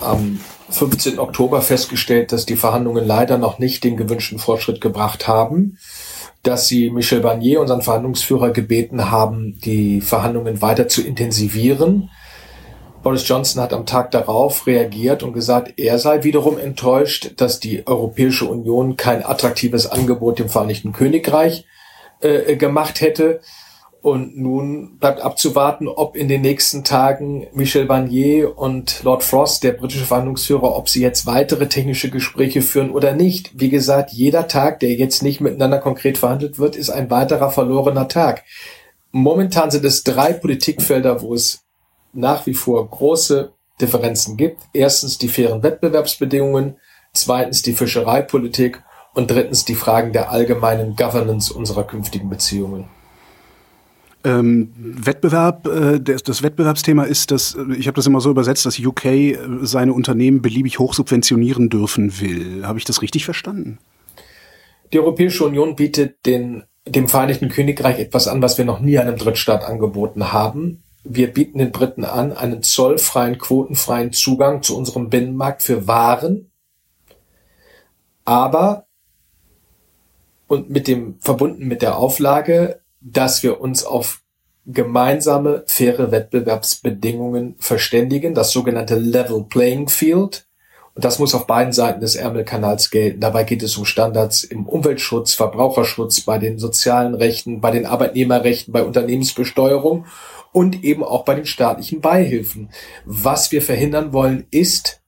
am 0.00 0.40
15. 0.70 1.18
Oktober 1.18 1.62
festgestellt, 1.62 2.32
dass 2.32 2.46
die 2.46 2.56
Verhandlungen 2.56 3.06
leider 3.06 3.38
noch 3.38 3.58
nicht 3.58 3.84
den 3.84 3.96
gewünschten 3.96 4.38
Fortschritt 4.38 4.80
gebracht 4.80 5.28
haben, 5.28 5.78
dass 6.42 6.68
sie 6.68 6.90
Michel 6.90 7.20
Barnier, 7.20 7.60
unseren 7.60 7.82
Verhandlungsführer, 7.82 8.50
gebeten 8.50 9.10
haben, 9.10 9.58
die 9.64 10.00
Verhandlungen 10.00 10.60
weiter 10.60 10.88
zu 10.88 11.02
intensivieren 11.02 12.10
Boris 13.04 13.28
Johnson 13.28 13.62
hat 13.62 13.74
am 13.74 13.84
Tag 13.84 14.10
darauf 14.12 14.66
reagiert 14.66 15.22
und 15.22 15.34
gesagt, 15.34 15.74
er 15.78 15.98
sei 15.98 16.24
wiederum 16.24 16.58
enttäuscht, 16.58 17.34
dass 17.36 17.60
die 17.60 17.86
Europäische 17.86 18.46
Union 18.46 18.96
kein 18.96 19.24
attraktives 19.24 19.86
Angebot 19.86 20.38
dem 20.38 20.48
Vereinigten 20.48 20.92
Königreich 20.92 21.66
äh, 22.20 22.56
gemacht 22.56 23.02
hätte. 23.02 23.40
Und 24.00 24.38
nun 24.38 24.98
bleibt 24.98 25.20
abzuwarten, 25.20 25.86
ob 25.86 26.16
in 26.16 26.28
den 26.28 26.40
nächsten 26.40 26.82
Tagen 26.82 27.46
Michel 27.52 27.84
Barnier 27.84 28.58
und 28.58 29.02
Lord 29.02 29.22
Frost, 29.22 29.64
der 29.64 29.72
britische 29.72 30.06
Verhandlungsführer, 30.06 30.74
ob 30.74 30.88
sie 30.88 31.02
jetzt 31.02 31.26
weitere 31.26 31.68
technische 31.68 32.10
Gespräche 32.10 32.62
führen 32.62 32.90
oder 32.90 33.12
nicht. 33.14 33.50
Wie 33.54 33.68
gesagt, 33.68 34.12
jeder 34.12 34.48
Tag, 34.48 34.80
der 34.80 34.94
jetzt 34.94 35.22
nicht 35.22 35.42
miteinander 35.42 35.78
konkret 35.78 36.16
verhandelt 36.16 36.58
wird, 36.58 36.74
ist 36.74 36.90
ein 36.90 37.10
weiterer 37.10 37.50
verlorener 37.50 38.08
Tag. 38.08 38.44
Momentan 39.10 39.70
sind 39.70 39.84
es 39.84 40.04
drei 40.04 40.32
Politikfelder, 40.32 41.22
wo 41.22 41.34
es 41.34 41.63
nach 42.14 42.46
wie 42.46 42.54
vor 42.54 42.88
große 42.88 43.52
Differenzen 43.80 44.36
gibt. 44.36 44.62
Erstens 44.72 45.18
die 45.18 45.28
fairen 45.28 45.62
Wettbewerbsbedingungen, 45.62 46.76
zweitens 47.12 47.62
die 47.62 47.72
Fischereipolitik 47.72 48.82
und 49.14 49.30
drittens 49.30 49.64
die 49.64 49.74
Fragen 49.74 50.12
der 50.12 50.30
allgemeinen 50.30 50.96
Governance 50.96 51.52
unserer 51.52 51.84
künftigen 51.84 52.28
Beziehungen. 52.28 52.88
Ähm, 54.26 54.72
Wettbewerb, 54.76 55.66
äh, 55.66 56.00
das, 56.00 56.22
das, 56.22 56.42
Wettbewerbsthema 56.42 57.04
ist, 57.04 57.30
dass 57.30 57.54
äh, 57.54 57.74
ich 57.76 57.86
habe 57.86 57.96
das 57.96 58.06
immer 58.06 58.22
so 58.22 58.30
übersetzt, 58.30 58.64
dass 58.64 58.78
UK 58.78 59.04
äh, 59.04 59.38
seine 59.60 59.92
Unternehmen 59.92 60.40
beliebig 60.40 60.78
hoch 60.78 60.94
subventionieren 60.94 61.68
dürfen 61.68 62.20
will. 62.20 62.66
Habe 62.66 62.78
ich 62.78 62.86
das 62.86 63.02
richtig 63.02 63.26
verstanden? 63.26 63.78
Die 64.94 64.98
Europäische 64.98 65.44
Union 65.44 65.76
bietet 65.76 66.24
den, 66.24 66.64
dem 66.86 67.08
Vereinigten 67.08 67.50
Königreich 67.50 67.98
etwas 67.98 68.26
an, 68.26 68.40
was 68.40 68.56
wir 68.56 68.64
noch 68.64 68.80
nie 68.80 68.98
einem 68.98 69.18
Drittstaat 69.18 69.62
angeboten 69.62 70.32
haben 70.32 70.83
wir 71.04 71.32
bieten 71.32 71.58
den 71.58 71.70
Briten 71.70 72.04
an 72.04 72.32
einen 72.32 72.62
zollfreien, 72.62 73.38
quotenfreien 73.38 74.12
Zugang 74.12 74.62
zu 74.62 74.76
unserem 74.76 75.10
Binnenmarkt 75.10 75.62
für 75.62 75.86
Waren, 75.86 76.50
aber 78.24 78.86
und 80.46 80.70
mit 80.70 80.88
dem 80.88 81.18
verbunden 81.20 81.66
mit 81.66 81.82
der 81.82 81.96
Auflage, 81.98 82.80
dass 83.00 83.42
wir 83.42 83.60
uns 83.60 83.84
auf 83.84 84.22
gemeinsame 84.66 85.64
faire 85.66 86.10
Wettbewerbsbedingungen 86.10 87.56
verständigen, 87.58 88.34
das 88.34 88.50
sogenannte 88.50 88.96
Level 88.96 89.44
Playing 89.44 89.88
Field. 89.88 90.46
Und 90.94 91.04
das 91.04 91.18
muss 91.18 91.34
auf 91.34 91.46
beiden 91.46 91.72
Seiten 91.72 92.00
des 92.00 92.14
Ärmelkanals 92.14 92.90
gelten. 92.90 93.20
Dabei 93.20 93.42
geht 93.42 93.62
es 93.62 93.76
um 93.76 93.84
Standards 93.84 94.44
im 94.44 94.66
Umweltschutz, 94.66 95.34
Verbraucherschutz, 95.34 96.20
bei 96.20 96.38
den 96.38 96.58
sozialen 96.58 97.14
Rechten, 97.14 97.60
bei 97.60 97.72
den 97.72 97.84
Arbeitnehmerrechten, 97.84 98.72
bei 98.72 98.84
Unternehmensbesteuerung 98.84 100.06
und 100.54 100.84
eben 100.84 101.02
auch 101.02 101.24
bei 101.24 101.34
den 101.34 101.46
staatlichen 101.46 102.00
Beihilfen. 102.00 102.70
Was 103.04 103.50
wir 103.50 103.60
verhindern 103.60 104.12
wollen, 104.12 104.46
ist, 104.52 105.02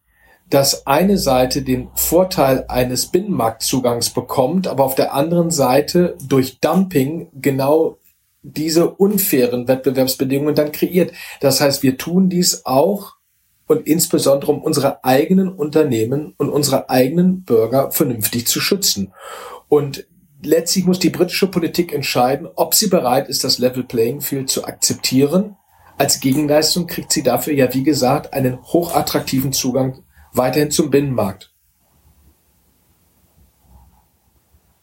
dass 0.50 0.86
eine 0.88 1.18
Seite 1.18 1.62
den 1.62 1.88
Vorteil 1.94 2.64
eines 2.68 3.06
Binnenmarktzugangs 3.06 4.10
bekommt, 4.10 4.66
aber 4.66 4.84
auf 4.84 4.96
der 4.96 5.14
anderen 5.14 5.52
Seite 5.52 6.16
durch 6.26 6.58
Dumping 6.58 7.28
genau 7.32 7.98
diese 8.42 8.90
unfairen 8.90 9.68
Wettbewerbsbedingungen 9.68 10.56
dann 10.56 10.72
kreiert. 10.72 11.12
Das 11.40 11.60
heißt, 11.60 11.84
wir 11.84 11.96
tun 11.96 12.28
dies 12.28 12.66
auch 12.66 13.14
und 13.68 13.86
insbesondere 13.86 14.50
um 14.50 14.62
unsere 14.62 15.04
eigenen 15.04 15.52
Unternehmen 15.52 16.34
und 16.38 16.48
unsere 16.48 16.90
eigenen 16.90 17.42
Bürger 17.42 17.92
vernünftig 17.92 18.48
zu 18.48 18.60
schützen. 18.60 19.12
Und 19.68 20.06
letztlich 20.42 20.84
muss 20.84 20.98
die 20.98 21.10
britische 21.10 21.46
Politik 21.48 21.92
entscheiden, 21.92 22.48
ob 22.56 22.74
sie 22.74 22.88
bereit 22.88 23.28
ist, 23.28 23.44
das 23.44 23.58
Level 23.58 23.84
Playing 23.84 24.20
Field 24.20 24.50
zu 24.50 24.64
akzeptieren. 24.64 25.56
Als 25.98 26.20
Gegenleistung 26.20 26.86
kriegt 26.86 27.12
sie 27.12 27.22
dafür 27.22 27.54
ja, 27.54 27.72
wie 27.72 27.82
gesagt, 27.82 28.32
einen 28.34 28.62
hochattraktiven 28.62 29.52
Zugang 29.52 30.02
weiterhin 30.32 30.70
zum 30.70 30.90
Binnenmarkt. 30.90 31.52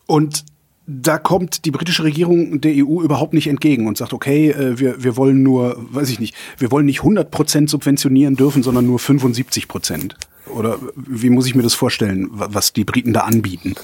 Und 0.07 0.45
da 0.85 1.17
kommt 1.17 1.63
die 1.65 1.71
britische 1.71 2.03
Regierung 2.03 2.59
der 2.59 2.73
EU 2.75 3.01
überhaupt 3.01 3.33
nicht 3.33 3.47
entgegen 3.47 3.87
und 3.87 3.97
sagt, 3.97 4.11
okay, 4.11 4.49
äh, 4.49 4.79
wir, 4.79 5.01
wir 5.03 5.15
wollen 5.15 5.41
nur, 5.41 5.77
weiß 5.91 6.09
ich 6.09 6.19
nicht, 6.19 6.35
wir 6.57 6.71
wollen 6.71 6.85
nicht 6.85 6.99
100 6.99 7.31
Prozent 7.31 7.69
subventionieren 7.69 8.35
dürfen, 8.35 8.63
sondern 8.63 8.85
nur 8.85 8.99
75 8.99 9.67
Prozent. 9.67 10.17
Oder 10.53 10.77
wie 10.95 11.29
muss 11.29 11.47
ich 11.47 11.55
mir 11.55 11.63
das 11.63 11.73
vorstellen, 11.73 12.27
was 12.31 12.73
die 12.73 12.83
Briten 12.83 13.13
da 13.13 13.21
anbieten? 13.21 13.75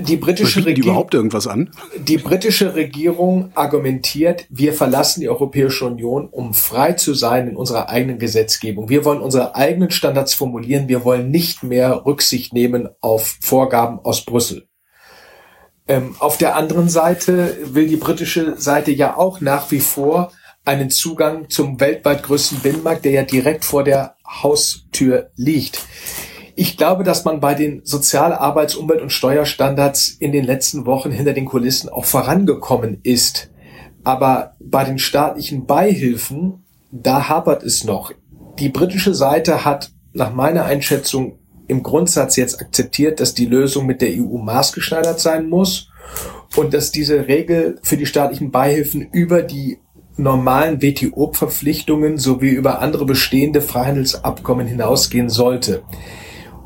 Die 0.00 0.16
britische 0.16 0.64
Regierung 0.64 0.90
überhaupt 0.90 1.14
irgendwas 1.14 1.46
an? 1.46 1.70
Die 1.98 2.18
britische 2.18 2.74
Regierung 2.74 3.50
argumentiert, 3.54 4.46
wir 4.50 4.72
verlassen 4.72 5.20
die 5.20 5.28
Europäische 5.28 5.86
Union, 5.86 6.28
um 6.28 6.54
frei 6.54 6.92
zu 6.92 7.14
sein 7.14 7.48
in 7.48 7.56
unserer 7.56 7.88
eigenen 7.88 8.18
Gesetzgebung. 8.18 8.88
Wir 8.88 9.04
wollen 9.04 9.20
unsere 9.20 9.54
eigenen 9.54 9.90
Standards 9.90 10.34
formulieren. 10.34 10.88
Wir 10.88 11.04
wollen 11.04 11.30
nicht 11.30 11.62
mehr 11.62 12.04
Rücksicht 12.06 12.52
nehmen 12.52 12.88
auf 13.00 13.36
Vorgaben 13.40 13.98
aus 14.00 14.24
Brüssel. 14.24 14.68
Ähm, 15.86 16.16
auf 16.18 16.36
der 16.36 16.56
anderen 16.56 16.88
Seite 16.88 17.56
will 17.64 17.88
die 17.88 17.96
britische 17.96 18.54
Seite 18.58 18.90
ja 18.90 19.16
auch 19.16 19.40
nach 19.40 19.70
wie 19.70 19.80
vor 19.80 20.32
einen 20.64 20.90
Zugang 20.90 21.48
zum 21.48 21.80
weltweit 21.80 22.22
größten 22.22 22.58
Binnenmarkt, 22.58 23.06
der 23.06 23.12
ja 23.12 23.22
direkt 23.22 23.64
vor 23.64 23.84
der 23.84 24.16
Haustür 24.26 25.30
liegt. 25.34 25.80
Ich 26.60 26.76
glaube, 26.76 27.04
dass 27.04 27.24
man 27.24 27.38
bei 27.38 27.54
den 27.54 27.82
Sozial-, 27.84 28.32
Arbeits-, 28.32 28.74
Umwelt- 28.74 29.00
und 29.00 29.12
Steuerstandards 29.12 30.08
in 30.08 30.32
den 30.32 30.42
letzten 30.42 30.86
Wochen 30.86 31.12
hinter 31.12 31.32
den 31.32 31.44
Kulissen 31.44 31.88
auch 31.88 32.04
vorangekommen 32.04 32.98
ist. 33.04 33.52
Aber 34.02 34.56
bei 34.58 34.82
den 34.82 34.98
staatlichen 34.98 35.66
Beihilfen, 35.66 36.64
da 36.90 37.28
hapert 37.28 37.62
es 37.62 37.84
noch. 37.84 38.10
Die 38.58 38.70
britische 38.70 39.14
Seite 39.14 39.64
hat 39.64 39.92
nach 40.12 40.34
meiner 40.34 40.64
Einschätzung 40.64 41.38
im 41.68 41.84
Grundsatz 41.84 42.34
jetzt 42.34 42.60
akzeptiert, 42.60 43.20
dass 43.20 43.34
die 43.34 43.46
Lösung 43.46 43.86
mit 43.86 44.02
der 44.02 44.10
EU 44.14 44.38
maßgeschneidert 44.38 45.20
sein 45.20 45.48
muss 45.48 45.90
und 46.56 46.74
dass 46.74 46.90
diese 46.90 47.28
Regel 47.28 47.78
für 47.84 47.96
die 47.96 48.06
staatlichen 48.06 48.50
Beihilfen 48.50 49.02
über 49.12 49.42
die 49.42 49.78
normalen 50.16 50.82
WTO-Verpflichtungen 50.82 52.18
sowie 52.18 52.50
über 52.50 52.80
andere 52.80 53.06
bestehende 53.06 53.60
Freihandelsabkommen 53.60 54.66
hinausgehen 54.66 55.28
sollte. 55.28 55.84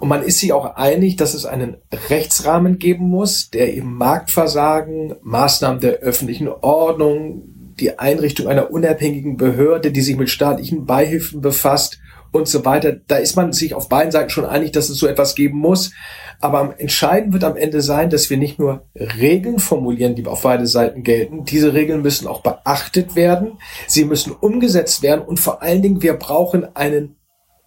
Und 0.02 0.08
man 0.08 0.24
ist 0.24 0.40
sich 0.40 0.52
auch 0.52 0.74
einig, 0.74 1.14
dass 1.14 1.32
es 1.32 1.46
einen 1.46 1.76
Rechtsrahmen 2.10 2.80
geben 2.80 3.04
muss, 3.04 3.50
der 3.50 3.72
eben 3.72 3.94
Marktversagen, 3.94 5.14
Maßnahmen 5.22 5.80
der 5.80 6.00
öffentlichen 6.00 6.48
Ordnung, 6.48 7.44
die 7.78 8.00
Einrichtung 8.00 8.48
einer 8.48 8.72
unabhängigen 8.72 9.36
Behörde, 9.36 9.92
die 9.92 10.00
sich 10.00 10.16
mit 10.16 10.28
staatlichen 10.28 10.86
Beihilfen 10.86 11.40
befasst 11.40 12.00
und 12.32 12.48
so 12.48 12.64
weiter. 12.64 12.96
Da 13.06 13.18
ist 13.18 13.36
man 13.36 13.52
sich 13.52 13.74
auf 13.74 13.88
beiden 13.88 14.10
Seiten 14.10 14.30
schon 14.30 14.44
einig, 14.44 14.72
dass 14.72 14.88
es 14.88 14.98
so 14.98 15.06
etwas 15.06 15.36
geben 15.36 15.58
muss. 15.58 15.92
Aber 16.40 16.74
entscheidend 16.78 17.32
wird 17.32 17.44
am 17.44 17.56
Ende 17.56 17.80
sein, 17.80 18.10
dass 18.10 18.28
wir 18.28 18.38
nicht 18.38 18.58
nur 18.58 18.88
Regeln 18.96 19.60
formulieren, 19.60 20.16
die 20.16 20.26
auf 20.26 20.42
beide 20.42 20.66
Seiten 20.66 21.04
gelten. 21.04 21.44
Diese 21.44 21.74
Regeln 21.74 22.02
müssen 22.02 22.26
auch 22.26 22.42
beachtet 22.42 23.14
werden. 23.14 23.52
Sie 23.86 24.04
müssen 24.04 24.32
umgesetzt 24.32 25.04
werden. 25.04 25.24
Und 25.24 25.38
vor 25.38 25.62
allen 25.62 25.80
Dingen, 25.80 26.02
wir 26.02 26.14
brauchen 26.14 26.74
einen 26.74 27.14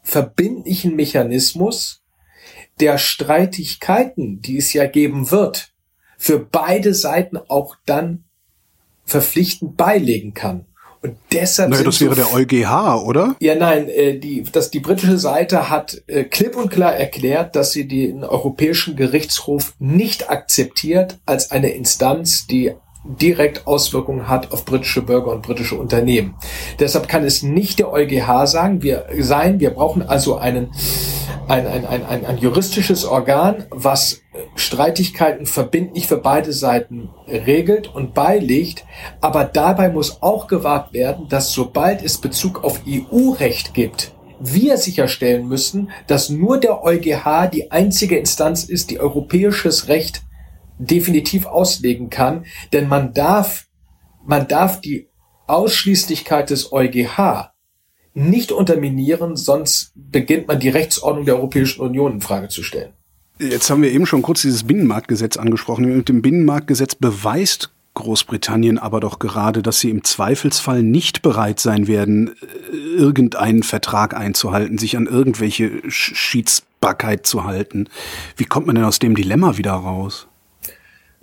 verbindlichen 0.03 0.97
Mechanismus, 0.97 2.01
der 2.79 2.97
Streitigkeiten, 2.97 4.41
die 4.41 4.57
es 4.57 4.73
ja 4.73 4.85
geben 4.85 5.31
wird, 5.31 5.73
für 6.17 6.39
beide 6.39 6.93
Seiten 6.93 7.37
auch 7.37 7.75
dann 7.85 8.25
verpflichtend 9.05 9.77
beilegen 9.77 10.33
kann. 10.33 10.65
Und 11.01 11.17
deshalb. 11.31 11.69
Naja, 11.69 11.83
das 11.83 12.01
wäre 12.01 12.15
so 12.15 12.21
der 12.23 12.33
EuGH, 12.33 13.05
oder? 13.05 13.35
Ja, 13.39 13.53
nein, 13.53 13.87
äh, 13.89 14.17
die, 14.17 14.43
das, 14.51 14.71
die 14.71 14.79
britische 14.79 15.19
Seite 15.19 15.69
hat 15.69 16.01
äh, 16.07 16.23
klipp 16.23 16.55
und 16.55 16.71
klar 16.71 16.95
erklärt, 16.95 17.55
dass 17.55 17.73
sie 17.73 17.87
den 17.87 18.23
Europäischen 18.23 18.95
Gerichtshof 18.95 19.75
nicht 19.77 20.31
akzeptiert 20.31 21.19
als 21.27 21.51
eine 21.51 21.69
Instanz, 21.69 22.47
die 22.47 22.73
direkt 23.05 23.67
Auswirkungen 23.67 24.27
hat 24.27 24.51
auf 24.51 24.65
britische 24.65 25.01
Bürger 25.01 25.31
und 25.31 25.43
britische 25.43 25.75
Unternehmen. 25.75 26.35
Deshalb 26.79 27.07
kann 27.07 27.23
es 27.23 27.43
nicht 27.43 27.79
der 27.79 27.91
EuGH 27.91 28.47
sagen, 28.47 28.81
wir 28.81 29.05
sein, 29.19 29.59
wir 29.59 29.71
brauchen 29.71 30.01
also 30.01 30.35
einen, 30.35 30.71
ein, 31.47 31.67
ein, 31.67 31.85
ein, 31.85 32.05
ein, 32.05 32.25
ein 32.25 32.37
juristisches 32.37 33.05
Organ, 33.05 33.65
was 33.69 34.21
Streitigkeiten 34.55 35.45
verbindlich 35.45 36.07
für 36.07 36.17
beide 36.17 36.53
Seiten 36.53 37.09
regelt 37.27 37.93
und 37.93 38.13
beilegt. 38.13 38.85
Aber 39.21 39.45
dabei 39.45 39.89
muss 39.89 40.21
auch 40.21 40.47
gewahrt 40.47 40.93
werden, 40.93 41.27
dass 41.29 41.51
sobald 41.51 42.03
es 42.03 42.17
Bezug 42.17 42.63
auf 42.63 42.81
EU-Recht 42.87 43.73
gibt, 43.73 44.15
wir 44.39 44.77
sicherstellen 44.77 45.47
müssen, 45.47 45.91
dass 46.07 46.29
nur 46.29 46.59
der 46.59 46.83
EuGH 46.83 47.49
die 47.51 47.71
einzige 47.71 48.17
Instanz 48.17 48.65
ist, 48.65 48.91
die 48.91 48.99
europäisches 48.99 49.87
Recht 49.87 50.24
definitiv 50.77 51.45
auslegen 51.45 52.09
kann, 52.09 52.45
denn 52.73 52.87
man 52.87 53.13
darf, 53.13 53.67
man 54.25 54.47
darf 54.47 54.81
die 54.81 55.07
Ausschließlichkeit 55.47 56.49
des 56.49 56.71
EuGH 56.71 57.51
nicht 58.13 58.51
unterminieren, 58.51 59.35
sonst 59.35 59.91
beginnt 59.95 60.47
man 60.47 60.59
die 60.59 60.69
Rechtsordnung 60.69 61.25
der 61.25 61.35
Europäischen 61.35 61.81
Union 61.81 62.13
in 62.13 62.21
Frage 62.21 62.47
zu 62.47 62.63
stellen. 62.63 62.93
Jetzt 63.37 63.69
haben 63.69 63.81
wir 63.81 63.91
eben 63.91 64.05
schon 64.05 64.21
kurz 64.21 64.41
dieses 64.41 64.63
Binnenmarktgesetz 64.63 65.35
angesprochen. 65.35 65.97
Mit 65.97 66.07
dem 66.07 66.21
Binnenmarktgesetz 66.21 66.95
beweist 66.95 67.71
Großbritannien 67.93 68.77
aber 68.77 68.99
doch 68.99 69.19
gerade, 69.19 69.61
dass 69.61 69.79
sie 69.79 69.89
im 69.89 70.03
Zweifelsfall 70.03 70.83
nicht 70.83 71.21
bereit 71.21 71.59
sein 71.59 71.87
werden, 71.87 72.35
irgendeinen 72.71 73.63
Vertrag 73.63 74.15
einzuhalten, 74.15 74.77
sich 74.77 74.95
an 74.95 75.07
irgendwelche 75.07 75.81
Schiedsbarkeit 75.89 77.25
zu 77.25 77.43
halten. 77.43 77.89
Wie 78.37 78.45
kommt 78.45 78.67
man 78.67 78.75
denn 78.75 78.85
aus 78.85 78.99
dem 78.99 79.15
Dilemma 79.15 79.57
wieder 79.57 79.73
raus? 79.73 80.27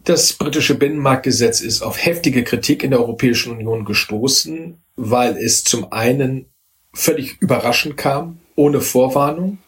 Das 0.05 0.33
britische 0.33 0.75
Binnenmarktgesetz 0.75 1.61
ist 1.61 1.83
auf 1.83 2.05
heftige 2.05 2.43
Kritik 2.43 2.83
in 2.83 2.91
der 2.91 2.99
Europäischen 2.99 3.53
Union 3.53 3.85
gestoßen, 3.85 4.83
weil 4.97 5.37
es 5.37 5.63
zum 5.63 5.93
einen 5.93 6.47
völlig 6.93 7.41
überraschend 7.41 7.97
kam, 7.97 8.41
ohne 8.57 8.81
Vorwarnung, 8.81 9.59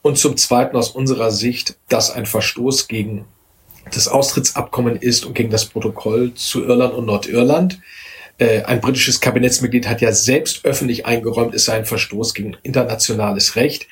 und 0.00 0.16
zum 0.16 0.38
Zweiten 0.38 0.76
aus 0.76 0.88
unserer 0.88 1.30
Sicht, 1.30 1.76
dass 1.90 2.10
ein 2.10 2.24
Verstoß 2.24 2.88
gegen 2.88 3.26
das 3.92 4.08
Austrittsabkommen 4.08 4.96
ist 4.96 5.26
und 5.26 5.34
gegen 5.34 5.50
das 5.50 5.66
Protokoll 5.66 6.32
zu 6.34 6.64
Irland 6.64 6.94
und 6.94 7.04
Nordirland. 7.04 7.78
Äh, 8.38 8.62
ein 8.62 8.80
britisches 8.80 9.20
Kabinettsmitglied 9.20 9.86
hat 9.86 10.00
ja 10.00 10.12
selbst 10.12 10.64
öffentlich 10.64 11.04
eingeräumt, 11.04 11.54
es 11.54 11.66
sei 11.66 11.74
ein 11.74 11.84
Verstoß 11.84 12.32
gegen 12.32 12.56
internationales 12.62 13.56
Recht. 13.56 13.86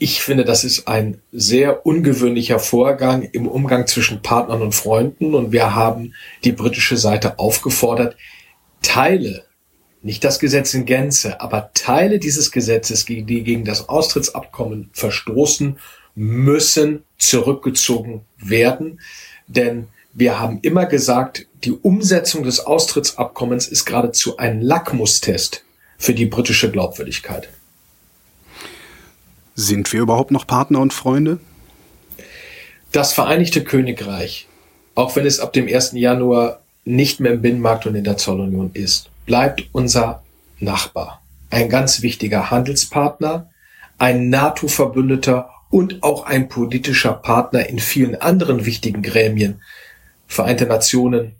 Ich 0.00 0.22
finde, 0.22 0.44
das 0.44 0.62
ist 0.62 0.86
ein 0.86 1.20
sehr 1.32 1.84
ungewöhnlicher 1.84 2.60
Vorgang 2.60 3.22
im 3.22 3.48
Umgang 3.48 3.88
zwischen 3.88 4.22
Partnern 4.22 4.62
und 4.62 4.74
Freunden 4.74 5.34
und 5.34 5.50
wir 5.50 5.74
haben 5.74 6.14
die 6.44 6.52
britische 6.52 6.96
Seite 6.96 7.40
aufgefordert, 7.40 8.16
Teile, 8.80 9.44
nicht 10.00 10.22
das 10.22 10.38
Gesetz 10.38 10.72
in 10.74 10.86
Gänze, 10.86 11.40
aber 11.40 11.72
Teile 11.74 12.20
dieses 12.20 12.52
Gesetzes, 12.52 13.06
die 13.06 13.24
gegen 13.24 13.64
das 13.64 13.88
Austrittsabkommen 13.88 14.90
verstoßen, 14.92 15.80
müssen 16.14 17.02
zurückgezogen 17.18 18.22
werden. 18.38 19.00
Denn 19.48 19.88
wir 20.12 20.38
haben 20.38 20.60
immer 20.62 20.86
gesagt, 20.86 21.48
die 21.64 21.72
Umsetzung 21.72 22.44
des 22.44 22.60
Austrittsabkommens 22.60 23.66
ist 23.66 23.84
geradezu 23.84 24.36
ein 24.36 24.62
Lackmustest 24.62 25.64
für 25.96 26.14
die 26.14 26.26
britische 26.26 26.70
Glaubwürdigkeit. 26.70 27.48
Sind 29.60 29.92
wir 29.92 30.02
überhaupt 30.02 30.30
noch 30.30 30.46
Partner 30.46 30.78
und 30.78 30.92
Freunde? 30.92 31.40
Das 32.92 33.12
Vereinigte 33.12 33.64
Königreich, 33.64 34.46
auch 34.94 35.16
wenn 35.16 35.26
es 35.26 35.40
ab 35.40 35.52
dem 35.52 35.66
1. 35.66 35.94
Januar 35.94 36.60
nicht 36.84 37.18
mehr 37.18 37.32
im 37.32 37.42
Binnenmarkt 37.42 37.84
und 37.84 37.96
in 37.96 38.04
der 38.04 38.16
Zollunion 38.16 38.70
ist, 38.74 39.10
bleibt 39.26 39.68
unser 39.72 40.22
Nachbar, 40.60 41.20
ein 41.50 41.68
ganz 41.68 42.02
wichtiger 42.02 42.52
Handelspartner, 42.52 43.50
ein 43.98 44.28
NATO-Verbündeter 44.28 45.50
und 45.70 46.04
auch 46.04 46.24
ein 46.24 46.48
politischer 46.48 47.14
Partner 47.14 47.68
in 47.68 47.80
vielen 47.80 48.14
anderen 48.14 48.64
wichtigen 48.64 49.02
Gremien, 49.02 49.60
Vereinte 50.28 50.66
Nationen, 50.66 51.32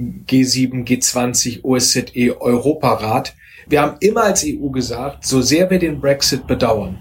G7, 0.00 0.84
G20, 0.84 1.62
OSZE, 1.62 2.40
Europarat. 2.40 3.36
Wir 3.68 3.82
haben 3.82 3.98
immer 4.00 4.24
als 4.24 4.44
EU 4.44 4.70
gesagt, 4.70 5.24
so 5.24 5.40
sehr 5.40 5.70
wir 5.70 5.78
den 5.78 6.00
Brexit 6.00 6.48
bedauern, 6.48 6.98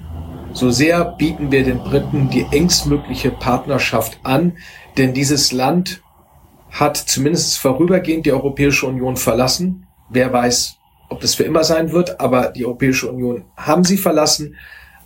so 0.53 0.69
sehr 0.71 1.05
bieten 1.05 1.51
wir 1.51 1.63
den 1.63 1.79
Briten 1.79 2.29
die 2.29 2.45
engstmögliche 2.51 3.31
Partnerschaft 3.31 4.19
an, 4.23 4.57
denn 4.97 5.13
dieses 5.13 5.51
Land 5.51 6.01
hat 6.69 6.97
zumindest 6.97 7.57
vorübergehend 7.57 8.25
die 8.25 8.31
Europäische 8.31 8.87
Union 8.87 9.17
verlassen. 9.17 9.87
Wer 10.09 10.31
weiß, 10.31 10.75
ob 11.09 11.21
das 11.21 11.35
für 11.35 11.43
immer 11.43 11.63
sein 11.63 11.91
wird, 11.91 12.19
aber 12.19 12.47
die 12.47 12.65
Europäische 12.65 13.11
Union 13.11 13.45
haben 13.57 13.83
sie 13.83 13.97
verlassen, 13.97 14.55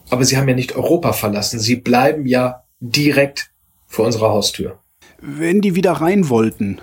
aber 0.10 0.24
sie 0.24 0.38
haben 0.38 0.48
ja 0.48 0.56
nicht 0.56 0.76
Europa 0.76 1.14
verlassen. 1.14 1.60
Sie 1.60 1.78
bleiben 1.78 2.28
ja 2.28 2.64
direkt 2.80 3.52
vor 3.88 4.06
unserer 4.06 4.30
Haustür. 4.30 4.80
Wenn 5.20 5.62
die 5.62 5.76
wieder 5.76 5.94
rein 5.94 6.30
wollten, 6.30 6.82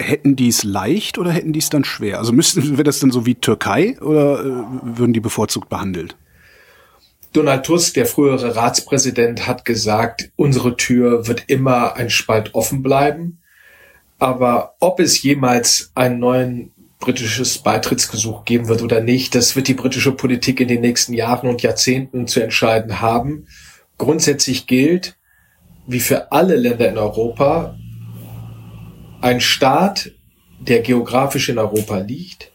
hätten 0.00 0.36
die 0.36 0.48
es 0.48 0.64
leicht 0.64 1.18
oder 1.18 1.32
hätten 1.32 1.52
die 1.52 1.58
es 1.58 1.70
dann 1.70 1.84
schwer? 1.84 2.18
Also 2.18 2.32
müssten 2.32 2.76
wir 2.76 2.84
das 2.84 3.00
dann 3.00 3.10
so 3.10 3.26
wie 3.26 3.34
Türkei 3.34 4.00
oder 4.00 4.40
äh, 4.40 4.64
würden 4.82 5.12
die 5.12 5.20
bevorzugt 5.20 5.68
behandelt? 5.68 6.16
Donald 7.32 7.66
Tusk, 7.66 7.94
der 7.94 8.06
frühere 8.06 8.56
Ratspräsident, 8.56 9.46
hat 9.46 9.64
gesagt, 9.64 10.30
unsere 10.36 10.76
Tür 10.76 11.26
wird 11.26 11.44
immer 11.48 11.96
ein 11.96 12.10
Spalt 12.10 12.54
offen 12.54 12.82
bleiben. 12.82 13.40
Aber 14.18 14.74
ob 14.80 14.98
es 14.98 15.22
jemals 15.22 15.92
ein 15.94 16.18
neuen 16.18 16.72
britisches 16.98 17.58
Beitrittsgesuch 17.58 18.44
geben 18.44 18.68
wird 18.68 18.82
oder 18.82 19.00
nicht, 19.00 19.34
das 19.34 19.54
wird 19.54 19.68
die 19.68 19.74
britische 19.74 20.12
Politik 20.12 20.60
in 20.60 20.68
den 20.68 20.80
nächsten 20.80 21.12
Jahren 21.12 21.48
und 21.48 21.62
Jahrzehnten 21.62 22.26
zu 22.26 22.40
entscheiden 22.40 23.00
haben. 23.00 23.46
Grundsätzlich 23.98 24.66
gilt, 24.66 25.16
wie 25.86 26.00
für 26.00 26.32
alle 26.32 26.56
Länder 26.56 26.88
in 26.88 26.98
Europa, 26.98 27.76
ein 29.20 29.40
Staat, 29.40 30.10
der 30.60 30.80
geografisch 30.80 31.48
in 31.48 31.58
Europa 31.58 31.98
liegt, 31.98 32.52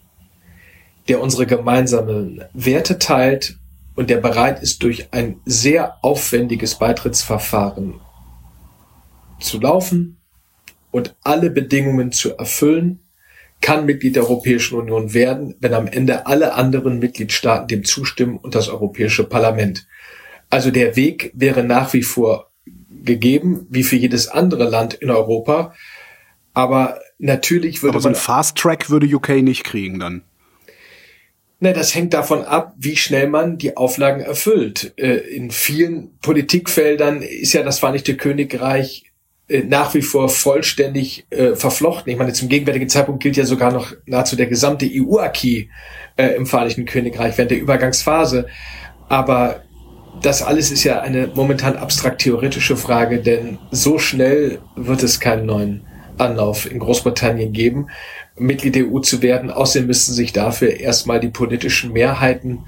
der 1.07 1.21
unsere 1.21 1.45
gemeinsamen 1.45 2.43
Werte 2.53 2.99
teilt 2.99 3.57
und 3.95 4.09
der 4.09 4.17
bereit 4.17 4.61
ist, 4.61 4.83
durch 4.83 5.13
ein 5.13 5.39
sehr 5.45 6.03
aufwendiges 6.03 6.75
Beitrittsverfahren 6.75 7.99
zu 9.39 9.59
laufen 9.59 10.17
und 10.91 11.15
alle 11.21 11.49
Bedingungen 11.49 12.11
zu 12.11 12.37
erfüllen, 12.37 12.99
kann 13.61 13.85
Mitglied 13.85 14.15
der 14.15 14.23
Europäischen 14.23 14.77
Union 14.77 15.13
werden, 15.13 15.55
wenn 15.59 15.73
am 15.73 15.87
Ende 15.87 16.25
alle 16.27 16.53
anderen 16.53 16.99
Mitgliedstaaten 16.99 17.67
dem 17.67 17.85
zustimmen 17.85 18.37
und 18.37 18.55
das 18.55 18.67
Europäische 18.67 19.23
Parlament. 19.23 19.87
Also 20.49 20.69
der 20.69 20.95
Weg 20.95 21.31
wäre 21.33 21.63
nach 21.63 21.93
wie 21.93 22.03
vor 22.03 22.51
gegeben, 23.03 23.65
wie 23.69 23.83
für 23.83 23.95
jedes 23.95 24.27
andere 24.27 24.65
Land 24.65 24.93
in 24.95 25.09
Europa. 25.09 25.73
Aber 26.53 26.99
natürlich 27.19 27.81
würde 27.81 27.95
Aber 27.95 28.01
so 28.01 28.09
ein 28.09 28.15
Fast 28.15 28.57
Track 28.57 28.89
würde 28.89 29.07
UK 29.07 29.41
nicht 29.41 29.63
kriegen 29.63 29.99
dann. 29.99 30.23
Ne, 31.63 31.71
das 31.71 31.95
hängt 31.95 32.13
davon 32.13 32.43
ab, 32.43 32.73
wie 32.77 32.97
schnell 32.97 33.29
man 33.29 33.57
die 33.57 33.77
Auflagen 33.77 34.19
erfüllt. 34.19 34.91
Äh, 34.97 35.13
in 35.33 35.49
vielen 35.49 36.17
Politikfeldern 36.19 37.21
ist 37.21 37.53
ja 37.53 37.63
das 37.63 37.79
Vereinigte 37.79 38.17
Königreich 38.17 39.05
äh, 39.47 39.63
nach 39.63 39.93
wie 39.93 40.01
vor 40.01 40.27
vollständig 40.27 41.25
äh, 41.29 41.55
verflochten. 41.55 42.11
Ich 42.11 42.19
meine, 42.19 42.33
zum 42.33 42.49
gegenwärtigen 42.49 42.89
Zeitpunkt 42.89 43.23
gilt 43.23 43.37
ja 43.37 43.45
sogar 43.45 43.71
noch 43.71 43.93
nahezu 44.05 44.35
der 44.35 44.47
gesamte 44.47 44.89
EU-Acquis 44.91 45.67
im 46.17 46.45
Vereinigten 46.47 46.83
Königreich 46.83 47.37
während 47.37 47.51
der 47.51 47.61
Übergangsphase. 47.61 48.47
Aber 49.07 49.63
das 50.21 50.43
alles 50.43 50.69
ist 50.69 50.83
ja 50.83 50.99
eine 50.99 51.31
momentan 51.33 51.77
abstrakt 51.77 52.23
theoretische 52.23 52.75
Frage, 52.75 53.19
denn 53.19 53.57
so 53.71 53.99
schnell 53.99 54.59
wird 54.75 55.01
es 55.01 55.21
keinen 55.21 55.45
neuen 55.45 55.85
Anlauf 56.17 56.69
in 56.69 56.79
Großbritannien 56.79 57.53
geben, 57.53 57.87
Mitglied 58.37 58.75
der 58.75 58.91
EU 58.91 58.99
zu 58.99 59.21
werden. 59.21 59.51
Außerdem 59.51 59.87
müssten 59.87 60.13
sich 60.13 60.33
dafür 60.33 60.79
erstmal 60.79 61.19
die 61.19 61.29
politischen 61.29 61.93
Mehrheiten 61.93 62.59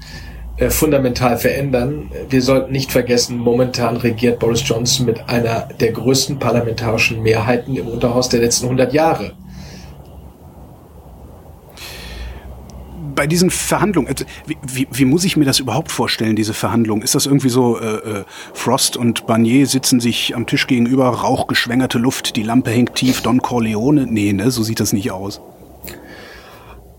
äh, 0.58 0.70
fundamental 0.70 1.36
verändern. 1.36 2.10
Wir 2.30 2.42
sollten 2.42 2.72
nicht 2.72 2.92
vergessen, 2.92 3.36
momentan 3.36 3.96
regiert 3.96 4.38
Boris 4.38 4.66
Johnson 4.66 5.06
mit 5.06 5.28
einer 5.28 5.68
der 5.80 5.92
größten 5.92 6.38
parlamentarischen 6.38 7.22
Mehrheiten 7.22 7.76
im 7.76 7.88
Unterhaus 7.88 8.28
der 8.28 8.40
letzten 8.40 8.66
100 8.66 8.92
Jahre. 8.92 9.32
bei 13.16 13.26
diesen 13.26 13.50
Verhandlungen, 13.50 14.08
also, 14.08 14.24
wie, 14.46 14.56
wie, 14.62 14.86
wie, 14.92 15.04
muss 15.04 15.24
ich 15.24 15.36
mir 15.36 15.46
das 15.46 15.58
überhaupt 15.58 15.90
vorstellen, 15.90 16.36
diese 16.36 16.54
Verhandlungen? 16.54 17.02
Ist 17.02 17.14
das 17.14 17.26
irgendwie 17.26 17.48
so, 17.48 17.80
äh, 17.80 17.86
äh, 17.86 18.24
Frost 18.52 18.96
und 18.96 19.26
Barnier 19.26 19.66
sitzen 19.66 19.98
sich 19.98 20.36
am 20.36 20.46
Tisch 20.46 20.66
gegenüber, 20.66 21.08
rauchgeschwängerte 21.08 21.98
Luft, 21.98 22.36
die 22.36 22.42
Lampe 22.42 22.70
hängt 22.70 22.94
tief, 22.94 23.22
Don 23.22 23.42
Corleone? 23.42 24.06
Nee, 24.06 24.32
ne, 24.32 24.50
so 24.50 24.62
sieht 24.62 24.78
das 24.78 24.92
nicht 24.92 25.10
aus. 25.10 25.40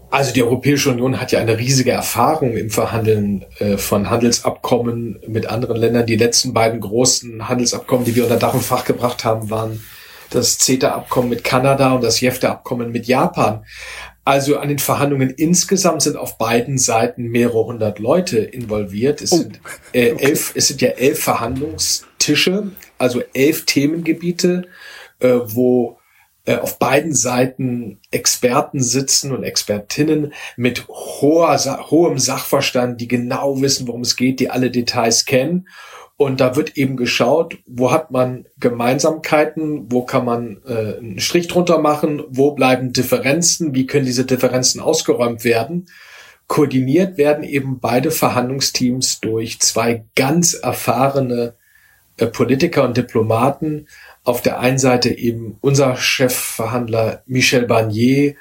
Also 0.10 0.32
die 0.34 0.42
Europäische 0.42 0.90
Union 0.90 1.20
hat 1.20 1.32
ja 1.32 1.40
eine 1.40 1.58
riesige 1.58 1.92
Erfahrung 1.92 2.56
im 2.56 2.70
Verhandeln 2.70 3.46
äh, 3.60 3.78
von 3.78 4.10
Handelsabkommen 4.10 5.20
mit 5.28 5.48
anderen 5.48 5.78
Ländern. 5.78 6.06
Die 6.06 6.16
letzten 6.16 6.54
beiden 6.54 6.80
großen 6.80 7.50
Handelsabkommen, 7.50 8.06
die 8.06 8.16
wir 8.16 8.24
unter 8.24 8.38
Dach 8.38 8.54
und 8.54 8.64
Fach 8.64 8.86
gebracht 8.86 9.26
haben, 9.26 9.50
waren 9.50 9.84
das 10.30 10.58
CETA-Abkommen 10.60 11.30
mit 11.30 11.44
Kanada 11.44 11.94
und 11.94 12.04
das 12.04 12.22
JEFTA-Abkommen 12.22 12.92
mit 12.92 13.06
Japan. 13.06 13.66
Also 14.24 14.58
an 14.58 14.68
den 14.68 14.80
Verhandlungen 14.80 15.30
insgesamt 15.30 16.02
sind 16.02 16.18
auf 16.18 16.38
beiden 16.38 16.78
Seiten 16.78 17.30
mehrere 17.30 17.66
hundert 17.66 18.00
Leute 18.00 18.40
involviert. 18.40 19.22
Es, 19.22 19.32
oh. 19.32 19.38
sind, 19.38 19.62
äh, 19.94 20.12
okay. 20.12 20.26
elf, 20.26 20.52
es 20.56 20.68
sind 20.68 20.82
ja 20.82 20.90
elf 20.90 21.20
Verhandlungstische, 21.22 22.72
also 22.98 23.22
elf 23.34 23.66
Themengebiete, 23.66 24.68
äh, 25.20 25.36
wo 25.46 25.98
auf 26.56 26.80
beiden 26.80 27.14
Seiten 27.14 28.00
Experten 28.12 28.82
sitzen 28.82 29.34
und 29.34 29.44
Expertinnen 29.44 30.34
mit 30.56 30.88
hoher, 30.88 31.58
hohem 31.92 32.18
Sachverstand, 32.18 33.02
die 33.02 33.08
genau 33.08 33.62
wissen, 33.62 33.88
worum 33.88 34.02
es 34.02 34.16
geht, 34.16 34.40
die 34.40 34.50
alle 34.50 34.72
Details 34.72 35.26
kennen 35.26 35.68
und 36.18 36.42
da 36.42 36.56
wird 36.56 36.78
eben 36.78 36.98
geschaut, 36.98 37.60
wo 37.68 37.92
hat 37.92 38.10
man 38.10 38.48
Gemeinsamkeiten, 38.60 39.92
wo 39.92 40.04
kann 40.04 40.26
man 40.26 40.58
äh, 40.66 40.98
einen 40.98 41.20
Strich 41.20 41.48
drunter 41.48 41.78
machen, 41.78 42.24
wo 42.28 42.52
bleiben 42.52 42.92
Differenzen, 42.92 43.76
wie 43.76 43.86
können 43.86 44.08
diese 44.08 44.26
Differenzen 44.26 44.82
ausgeräumt 44.82 45.44
werden. 45.44 45.86
Koordiniert 46.48 47.20
werden 47.20 47.44
eben 47.44 47.80
beide 47.80 48.10
Verhandlungsteams 48.10 49.20
durch 49.20 49.60
zwei 49.60 50.06
ganz 50.16 50.56
erfahrene 50.56 51.54
äh, 52.18 52.26
Politiker 52.26 52.84
und 52.84 52.98
Diplomaten. 52.98 53.88
Auf 54.28 54.42
der 54.42 54.60
einen 54.60 54.78
Seite 54.78 55.18
eben 55.18 55.58
unser 55.62 55.96
Chefverhandler 55.96 57.24
Michel 57.28 57.66
Barnier, 57.66 58.36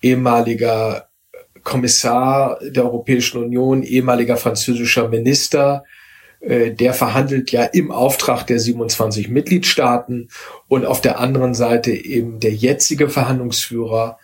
ehemaliger 0.00 1.10
Kommissar 1.62 2.58
der 2.62 2.86
Europäischen 2.86 3.44
Union, 3.44 3.82
ehemaliger 3.82 4.38
französischer 4.38 5.08
Minister, 5.08 5.84
äh, 6.40 6.70
der 6.70 6.94
verhandelt 6.94 7.52
ja 7.52 7.64
im 7.64 7.90
Auftrag 7.90 8.46
der 8.46 8.58
27 8.58 9.28
Mitgliedstaaten 9.28 10.30
und 10.68 10.86
auf 10.86 11.02
der 11.02 11.20
anderen 11.20 11.52
Seite 11.52 11.90
eben 11.90 12.40
der 12.40 12.54
jetzige 12.54 13.10
Verhandlungsführer 13.10 14.18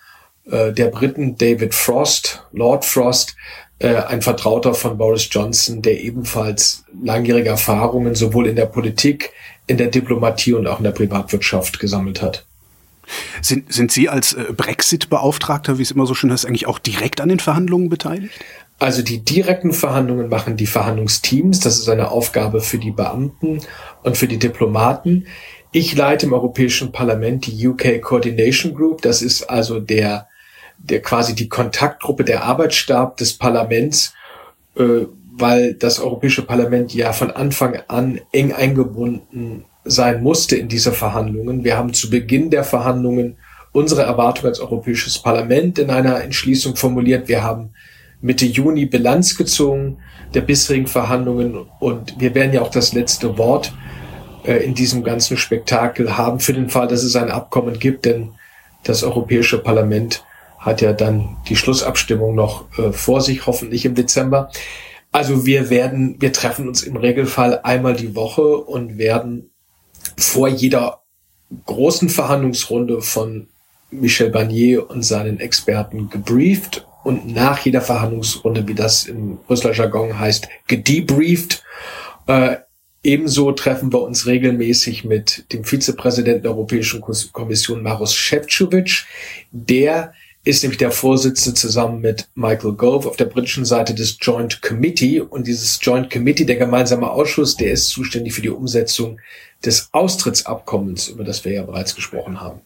äh, 0.50 0.72
der 0.72 0.86
Briten, 0.86 1.36
David 1.36 1.74
Frost, 1.74 2.48
Lord 2.52 2.86
Frost, 2.86 3.36
äh, 3.82 3.96
ein 3.96 4.22
Vertrauter 4.22 4.74
von 4.74 4.96
Boris 4.96 5.28
Johnson, 5.30 5.82
der 5.82 6.00
ebenfalls 6.00 6.84
langjährige 7.02 7.48
Erfahrungen 7.48 8.14
sowohl 8.14 8.46
in 8.46 8.56
der 8.56 8.66
Politik, 8.66 9.32
in 9.66 9.76
der 9.76 9.88
Diplomatie 9.88 10.54
und 10.54 10.66
auch 10.66 10.78
in 10.78 10.84
der 10.84 10.92
Privatwirtschaft 10.92 11.78
gesammelt 11.78 12.22
hat. 12.22 12.44
Sind, 13.40 13.72
sind 13.72 13.90
Sie 13.90 14.08
als 14.08 14.36
Brexit-Beauftragter, 14.56 15.78
wie 15.78 15.82
es 15.82 15.90
immer 15.90 16.06
so 16.06 16.14
schön 16.14 16.30
heißt, 16.30 16.46
eigentlich 16.46 16.66
auch 16.66 16.78
direkt 16.78 17.20
an 17.20 17.28
den 17.28 17.40
Verhandlungen 17.40 17.88
beteiligt? 17.88 18.32
Also 18.78 19.02
die 19.02 19.24
direkten 19.24 19.72
Verhandlungen 19.72 20.28
machen 20.28 20.56
die 20.56 20.66
Verhandlungsteams. 20.66 21.60
Das 21.60 21.78
ist 21.78 21.88
eine 21.88 22.10
Aufgabe 22.10 22.60
für 22.60 22.78
die 22.78 22.90
Beamten 22.90 23.60
und 24.02 24.16
für 24.16 24.28
die 24.28 24.38
Diplomaten. 24.38 25.26
Ich 25.72 25.94
leite 25.94 26.26
im 26.26 26.32
Europäischen 26.32 26.92
Parlament 26.92 27.46
die 27.46 27.66
UK 27.68 28.02
Coordination 28.02 28.74
Group. 28.74 29.02
Das 29.02 29.22
ist 29.22 29.44
also 29.44 29.80
der, 29.80 30.28
der 30.78 31.02
quasi 31.02 31.34
die 31.34 31.48
Kontaktgruppe, 31.48 32.24
der 32.24 32.44
Arbeitsstab 32.44 33.16
des 33.16 33.34
Parlaments, 33.34 34.14
äh, 34.76 35.06
weil 35.34 35.74
das 35.74 36.00
Europäische 36.00 36.42
Parlament 36.42 36.94
ja 36.94 37.12
von 37.12 37.30
Anfang 37.30 37.78
an 37.88 38.20
eng 38.32 38.52
eingebunden 38.52 39.64
sein 39.84 40.22
musste 40.22 40.56
in 40.56 40.68
diese 40.68 40.92
Verhandlungen. 40.92 41.64
Wir 41.64 41.76
haben 41.76 41.92
zu 41.92 42.10
Beginn 42.10 42.50
der 42.50 42.64
Verhandlungen 42.64 43.36
unsere 43.72 44.02
Erwartungen 44.02 44.48
als 44.48 44.60
Europäisches 44.60 45.18
Parlament 45.18 45.78
in 45.78 45.90
einer 45.90 46.22
Entschließung 46.22 46.76
formuliert. 46.76 47.28
Wir 47.28 47.42
haben 47.42 47.70
Mitte 48.20 48.46
Juni 48.46 48.86
Bilanz 48.86 49.36
gezogen 49.36 49.98
der 50.34 50.42
bisherigen 50.42 50.86
Verhandlungen 50.86 51.66
und 51.80 52.18
wir 52.20 52.34
werden 52.34 52.52
ja 52.52 52.62
auch 52.62 52.70
das 52.70 52.92
letzte 52.92 53.36
Wort 53.36 53.72
äh, 54.44 54.58
in 54.58 54.74
diesem 54.74 55.02
ganzen 55.02 55.36
Spektakel 55.36 56.16
haben 56.16 56.40
für 56.40 56.52
den 56.52 56.68
Fall, 56.68 56.88
dass 56.88 57.02
es 57.02 57.16
ein 57.16 57.30
Abkommen 57.30 57.78
gibt, 57.78 58.04
denn 58.04 58.30
das 58.84 59.02
Europäische 59.02 59.58
Parlament 59.58 60.24
hat 60.62 60.80
ja 60.80 60.92
dann 60.92 61.36
die 61.48 61.56
Schlussabstimmung 61.56 62.34
noch 62.34 62.66
äh, 62.78 62.92
vor 62.92 63.20
sich, 63.20 63.46
hoffentlich 63.46 63.84
im 63.84 63.94
Dezember. 63.94 64.50
Also 65.10 65.44
wir 65.44 65.68
werden, 65.68 66.16
wir 66.20 66.32
treffen 66.32 66.68
uns 66.68 66.82
im 66.82 66.96
Regelfall 66.96 67.60
einmal 67.64 67.94
die 67.94 68.14
Woche 68.14 68.56
und 68.56 68.96
werden 68.96 69.50
vor 70.16 70.48
jeder 70.48 71.02
großen 71.66 72.08
Verhandlungsrunde 72.08 73.02
von 73.02 73.48
Michel 73.90 74.30
Barnier 74.30 74.88
und 74.88 75.02
seinen 75.02 75.38
Experten 75.38 76.08
gebrieft 76.08 76.86
und 77.04 77.34
nach 77.34 77.58
jeder 77.58 77.82
Verhandlungsrunde, 77.82 78.66
wie 78.68 78.74
das 78.74 79.04
im 79.04 79.38
Brüsseler 79.38 79.74
Jargon 79.74 80.18
heißt, 80.18 80.48
gedebrieft. 80.68 81.62
Äh, 82.26 82.58
ebenso 83.02 83.52
treffen 83.52 83.92
wir 83.92 84.02
uns 84.02 84.26
regelmäßig 84.26 85.04
mit 85.04 85.52
dem 85.52 85.64
Vizepräsidenten 85.64 86.42
der 86.42 86.52
Europäischen 86.52 87.00
Kommission, 87.00 87.82
Maros 87.82 88.14
Šefčovič. 88.14 89.06
Der 89.50 90.14
ist 90.44 90.62
nämlich 90.62 90.78
der 90.78 90.90
Vorsitzende 90.90 91.54
zusammen 91.54 92.00
mit 92.00 92.28
Michael 92.34 92.72
Gove 92.72 93.08
auf 93.08 93.16
der 93.16 93.26
britischen 93.26 93.64
Seite 93.64 93.94
des 93.94 94.16
Joint 94.20 94.60
Committee. 94.60 95.20
Und 95.20 95.46
dieses 95.46 95.78
Joint 95.80 96.10
Committee, 96.10 96.44
der 96.44 96.56
gemeinsame 96.56 97.10
Ausschuss, 97.10 97.56
der 97.56 97.72
ist 97.72 97.88
zuständig 97.88 98.32
für 98.32 98.42
die 98.42 98.50
Umsetzung 98.50 99.20
des 99.64 99.88
Austrittsabkommens, 99.92 101.08
über 101.08 101.22
das 101.22 101.44
wir 101.44 101.52
ja 101.52 101.62
bereits 101.62 101.94
gesprochen 101.94 102.40
haben. 102.40 102.60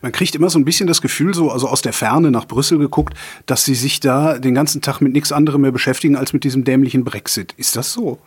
Man 0.00 0.12
kriegt 0.12 0.34
immer 0.34 0.48
so 0.50 0.58
ein 0.58 0.64
bisschen 0.64 0.86
das 0.86 1.02
Gefühl, 1.02 1.34
so 1.34 1.50
also 1.50 1.68
aus 1.68 1.82
der 1.82 1.92
Ferne 1.92 2.30
nach 2.30 2.46
Brüssel 2.46 2.78
geguckt, 2.78 3.14
dass 3.44 3.64
sie 3.64 3.74
sich 3.74 4.00
da 4.00 4.38
den 4.38 4.54
ganzen 4.54 4.80
Tag 4.80 5.00
mit 5.00 5.12
nichts 5.12 5.32
anderem 5.32 5.62
mehr 5.62 5.72
beschäftigen 5.72 6.16
als 6.16 6.32
mit 6.32 6.44
diesem 6.44 6.64
dämlichen 6.64 7.04
Brexit. 7.04 7.54
Ist 7.56 7.76
das 7.76 7.92
so? 7.92 8.18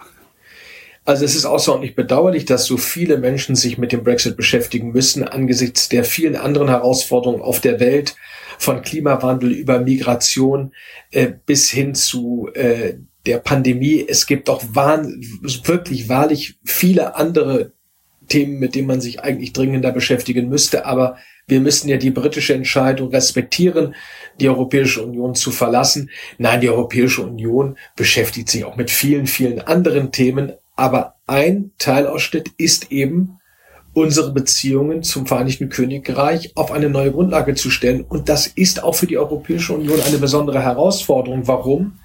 Also 1.07 1.23
es 1.23 1.35
ist 1.35 1.45
außerordentlich 1.45 1.95
bedauerlich, 1.95 2.43
dass 2.43 2.65
so 2.65 2.75
viele 2.75 3.17
Menschen 3.17 3.55
sich 3.55 3.77
mit 3.77 3.93
dem 3.93 4.03
Brexit 4.03 4.35
beschäftigen 4.35 4.91
müssen 4.91 5.23
angesichts 5.23 5.87
der 5.87 6.03
vielen 6.03 6.35
anderen 6.35 6.67
Herausforderungen 6.67 7.41
auf 7.41 7.61
der 7.61 7.79
Welt, 7.79 8.17
von 8.57 8.81
Klimawandel 8.81 9.53
über 9.53 9.79
Migration 9.79 10.73
äh, 11.11 11.31
bis 11.45 11.69
hin 11.69 11.95
zu 11.95 12.49
äh, 12.55 12.95
der 13.25 13.37
Pandemie. 13.37 14.05
Es 14.05 14.27
gibt 14.27 14.49
wahn 14.49 15.21
wirklich 15.63 16.09
wahrlich 16.09 16.57
viele 16.65 17.15
andere 17.15 17.71
Themen, 18.27 18.59
mit 18.59 18.75
denen 18.75 18.87
man 18.87 18.99
sich 18.99 19.21
eigentlich 19.21 19.53
dringender 19.53 19.93
beschäftigen 19.93 20.49
müsste. 20.49 20.85
Aber 20.85 21.15
wir 21.47 21.61
müssen 21.61 21.87
ja 21.87 21.95
die 21.95 22.11
britische 22.11 22.53
Entscheidung 22.53 23.11
respektieren, 23.11 23.95
die 24.41 24.49
Europäische 24.49 25.03
Union 25.03 25.35
zu 25.35 25.51
verlassen. 25.51 26.09
Nein, 26.37 26.59
die 26.59 26.69
Europäische 26.69 27.21
Union 27.21 27.77
beschäftigt 27.95 28.49
sich 28.49 28.65
auch 28.65 28.75
mit 28.75 28.91
vielen, 28.91 29.25
vielen 29.25 29.61
anderen 29.61 30.11
Themen. 30.11 30.51
Aber 30.77 31.15
ein 31.25 31.71
Teilausschnitt 31.77 32.51
ist 32.57 32.91
eben, 32.91 33.39
unsere 33.97 34.31
Beziehungen 34.31 35.01
zum 35.01 35.25
Vereinigten 35.25 35.69
Königreich 35.69 36.51
auf 36.55 36.71
eine 36.71 36.87
neue 36.87 37.11
Grundlage 37.11 37.55
zu 37.55 37.71
stellen. 37.71 38.01
Und 38.01 38.29
das 38.29 38.45
ist 38.45 38.83
auch 38.83 38.93
für 38.93 39.07
die 39.07 39.17
Europäische 39.17 39.73
Union 39.73 39.99
eine 39.99 40.19
besondere 40.19 40.61
Herausforderung. 40.61 41.47
Warum? 41.47 41.97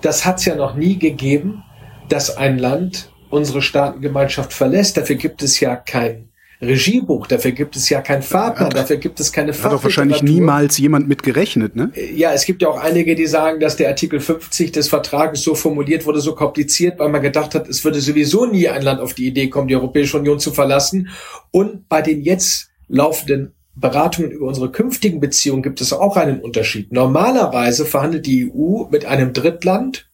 Das 0.00 0.24
hat 0.24 0.40
es 0.40 0.46
ja 0.46 0.56
noch 0.56 0.74
nie 0.74 0.98
gegeben, 0.98 1.62
dass 2.08 2.36
ein 2.36 2.58
Land 2.58 3.12
unsere 3.30 3.62
Staatengemeinschaft 3.62 4.52
verlässt. 4.52 4.96
Dafür 4.96 5.14
gibt 5.14 5.44
es 5.44 5.60
ja 5.60 5.76
kein 5.76 6.31
Regiebuch, 6.62 7.26
dafür 7.26 7.50
gibt 7.50 7.74
es 7.74 7.88
ja 7.88 8.00
keinen 8.00 8.22
Fahrplan, 8.22 8.70
dafür 8.70 8.96
gibt 8.96 9.18
es 9.18 9.32
keine 9.32 9.52
Hat 9.52 9.72
doch 9.72 9.82
wahrscheinlich 9.82 10.22
niemals 10.22 10.78
jemand 10.78 11.08
mit 11.08 11.22
gerechnet, 11.24 11.74
ne? 11.74 11.90
Ja, 12.14 12.32
es 12.32 12.44
gibt 12.44 12.62
ja 12.62 12.68
auch 12.68 12.78
einige, 12.78 13.16
die 13.16 13.26
sagen, 13.26 13.58
dass 13.58 13.76
der 13.76 13.88
Artikel 13.88 14.20
50 14.20 14.70
des 14.70 14.88
Vertrages 14.88 15.42
so 15.42 15.56
formuliert 15.56 16.06
wurde, 16.06 16.20
so 16.20 16.34
kompliziert, 16.34 17.00
weil 17.00 17.08
man 17.08 17.20
gedacht 17.20 17.56
hat, 17.56 17.68
es 17.68 17.84
würde 17.84 18.00
sowieso 18.00 18.46
nie 18.46 18.68
ein 18.68 18.82
Land 18.82 19.00
auf 19.00 19.14
die 19.14 19.26
Idee 19.26 19.48
kommen, 19.48 19.66
die 19.66 19.74
Europäische 19.74 20.18
Union 20.18 20.38
zu 20.38 20.52
verlassen. 20.52 21.08
Und 21.50 21.88
bei 21.88 22.00
den 22.00 22.22
jetzt 22.22 22.70
laufenden 22.88 23.54
Beratungen 23.74 24.30
über 24.30 24.46
unsere 24.46 24.70
künftigen 24.70 25.18
Beziehungen 25.18 25.62
gibt 25.62 25.80
es 25.80 25.92
auch 25.92 26.16
einen 26.16 26.40
Unterschied. 26.40 26.92
Normalerweise 26.92 27.86
verhandelt 27.86 28.26
die 28.26 28.52
EU 28.52 28.84
mit 28.90 29.04
einem 29.04 29.32
Drittland 29.32 30.06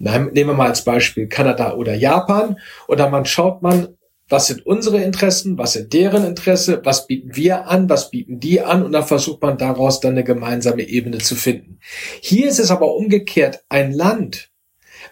Nehmen 0.00 0.32
wir 0.32 0.54
mal 0.54 0.68
als 0.68 0.84
Beispiel 0.84 1.26
Kanada 1.26 1.74
oder 1.74 1.94
Japan. 1.94 2.56
Oder 2.86 3.10
man 3.10 3.24
schaut 3.24 3.62
man, 3.62 3.88
was 4.28 4.46
sind 4.46 4.66
unsere 4.66 5.02
Interessen, 5.02 5.58
was 5.58 5.72
sind 5.72 5.92
deren 5.92 6.24
Interesse, 6.24 6.80
was 6.84 7.06
bieten 7.06 7.34
wir 7.34 7.66
an, 7.66 7.88
was 7.88 8.10
bieten 8.10 8.40
die 8.40 8.60
an 8.60 8.82
und 8.82 8.92
dann 8.92 9.06
versucht 9.06 9.42
man 9.42 9.58
daraus 9.58 10.00
dann 10.00 10.12
eine 10.12 10.24
gemeinsame 10.24 10.82
Ebene 10.82 11.18
zu 11.18 11.34
finden. 11.34 11.78
Hier 12.20 12.48
ist 12.48 12.58
es 12.58 12.70
aber 12.70 12.94
umgekehrt 12.94 13.64
ein 13.68 13.92
Land, 13.92 14.50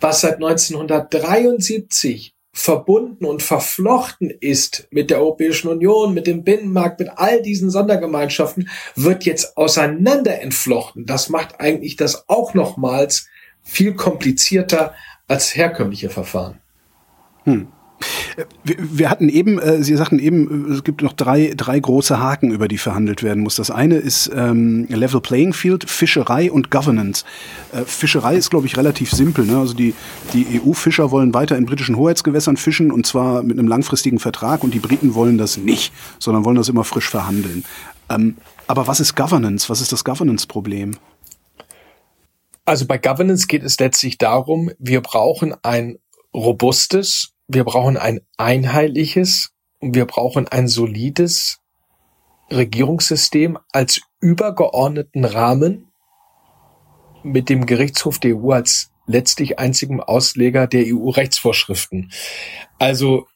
was 0.00 0.20
seit 0.20 0.34
1973 0.34 2.34
verbunden 2.52 3.26
und 3.26 3.42
verflochten 3.42 4.30
ist 4.30 4.88
mit 4.90 5.10
der 5.10 5.18
Europäischen 5.18 5.68
Union, 5.68 6.14
mit 6.14 6.26
dem 6.26 6.42
Binnenmarkt, 6.42 7.00
mit 7.00 7.10
all 7.16 7.42
diesen 7.42 7.70
Sondergemeinschaften, 7.70 8.70
wird 8.94 9.24
jetzt 9.24 9.58
auseinander 9.58 10.40
entflochten. 10.40 11.04
Das 11.04 11.28
macht 11.28 11.60
eigentlich 11.60 11.96
das 11.96 12.28
auch 12.28 12.54
nochmals 12.54 13.28
viel 13.62 13.94
komplizierter 13.94 14.94
als 15.28 15.54
herkömmliche 15.54 16.08
Verfahren. 16.08 16.60
Hm. 17.44 17.68
Wir 18.62 19.08
hatten 19.08 19.28
eben, 19.28 19.58
äh, 19.58 19.82
Sie 19.82 19.96
sagten 19.96 20.18
eben, 20.18 20.70
es 20.72 20.84
gibt 20.84 21.02
noch 21.02 21.14
drei, 21.14 21.54
drei 21.56 21.80
große 21.80 22.20
Haken, 22.20 22.50
über 22.50 22.68
die 22.68 22.76
verhandelt 22.78 23.22
werden 23.22 23.42
muss. 23.42 23.56
Das 23.56 23.70
eine 23.70 23.96
ist 23.96 24.30
ähm, 24.34 24.86
Level 24.88 25.20
Playing 25.20 25.52
Field, 25.54 25.88
Fischerei 25.88 26.50
und 26.50 26.70
Governance. 26.70 27.24
Äh, 27.72 27.84
Fischerei 27.84 28.36
ist, 28.36 28.50
glaube 28.50 28.66
ich, 28.66 28.76
relativ 28.76 29.10
simpel. 29.10 29.46
Ne? 29.46 29.58
Also 29.58 29.74
die, 29.74 29.94
die 30.34 30.60
EU-Fischer 30.60 31.10
wollen 31.10 31.32
weiter 31.32 31.56
in 31.56 31.64
britischen 31.64 31.96
Hoheitsgewässern 31.96 32.56
fischen 32.56 32.90
und 32.90 33.06
zwar 33.06 33.42
mit 33.42 33.58
einem 33.58 33.68
langfristigen 33.68 34.18
Vertrag 34.18 34.62
und 34.62 34.74
die 34.74 34.80
Briten 34.80 35.14
wollen 35.14 35.38
das 35.38 35.56
nicht, 35.56 35.92
sondern 36.18 36.44
wollen 36.44 36.56
das 36.56 36.68
immer 36.68 36.84
frisch 36.84 37.08
verhandeln. 37.08 37.64
Ähm, 38.10 38.36
aber 38.66 38.86
was 38.86 39.00
ist 39.00 39.16
Governance? 39.16 39.70
Was 39.70 39.80
ist 39.80 39.92
das 39.92 40.04
Governance-Problem? 40.04 40.98
Also 42.64 42.84
bei 42.86 42.98
Governance 42.98 43.46
geht 43.46 43.62
es 43.62 43.78
letztlich 43.78 44.18
darum, 44.18 44.70
wir 44.78 45.00
brauchen 45.00 45.54
ein 45.62 45.98
robustes 46.34 47.35
wir 47.48 47.64
brauchen 47.64 47.96
ein 47.96 48.20
einheitliches 48.36 49.52
und 49.78 49.94
wir 49.94 50.06
brauchen 50.06 50.48
ein 50.48 50.68
solides 50.68 51.60
Regierungssystem 52.50 53.58
als 53.72 54.00
übergeordneten 54.20 55.24
Rahmen 55.24 55.90
mit 57.22 57.48
dem 57.48 57.66
Gerichtshof 57.66 58.18
der 58.18 58.36
EU 58.36 58.52
als 58.52 58.90
letztlich 59.06 59.58
einzigem 59.58 60.00
Ausleger 60.00 60.66
der 60.66 60.84
EU-Rechtsvorschriften. 60.86 62.12
Also 62.78 63.26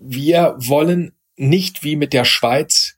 wir 0.00 0.54
wollen 0.58 1.12
nicht 1.36 1.84
wie 1.84 1.96
mit 1.96 2.12
der 2.12 2.24
Schweiz 2.24 2.96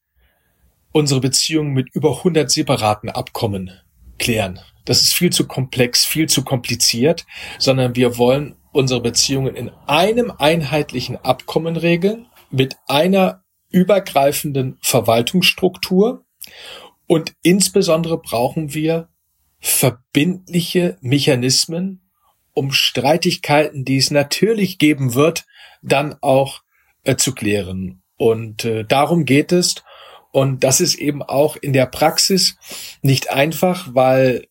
unsere 0.93 1.21
Beziehungen 1.21 1.73
mit 1.73 1.89
über 1.95 2.19
100 2.19 2.51
separaten 2.51 3.11
Abkommen 3.11 3.71
klären. 4.19 4.61
Das 4.85 5.03
ist 5.03 5.13
viel 5.13 5.31
zu 5.31 5.47
komplex, 5.47 6.05
viel 6.05 6.29
zu 6.29 6.43
kompliziert, 6.43 7.27
sondern 7.59 7.95
wir 7.95 8.19
wollen 8.19 8.57
unsere 8.73 9.01
Beziehungen 9.01 9.55
in 9.55 9.71
einem 9.87 10.33
einheitlichen 10.37 11.17
Abkommen 11.17 11.77
regeln, 11.77 12.27
mit 12.51 12.77
einer 12.87 13.45
übergreifenden 13.71 14.79
Verwaltungsstruktur 14.81 16.25
und 17.07 17.35
insbesondere 17.43 18.19
brauchen 18.19 18.75
wir 18.75 19.09
verbindliche 19.59 20.97
Mechanismen, 21.01 22.09
um 22.53 22.73
Streitigkeiten, 22.73 23.85
die 23.85 23.97
es 23.97 24.11
natürlich 24.11 24.79
geben 24.79 25.15
wird, 25.15 25.45
dann 25.83 26.17
auch 26.21 26.63
äh, 27.05 27.17
zu 27.17 27.35
klären. 27.35 28.03
Und 28.17 28.65
äh, 28.65 28.85
darum 28.85 29.25
geht 29.25 29.53
es. 29.53 29.77
Und 30.33 30.63
das 30.63 30.81
ist 30.81 30.95
eben 30.97 31.23
auch 31.23 31.57
in 31.57 31.73
der 31.73 31.87
Praxis 31.87 32.57
nicht 33.03 33.31
einfach, 33.33 33.95
weil 33.95 34.47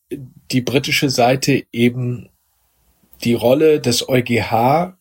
die 0.52 0.62
britische 0.62 1.10
Seite 1.10 1.66
eben 1.72 2.30
die 3.24 3.34
Rolle 3.34 3.80
des 3.80 4.08
EuGH 4.08 4.94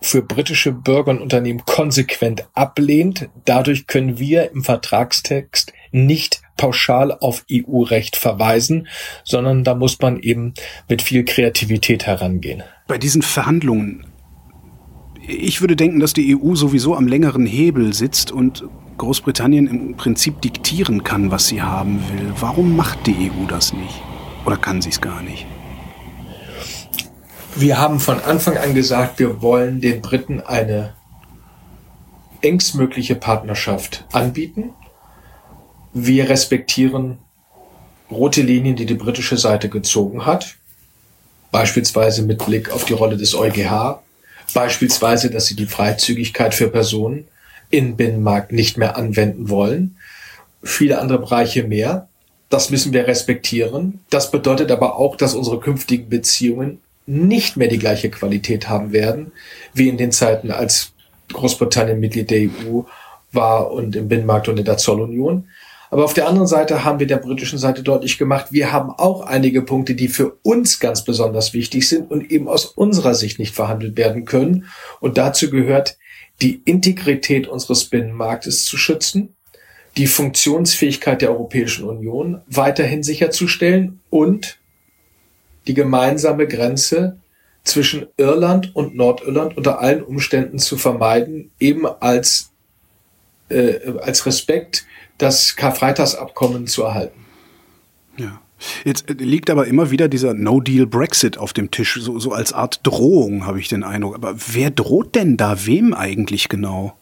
für 0.00 0.22
britische 0.22 0.72
Bürger 0.72 1.12
und 1.12 1.20
Unternehmen 1.20 1.64
konsequent 1.64 2.46
ablehnt. 2.52 3.28
Dadurch 3.44 3.86
können 3.86 4.18
wir 4.18 4.50
im 4.50 4.62
Vertragstext 4.62 5.72
nicht 5.92 6.42
pauschal 6.56 7.12
auf 7.12 7.44
EU-Recht 7.50 8.16
verweisen, 8.16 8.86
sondern 9.24 9.64
da 9.64 9.74
muss 9.74 10.00
man 10.00 10.20
eben 10.20 10.54
mit 10.88 11.02
viel 11.02 11.24
Kreativität 11.24 12.06
herangehen. 12.06 12.62
Bei 12.86 12.98
diesen 12.98 13.22
Verhandlungen, 13.22 14.06
ich 15.26 15.62
würde 15.62 15.74
denken, 15.74 16.00
dass 16.00 16.12
die 16.12 16.36
EU 16.36 16.54
sowieso 16.54 16.94
am 16.94 17.06
längeren 17.06 17.46
Hebel 17.46 17.94
sitzt 17.94 18.30
und 18.30 18.64
Großbritannien 18.98 19.66
im 19.66 19.96
Prinzip 19.96 20.40
diktieren 20.42 21.02
kann, 21.02 21.30
was 21.30 21.48
sie 21.48 21.62
haben 21.62 22.00
will. 22.10 22.32
Warum 22.38 22.76
macht 22.76 23.06
die 23.06 23.30
EU 23.30 23.46
das 23.48 23.72
nicht? 23.72 24.02
Oder 24.44 24.56
kann 24.56 24.82
sie 24.82 24.90
es 24.90 25.00
gar 25.00 25.22
nicht? 25.22 25.46
Wir 27.56 27.78
haben 27.78 28.00
von 28.00 28.20
Anfang 28.20 28.56
an 28.58 28.74
gesagt, 28.74 29.20
wir 29.20 29.40
wollen 29.40 29.80
den 29.80 30.02
Briten 30.02 30.40
eine 30.40 30.94
engstmögliche 32.42 33.14
Partnerschaft 33.14 34.04
anbieten. 34.10 34.70
Wir 35.92 36.28
respektieren 36.28 37.18
rote 38.10 38.42
Linien, 38.42 38.74
die 38.74 38.86
die 38.86 38.94
britische 38.94 39.36
Seite 39.36 39.68
gezogen 39.68 40.26
hat. 40.26 40.56
Beispielsweise 41.52 42.22
mit 42.22 42.44
Blick 42.44 42.70
auf 42.70 42.86
die 42.86 42.92
Rolle 42.92 43.16
des 43.16 43.36
EuGH. 43.36 44.00
Beispielsweise, 44.52 45.30
dass 45.30 45.46
sie 45.46 45.54
die 45.54 45.66
Freizügigkeit 45.66 46.54
für 46.54 46.68
Personen 46.68 47.28
in 47.70 47.96
Binnenmarkt 47.96 48.50
nicht 48.50 48.78
mehr 48.78 48.96
anwenden 48.96 49.48
wollen. 49.48 49.96
Viele 50.64 51.00
andere 51.00 51.20
Bereiche 51.20 51.62
mehr. 51.62 52.08
Das 52.50 52.70
müssen 52.70 52.92
wir 52.92 53.06
respektieren. 53.06 54.00
Das 54.10 54.32
bedeutet 54.32 54.72
aber 54.72 54.96
auch, 54.96 55.16
dass 55.16 55.34
unsere 55.34 55.60
künftigen 55.60 56.08
Beziehungen 56.08 56.80
nicht 57.06 57.56
mehr 57.56 57.68
die 57.68 57.78
gleiche 57.78 58.10
Qualität 58.10 58.68
haben 58.68 58.92
werden, 58.92 59.32
wie 59.72 59.88
in 59.88 59.96
den 59.96 60.12
Zeiten, 60.12 60.50
als 60.50 60.92
Großbritannien 61.32 62.00
Mitglied 62.00 62.30
der 62.30 62.48
EU 62.48 62.82
war 63.32 63.70
und 63.72 63.96
im 63.96 64.08
Binnenmarkt 64.08 64.48
und 64.48 64.58
in 64.58 64.64
der 64.64 64.76
Zollunion. 64.76 65.48
Aber 65.90 66.04
auf 66.04 66.14
der 66.14 66.26
anderen 66.26 66.48
Seite 66.48 66.84
haben 66.84 66.98
wir 66.98 67.06
der 67.06 67.18
britischen 67.18 67.58
Seite 67.58 67.82
deutlich 67.82 68.18
gemacht, 68.18 68.46
wir 68.50 68.72
haben 68.72 68.90
auch 68.90 69.20
einige 69.20 69.62
Punkte, 69.62 69.94
die 69.94 70.08
für 70.08 70.38
uns 70.42 70.80
ganz 70.80 71.04
besonders 71.04 71.52
wichtig 71.52 71.88
sind 71.88 72.10
und 72.10 72.30
eben 72.32 72.48
aus 72.48 72.64
unserer 72.64 73.14
Sicht 73.14 73.38
nicht 73.38 73.54
verhandelt 73.54 73.96
werden 73.96 74.24
können. 74.24 74.66
Und 75.00 75.18
dazu 75.18 75.50
gehört, 75.50 75.96
die 76.42 76.62
Integrität 76.64 77.46
unseres 77.46 77.84
Binnenmarktes 77.84 78.64
zu 78.64 78.76
schützen, 78.76 79.36
die 79.96 80.08
Funktionsfähigkeit 80.08 81.22
der 81.22 81.30
Europäischen 81.30 81.84
Union 81.84 82.40
weiterhin 82.48 83.04
sicherzustellen 83.04 84.00
und 84.10 84.58
die 85.66 85.74
gemeinsame 85.74 86.46
Grenze 86.46 87.18
zwischen 87.64 88.06
Irland 88.16 88.74
und 88.76 88.94
Nordirland 88.94 89.56
unter 89.56 89.80
allen 89.80 90.02
Umständen 90.02 90.58
zu 90.58 90.76
vermeiden, 90.76 91.50
eben 91.58 91.86
als, 91.86 92.52
äh, 93.48 93.98
als 94.00 94.26
Respekt 94.26 94.86
das 95.18 95.56
Karfreitagsabkommen 95.56 96.66
zu 96.66 96.82
erhalten. 96.82 97.24
Ja. 98.18 98.40
Jetzt 98.84 99.10
äh, 99.10 99.14
liegt 99.14 99.50
aber 99.50 99.66
immer 99.66 99.90
wieder 99.90 100.08
dieser 100.08 100.34
No-Deal-Brexit 100.34 101.38
auf 101.38 101.52
dem 101.52 101.70
Tisch, 101.70 101.98
so, 102.00 102.18
so 102.18 102.32
als 102.32 102.52
Art 102.52 102.80
Drohung, 102.82 103.46
habe 103.46 103.60
ich 103.60 103.68
den 103.68 103.82
Eindruck. 103.82 104.14
Aber 104.14 104.34
wer 104.52 104.70
droht 104.70 105.14
denn 105.14 105.36
da 105.36 105.66
wem 105.66 105.94
eigentlich 105.94 106.48
genau? 106.48 106.96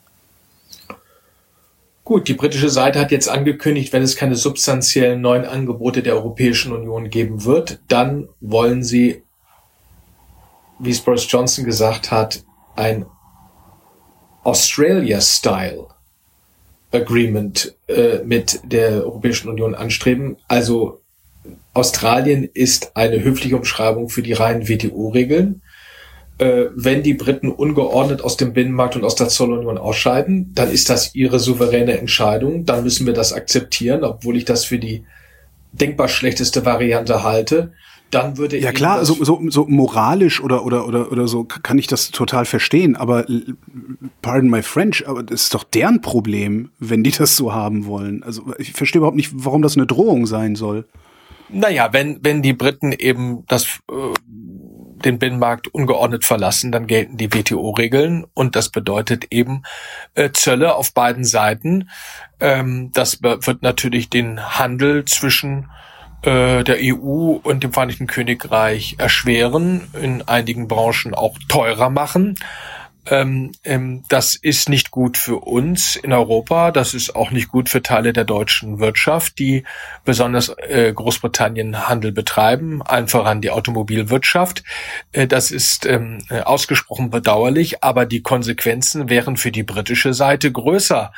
Gut, 2.13 2.29
die 2.29 2.35
britische 2.35 2.69
Seite 2.69 3.01
hat 3.01 3.11
jetzt 3.11 3.31
angekündigt, 3.31 3.95
wenn 3.95 4.03
es 4.03 4.17
keine 4.17 4.37
substanziellen 4.37 5.23
neuen 5.23 5.47
Angebote 5.47 6.03
der 6.03 6.13
Europäischen 6.13 6.71
Union 6.71 7.09
geben 7.09 7.47
wird, 7.47 7.81
dann 7.89 8.29
wollen 8.39 8.85
sie, 8.85 9.23
wie 10.79 10.91
es 10.91 11.01
Boris 11.01 11.25
Johnson 11.27 11.65
gesagt 11.65 12.11
hat, 12.11 12.45
ein 12.77 13.07
Australia-Style 14.45 15.87
Agreement 16.91 17.75
äh, 17.89 18.19
mit 18.23 18.61
der 18.63 19.07
Europäischen 19.07 19.49
Union 19.49 19.75
anstreben. 19.75 20.37
Also 20.49 21.01
Australien 21.73 22.45
ist 22.45 22.95
eine 22.95 23.25
höfliche 23.25 23.57
Umschreibung 23.57 24.11
für 24.11 24.23
die 24.23 24.35
reinen 24.35 24.69
WTO-Regeln 24.69 25.63
äh, 26.39 26.67
wenn 26.75 27.03
die 27.03 27.15
Briten 27.15 27.51
ungeordnet 27.51 28.23
aus 28.23 28.37
dem 28.37 28.53
Binnenmarkt 28.53 28.97
und 28.97 29.05
aus 29.05 29.15
der 29.15 29.29
Zollunion 29.29 29.79
ausscheiden, 29.79 30.53
dann 30.55 30.71
ist 30.71 30.91
das 30.91 31.15
ihre 31.15 31.39
souveräne 31.39 31.99
Entscheidung. 31.99 32.65
Dann 32.65 32.85
müssen 32.85 33.07
wir 33.07 33.13
das 33.13 33.33
akzeptieren, 33.33 34.05
obwohl 34.05 34.37
ich 34.37 34.45
das 34.45 34.65
für 34.65 34.79
die 34.79 35.05
denkbar 35.73 36.09
schlechteste 36.09 36.65
Variante 36.65 37.23
halte. 37.23 37.73
Dann 38.11 38.37
würde 38.37 38.59
ja 38.59 38.73
klar, 38.73 39.07
so, 39.07 39.25
so, 39.25 39.41
so 39.49 39.67
moralisch 39.67 40.43
oder 40.43 40.67
oder 40.67 40.87
oder 40.87 41.11
oder 41.11 41.27
so 41.29 41.45
kann 41.45 41.79
ich 41.79 41.87
das 41.87 42.11
total 42.11 42.45
verstehen. 42.45 42.95
Aber 42.95 43.25
pardon 44.21 44.51
my 44.51 44.63
French, 44.63 45.09
aber 45.09 45.23
das 45.23 45.45
ist 45.45 45.55
doch 45.55 45.65
deren 45.65 46.03
Problem, 46.03 46.71
wenn 46.79 47.03
die 47.03 47.11
das 47.11 47.37
so 47.37 47.55
haben 47.55 47.87
wollen. 47.87 48.23
Also 48.23 48.53
ich 48.59 48.73
verstehe 48.73 48.99
überhaupt 48.99 49.17
nicht, 49.17 49.31
warum 49.33 49.63
das 49.63 49.79
eine 49.79 49.87
Drohung 49.87 50.27
sein 50.27 50.57
soll. 50.57 50.87
Naja, 51.49 51.89
wenn 51.93 52.19
wenn 52.23 52.43
die 52.43 52.53
Briten 52.53 52.93
eben 52.93 53.45
das 53.49 53.81
äh, 53.91 53.95
den 55.05 55.19
Binnenmarkt 55.19 55.69
ungeordnet 55.69 56.25
verlassen, 56.25 56.73
dann 56.73 56.87
gelten 56.87 57.17
die 57.17 57.33
WTO-Regeln 57.33 58.25
und 58.35 58.57
das 58.57 58.71
bedeutet 58.71 59.27
eben 59.31 59.63
äh, 60.15 60.31
Zölle 60.33 60.75
auf 60.75 60.95
beiden 60.95 61.25
Seiten. 61.25 61.91
Ähm, 62.41 62.91
das 62.93 63.23
wird 63.23 63.63
natürlich 63.63 64.11
den 64.11 64.59
Handel 64.59 65.05
zwischen 65.05 65.69
äh, 66.23 66.63
der 66.63 66.77
EU 66.81 67.39
und 67.43 67.63
dem 67.63 67.73
Vereinigten 67.73 68.07
Königreich 68.07 68.97
erschweren, 68.99 69.89
in 70.01 70.23
einigen 70.23 70.69
Branchen 70.69 71.15
auch 71.15 71.37
teurer 71.49 71.91
machen. 71.91 72.37
Ähm, 73.07 73.51
ähm, 73.65 74.05
das 74.09 74.37
ist 74.37 74.69
nicht 74.69 74.93
gut 74.93 75.17
für 75.17 75.39
uns 75.39 75.97
in 75.97 76.13
Europa. 76.13 76.71
Das 76.71 76.95
ist 76.95 77.17
auch 77.17 77.33
nicht 77.33 77.49
gut 77.49 77.69
für 77.69 77.83
Teile 77.83 78.13
der 78.13 78.25
deutschen 78.25 78.79
Wirtschaft, 78.79 79.39
die 79.39 79.65
besonders 80.05 80.51
äh, 80.51 80.93
Großbritannien 80.95 81.89
Handel 81.89 82.13
betreiben, 82.13 82.81
allen 82.83 83.09
voran 83.09 83.41
die 83.41 83.51
Automobilwirtschaft. 83.51 84.63
Äh, 85.11 85.27
das 85.27 85.51
ist 85.51 85.85
ähm, 85.85 86.19
äh, 86.31 86.41
ausgesprochen 86.41 87.11
bedauerlich, 87.11 87.83
aber 87.83 88.07
die 88.07 88.23
Konsequenzen 88.23 89.11
wären 89.11 89.37
für 89.37 89.51
die 89.51 89.65
britische 89.65 90.15
Seite 90.15 90.53
größer 90.53 91.13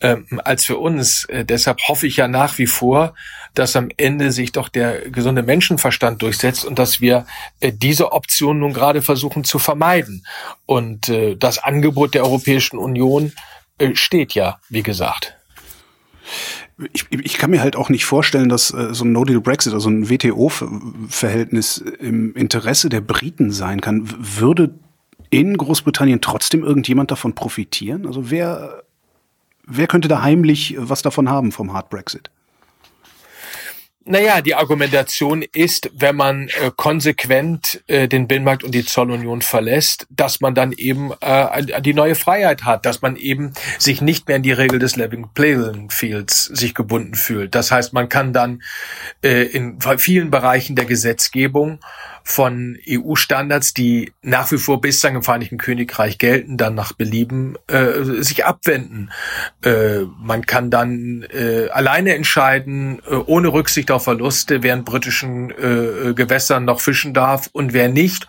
ähm, 0.00 0.40
als 0.44 0.64
für 0.64 0.78
uns. 0.78 1.24
Äh, 1.26 1.44
deshalb 1.44 1.78
hoffe 1.86 2.08
ich 2.08 2.16
ja 2.16 2.26
nach 2.26 2.58
wie 2.58 2.66
vor, 2.66 3.14
dass 3.54 3.76
am 3.76 3.88
Ende 3.96 4.32
sich 4.32 4.52
doch 4.52 4.68
der 4.68 5.10
gesunde 5.10 5.42
Menschenverstand 5.42 6.22
durchsetzt 6.22 6.64
und 6.64 6.78
dass 6.78 7.00
wir 7.00 7.26
äh, 7.60 7.72
diese 7.72 8.12
Option 8.12 8.60
nun 8.60 8.72
gerade 8.72 9.02
versuchen 9.02 9.44
zu 9.44 9.58
vermeiden. 9.58 10.26
Und 10.66 11.08
äh, 11.08 11.36
das 11.36 11.58
Angebot 11.58 12.14
der 12.14 12.24
Europäischen 12.24 12.78
Union 12.78 13.32
äh, 13.78 13.94
steht 13.94 14.34
ja, 14.34 14.58
wie 14.68 14.82
gesagt. 14.82 15.34
Ich, 16.92 17.06
ich 17.10 17.38
kann 17.38 17.50
mir 17.50 17.60
halt 17.60 17.74
auch 17.74 17.88
nicht 17.88 18.04
vorstellen, 18.04 18.48
dass 18.48 18.72
äh, 18.72 18.94
so 18.94 19.04
ein 19.04 19.12
No-Deal-Brexit, 19.12 19.72
also 19.72 19.88
ein 19.88 20.08
WTO-Verhältnis 20.08 21.78
im 21.78 22.34
Interesse 22.36 22.88
der 22.88 23.00
Briten 23.00 23.50
sein 23.50 23.80
kann. 23.80 24.08
Würde 24.18 24.74
in 25.30 25.56
Großbritannien 25.56 26.20
trotzdem 26.20 26.62
irgendjemand 26.62 27.10
davon 27.10 27.34
profitieren? 27.34 28.06
Also 28.06 28.30
wer, 28.30 28.82
wer 29.66 29.86
könnte 29.86 30.08
da 30.08 30.22
heimlich 30.22 30.76
was 30.78 31.02
davon 31.02 31.28
haben 31.28 31.52
vom 31.52 31.72
Hard 31.72 31.90
Brexit? 31.90 32.30
Naja, 34.10 34.40
die 34.40 34.54
Argumentation 34.54 35.42
ist, 35.42 35.90
wenn 35.92 36.16
man 36.16 36.48
äh, 36.48 36.70
konsequent 36.74 37.84
äh, 37.88 38.08
den 38.08 38.26
Binnenmarkt 38.26 38.64
und 38.64 38.74
die 38.74 38.86
Zollunion 38.86 39.42
verlässt, 39.42 40.06
dass 40.08 40.40
man 40.40 40.54
dann 40.54 40.72
eben 40.72 41.12
äh, 41.20 41.82
die 41.82 41.92
neue 41.92 42.14
Freiheit 42.14 42.64
hat, 42.64 42.86
dass 42.86 43.02
man 43.02 43.16
eben 43.16 43.52
sich 43.78 44.00
nicht 44.00 44.26
mehr 44.26 44.38
in 44.38 44.42
die 44.42 44.52
Regel 44.52 44.78
des 44.78 44.96
Living 44.96 45.28
Playing 45.34 45.90
Fields 45.90 46.46
sich 46.46 46.74
gebunden 46.74 47.16
fühlt. 47.16 47.54
Das 47.54 47.70
heißt, 47.70 47.92
man 47.92 48.08
kann 48.08 48.32
dann 48.32 48.62
äh, 49.22 49.42
in 49.42 49.78
vielen 49.98 50.30
Bereichen 50.30 50.74
der 50.74 50.86
Gesetzgebung 50.86 51.78
von 52.24 52.78
EU-Standards, 52.88 53.74
die 53.74 54.12
nach 54.22 54.50
wie 54.52 54.58
vor 54.58 54.80
bislang 54.80 55.16
im 55.16 55.22
Vereinigten 55.22 55.58
Königreich 55.58 56.18
gelten, 56.18 56.56
dann 56.56 56.74
nach 56.74 56.92
Belieben 56.92 57.56
äh, 57.66 58.02
sich 58.22 58.44
abwenden. 58.44 59.10
Äh, 59.62 60.04
man 60.20 60.46
kann 60.46 60.70
dann 60.70 61.24
äh, 61.32 61.68
alleine 61.70 62.14
entscheiden, 62.14 63.00
äh, 63.08 63.14
ohne 63.14 63.48
Rücksicht 63.48 63.90
auf 63.90 64.04
Verluste, 64.04 64.62
wer 64.62 64.74
in 64.74 64.84
britischen 64.84 65.50
äh, 65.50 66.14
Gewässern 66.14 66.64
noch 66.64 66.80
fischen 66.80 67.14
darf 67.14 67.48
und 67.52 67.72
wer 67.72 67.88
nicht 67.88 68.26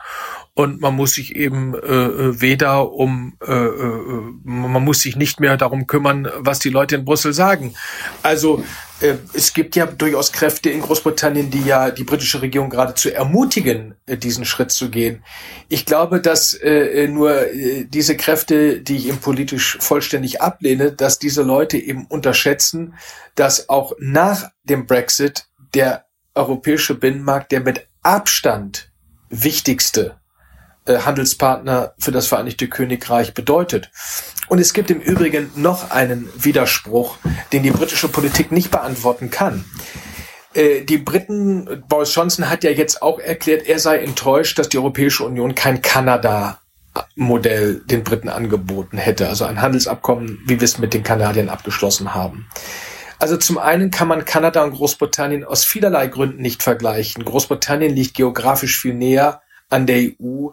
und 0.60 0.82
man 0.82 0.94
muss 0.94 1.14
sich 1.14 1.38
eben 1.38 1.74
äh, 1.74 2.42
weder 2.42 2.92
um 2.92 3.38
äh, 3.48 3.54
äh, 3.54 4.22
man 4.44 4.84
muss 4.84 5.00
sich 5.02 5.16
nicht 5.16 5.40
mehr 5.40 5.56
darum 5.56 5.88
kümmern, 5.88 6.28
was 6.36 6.60
die 6.60 6.70
Leute 6.70 6.98
in 6.98 7.06
Brüssel 7.06 7.32
sagen. 7.32 7.76
Also 8.24 8.66
es 9.34 9.54
gibt 9.54 9.76
ja 9.76 9.86
durchaus 9.86 10.32
Kräfte 10.32 10.70
in 10.70 10.82
Großbritannien, 10.82 11.50
die 11.50 11.64
ja 11.64 11.92
die 11.92 12.04
britische 12.04 12.42
Regierung 12.42 12.70
geradezu 12.70 13.10
ermutigen, 13.10 13.96
äh, 14.06 14.18
diesen 14.18 14.46
Schritt 14.46 14.72
zu 14.72 14.90
gehen. 14.90 15.24
Ich 15.70 15.86
glaube, 15.86 16.22
dass 16.22 16.54
äh, 16.54 17.08
nur 17.08 17.48
äh, 17.54 17.86
diese 17.86 18.18
Kräfte, 18.18 18.82
die 18.82 18.98
ich 18.98 19.08
eben 19.08 19.20
politisch 19.20 19.78
vollständig 19.80 20.42
ablehne, 20.42 20.92
dass 20.92 21.20
diese 21.20 21.44
Leute 21.44 21.78
eben 21.78 22.06
unterschätzen, 22.08 22.96
dass 23.36 23.70
auch 23.70 23.94
nach 24.00 24.50
dem 24.64 24.86
Brexit 24.86 25.46
der 25.74 26.06
europäische 26.36 26.96
Binnenmarkt 26.96 27.52
der 27.52 27.62
mit 27.62 27.88
Abstand 28.02 28.92
wichtigste 29.30 30.18
äh, 30.86 31.00
Handelspartner 31.00 31.94
für 32.00 32.12
das 32.12 32.28
Vereinigte 32.28 32.68
Königreich 32.68 33.34
bedeutet. 33.34 33.92
Und 34.50 34.60
es 34.60 34.74
gibt 34.74 34.90
im 34.90 35.00
Übrigen 35.00 35.52
noch 35.56 35.92
einen 35.92 36.28
Widerspruch, 36.36 37.18
den 37.54 37.64
die 37.64 37.72
britische 37.72 38.10
Politik 38.10 38.52
nicht 38.52 38.72
beantworten 38.72 39.30
kann. 39.30 39.64
Äh, 40.54 40.82
die 40.82 40.98
Briten, 40.98 41.84
Boris 41.88 42.14
Johnson 42.14 42.50
hat 42.50 42.64
ja 42.64 42.72
jetzt 42.72 43.02
auch 43.02 43.20
erklärt, 43.20 43.68
er 43.68 43.80
sei 43.80 44.00
enttäuscht, 44.00 44.58
dass 44.58 44.68
die 44.68 44.80
Europäische 44.80 45.24
Union 45.24 45.56
kein 45.56 45.82
Kanada 45.82 46.60
Modell 47.16 47.82
den 47.86 48.04
Briten 48.04 48.30
angeboten 48.30 48.98
hätte, 48.98 49.30
also 49.30 49.46
ein 49.46 49.62
Handelsabkommen, 49.62 50.42
wie 50.46 50.60
wir 50.60 50.66
es 50.66 50.80
mit 50.80 50.94
den 50.96 51.04
Kanadiern 51.04 51.48
abgeschlossen 51.48 52.16
haben. 52.16 52.48
Also 53.20 53.38
zum 53.38 53.58
einen 53.58 53.92
kann 53.92 54.08
man 54.08 54.26
Kanada 54.26 54.64
und 54.64 54.74
Großbritannien 54.74 55.44
aus 55.44 55.64
vielerlei 55.64 56.08
Gründen 56.08 56.42
nicht 56.42 56.64
vergleichen. 56.64 57.24
Großbritannien 57.24 57.94
liegt 57.94 58.16
geografisch 58.16 58.80
viel 58.80 58.96
näher 58.96 59.42
an 59.70 59.86
der 59.86 60.10
EU 60.20 60.50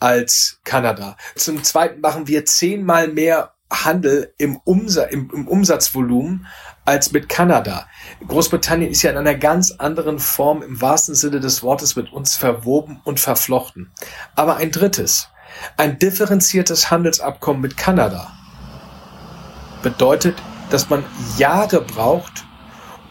als 0.00 0.60
Kanada. 0.64 1.16
Zum 1.36 1.62
Zweiten 1.62 2.00
machen 2.00 2.26
wir 2.26 2.44
zehnmal 2.44 3.08
mehr 3.08 3.52
Handel 3.70 4.34
im, 4.36 4.56
Umsa 4.64 5.04
im, 5.04 5.30
im 5.32 5.46
Umsatzvolumen 5.46 6.46
als 6.84 7.12
mit 7.12 7.28
Kanada. 7.28 7.86
Großbritannien 8.26 8.90
ist 8.90 9.02
ja 9.02 9.12
in 9.12 9.16
einer 9.16 9.36
ganz 9.36 9.70
anderen 9.72 10.18
Form 10.18 10.62
im 10.62 10.80
wahrsten 10.80 11.14
Sinne 11.14 11.38
des 11.38 11.62
Wortes 11.62 11.94
mit 11.94 12.12
uns 12.12 12.36
verwoben 12.36 13.00
und 13.04 13.20
verflochten. 13.20 13.92
Aber 14.34 14.56
ein 14.56 14.72
drittes, 14.72 15.28
ein 15.76 15.98
differenziertes 15.98 16.90
Handelsabkommen 16.90 17.62
mit 17.62 17.76
Kanada 17.76 18.32
bedeutet, 19.82 20.36
dass 20.70 20.90
man 20.90 21.04
Jahre 21.38 21.80
braucht, 21.80 22.44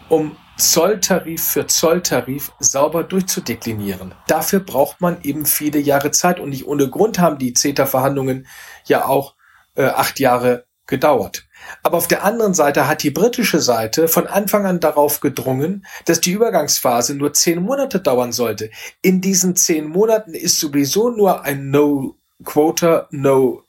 um 0.08 0.36
Zolltarif 0.60 1.42
für 1.42 1.66
Zolltarif 1.66 2.52
sauber 2.60 3.02
durchzudeklinieren. 3.02 4.14
Dafür 4.28 4.60
braucht 4.60 5.00
man 5.00 5.22
eben 5.22 5.46
viele 5.46 5.78
Jahre 5.78 6.10
Zeit 6.10 6.38
und 6.38 6.50
nicht 6.50 6.66
ohne 6.66 6.88
Grund 6.88 7.18
haben 7.18 7.38
die 7.38 7.54
CETA-Verhandlungen 7.54 8.46
ja 8.84 9.06
auch 9.06 9.34
äh, 9.74 9.86
acht 9.86 10.20
Jahre 10.20 10.66
gedauert. 10.86 11.46
Aber 11.82 11.96
auf 11.96 12.08
der 12.08 12.24
anderen 12.24 12.52
Seite 12.52 12.86
hat 12.86 13.02
die 13.02 13.10
britische 13.10 13.60
Seite 13.60 14.08
von 14.08 14.26
Anfang 14.26 14.66
an 14.66 14.80
darauf 14.80 15.20
gedrungen, 15.20 15.86
dass 16.04 16.20
die 16.20 16.32
Übergangsphase 16.32 17.14
nur 17.14 17.32
zehn 17.32 17.62
Monate 17.62 18.00
dauern 18.00 18.32
sollte. 18.32 18.70
In 19.00 19.20
diesen 19.20 19.56
zehn 19.56 19.88
Monaten 19.88 20.34
ist 20.34 20.60
sowieso 20.60 21.10
nur 21.10 21.42
ein 21.42 21.70
No 21.70 22.16
Quota, 22.44 23.08
No 23.10 23.62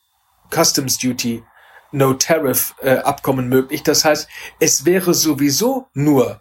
Customs 0.54 0.98
Duty, 0.98 1.44
No 1.92 2.14
Tariff 2.14 2.76
äh, 2.82 2.98
Abkommen 2.98 3.48
möglich. 3.48 3.84
Das 3.84 4.04
heißt, 4.04 4.28
es 4.60 4.86
wäre 4.86 5.14
sowieso 5.14 5.88
nur 5.94 6.41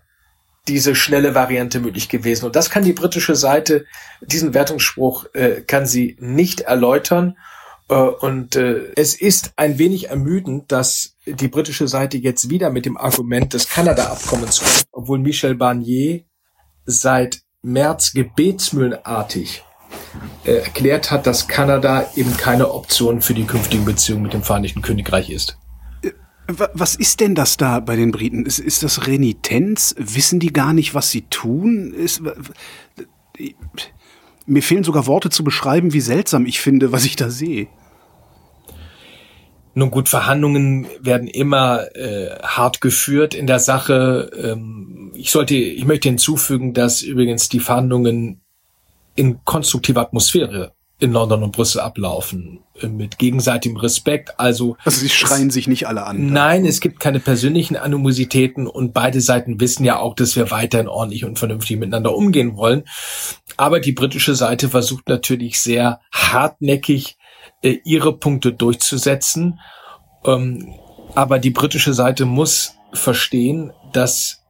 diese 0.71 0.95
schnelle 0.95 1.35
Variante 1.35 1.81
möglich 1.81 2.09
gewesen. 2.09 2.47
Und 2.47 2.55
das 2.55 2.71
kann 2.71 2.85
die 2.85 2.93
britische 2.93 3.35
Seite, 3.35 3.87
diesen 4.21 4.55
Wertungsspruch 4.55 5.27
äh, 5.35 5.63
kann 5.63 5.85
sie 5.85 6.17
nicht 6.21 6.61
erläutern. 6.61 7.37
Äh, 7.89 7.95
und 7.95 8.55
äh, 8.55 8.93
es 8.95 9.21
ist 9.21 9.53
ein 9.57 9.79
wenig 9.79 10.11
ermüdend, 10.11 10.71
dass 10.71 11.17
die 11.27 11.49
britische 11.49 11.89
Seite 11.89 12.19
jetzt 12.19 12.51
wieder 12.51 12.71
mit 12.71 12.87
dem 12.87 12.97
Argument 12.97 13.53
des 13.53 13.69
Kanada-Abkommens 13.69 14.61
kommt, 14.61 14.85
obwohl 14.93 15.19
Michel 15.19 15.57
Barnier 15.57 16.23
seit 16.87 17.43
März 17.63 18.13
gebetsmühlenartig 18.13 19.65
äh, 20.45 20.53
erklärt 20.53 21.11
hat, 21.11 21.27
dass 21.27 21.49
Kanada 21.49 22.09
eben 22.15 22.37
keine 22.37 22.73
Option 22.73 23.21
für 23.21 23.35
die 23.35 23.45
künftigen 23.45 23.85
Beziehungen 23.85 24.23
mit 24.23 24.35
dem 24.35 24.45
Vereinigten 24.45 24.83
Königreich 24.83 25.31
ist. 25.31 25.59
Was 26.59 26.95
ist 26.95 27.21
denn 27.21 27.35
das 27.35 27.57
da 27.57 27.81
bei 27.81 27.97
den 27.97 28.13
Briten? 28.13 28.47
Ist, 28.47 28.59
ist 28.59 28.83
das 28.83 29.07
Renitenz? 29.07 29.95
Wissen 29.99 30.41
die 30.41 30.53
gar 30.53 30.73
nicht, 30.73 30.95
was 30.95 31.11
sie 31.11 31.23
tun? 31.23 31.93
Ist, 31.93 32.23
mir 34.47 34.63
fehlen 34.63 34.85
sogar 34.85 35.07
Worte 35.07 35.31
zu 35.31 35.45
beschreiben, 35.45 35.93
wie 35.93 36.01
seltsam 36.01 36.47
ich 36.47 36.61
finde, 36.61 36.93
was 36.93 37.05
ich 37.05 37.17
da 37.17 37.31
sehe. 37.31 37.69
Nun 39.75 39.91
gut, 39.91 40.09
Verhandlungen 40.09 40.89
werden 41.01 41.29
immer 41.29 41.95
äh, 41.95 42.37
hart 42.43 42.81
geführt 42.81 43.35
in 43.35 43.47
der 43.47 43.61
Sache. 43.61 44.31
Ähm, 44.37 45.13
ich 45.15 45.31
sollte, 45.31 45.55
ich 45.55 45.85
möchte 45.85 46.09
hinzufügen, 46.09 46.75
dass 46.75 47.03
übrigens 47.03 47.49
die 47.49 47.61
Verhandlungen 47.61 48.41
in 49.15 49.45
konstruktiver 49.45 50.01
Atmosphäre 50.01 50.73
in 51.01 51.13
London 51.13 51.43
und 51.43 51.53
Brüssel 51.53 51.81
ablaufen 51.81 52.61
äh, 52.81 52.87
mit 52.87 53.19
gegenseitigem 53.19 53.79
Respekt. 53.79 54.39
Also, 54.39 54.77
also 54.85 55.01
sie 55.01 55.09
schreien 55.09 55.49
es, 55.49 55.55
sich 55.55 55.67
nicht 55.67 55.89
alle 55.89 56.05
an. 56.07 56.27
Nein, 56.27 56.65
es 56.67 56.81
gibt 56.81 57.01
keine 57.01 57.21
persönlichen 57.21 57.77
Animositäten 57.77 58.67
und 58.67 58.93
beide 58.93 59.21
Seiten 59.21 59.61
wissen 59.61 59.85
ja 59.85 59.99
auch, 59.99 60.15
dass 60.15 60.37
wir 60.37 60.51
weiterhin 60.51 60.89
ordentlich 60.89 61.25
und 61.25 61.39
vernünftig 61.39 61.79
miteinander 61.79 62.15
umgehen 62.15 62.57
wollen. 62.57 62.85
Aber 63.57 63.81
die 63.81 63.93
britische 63.93 64.35
Seite 64.35 64.69
versucht 64.69 65.09
natürlich 65.09 65.61
sehr 65.61 66.01
hartnäckig 66.13 67.17
äh, 67.63 67.79
ihre 67.85 68.17
Punkte 68.17 68.53
durchzusetzen. 68.53 69.59
Ähm, 70.25 70.75
aber 71.15 71.39
die 71.39 71.51
britische 71.51 71.95
Seite 71.95 72.27
muss 72.27 72.75
verstehen, 72.93 73.73
dass 73.93 74.43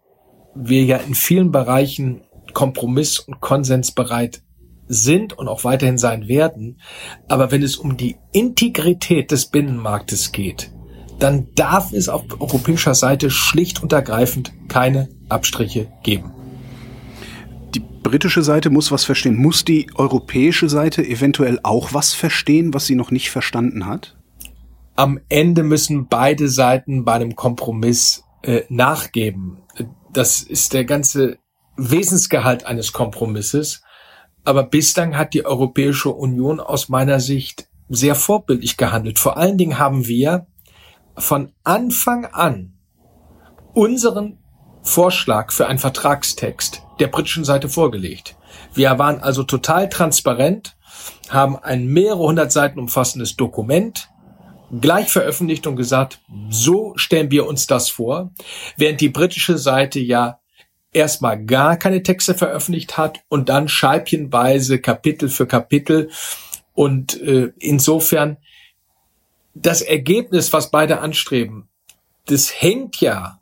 wir 0.55 0.85
ja 0.85 0.97
in 0.97 1.15
vielen 1.15 1.53
Bereichen 1.53 2.23
kompromiss- 2.53 3.21
und 3.21 3.41
konsensbereit 3.41 4.43
sind 4.91 5.39
und 5.39 5.49
auch 5.49 5.63
weiterhin 5.65 5.99
sein 5.99 6.27
werden. 6.27 6.81
Aber 7.29 7.51
wenn 7.53 7.63
es 7.63 7.77
um 7.77 7.97
die 7.97 8.17
Integrität 8.33 9.31
des 9.31 9.47
Binnenmarktes 9.47 10.33
geht, 10.33 10.73
dann 11.21 11.49
darf 11.55 11.93
es 11.93 12.09
auf 12.09 12.25
europäischer 12.41 12.95
Seite 12.95 13.31
schlicht 13.31 13.83
und 13.83 13.93
ergreifend 13.93 14.53
keine 14.69 15.09
Abstriche 15.29 15.89
geben. 16.03 16.33
britische 18.03 18.43
Seite 18.43 18.71
muss 18.71 18.91
was 18.91 19.05
verstehen. 19.05 19.37
Muss 19.37 19.65
die 19.65 19.91
europäische 19.95 20.69
Seite 20.69 21.07
eventuell 21.07 21.61
auch 21.63 21.93
was 21.93 22.13
verstehen, 22.13 22.75
was 22.75 22.87
sie 22.87 22.97
noch 22.97 23.11
nicht 23.13 23.31
verstanden 23.31 23.87
hat? 23.87 24.17
Am 24.97 25.21
Ende 25.29 25.63
müssen 25.63 26.09
beide 26.09 26.49
Seiten 26.49 27.05
bei 27.05 27.13
einem 27.13 27.37
Kompromiss 27.37 28.25
äh, 28.43 28.63
nachgeben. 28.69 29.59
Das 30.13 30.43
ist 30.43 30.73
der 30.73 30.85
ganze 30.85 31.39
Wesensgehalt 31.77 32.65
eines 32.65 32.93
Kompromisses. 32.93 33.83
Aber 34.45 34.63
bislang 34.63 35.17
hat 35.17 35.35
die 35.35 35.45
Europäische 35.45 36.11
Union 36.11 36.61
aus 36.61 36.89
meiner 36.89 37.21
Sicht 37.21 37.69
sehr 37.89 38.15
vorbildlich 38.15 38.77
gehandelt. 38.77 39.19
Vor 39.19 39.37
allen 39.37 39.59
Dingen 39.59 39.79
haben 39.79 40.07
wir 40.07 40.47
von 41.17 41.53
Anfang 41.65 42.25
an 42.25 42.75
unseren 43.75 44.39
Vorschlag 44.83 45.53
für 45.53 45.67
einen 45.67 45.79
Vertragstext 45.79 46.83
der 46.99 47.09
britischen 47.09 47.45
Seite 47.45 47.69
vorgelegt. 47.69 48.37
Wir 48.75 48.99
waren 48.99 49.21
also 49.21 49.43
total 49.43 49.89
transparent, 49.89 50.77
haben 51.29 51.57
ein 51.57 51.87
mehrere 51.87 52.19
hundert 52.19 52.53
Seiten 52.53 52.79
umfassendes 52.79 53.37
Dokument 53.37 54.09
gleich 54.81 55.11
veröffentlicht 55.11 55.67
und 55.67 55.77
gesagt, 55.77 56.21
so 56.49 56.93
stellen 56.97 57.31
wir 57.31 57.47
uns 57.47 57.67
das 57.67 57.91
vor, 57.91 58.31
während 58.77 59.01
die 59.01 59.09
britische 59.09 59.59
Seite 59.59 59.99
ja 60.01 60.40
erstmal 60.93 61.45
gar 61.45 61.77
keine 61.77 62.03
Texte 62.03 62.35
veröffentlicht 62.35 62.99
hat 62.99 63.21
und 63.29 63.49
dann 63.49 63.69
scheibchenweise 63.69 64.81
Kapitel 64.81 65.29
für 65.29 65.47
Kapitel 65.47 66.11
und 66.75 67.21
äh, 67.21 67.53
insofern 67.59 68.39
das 69.55 69.83
Ergebnis, 69.83 70.53
was 70.53 70.71
beide 70.71 71.01
anstreben, 71.01 71.69
das 72.27 72.51
hängt 72.63 73.01
ja 73.01 73.41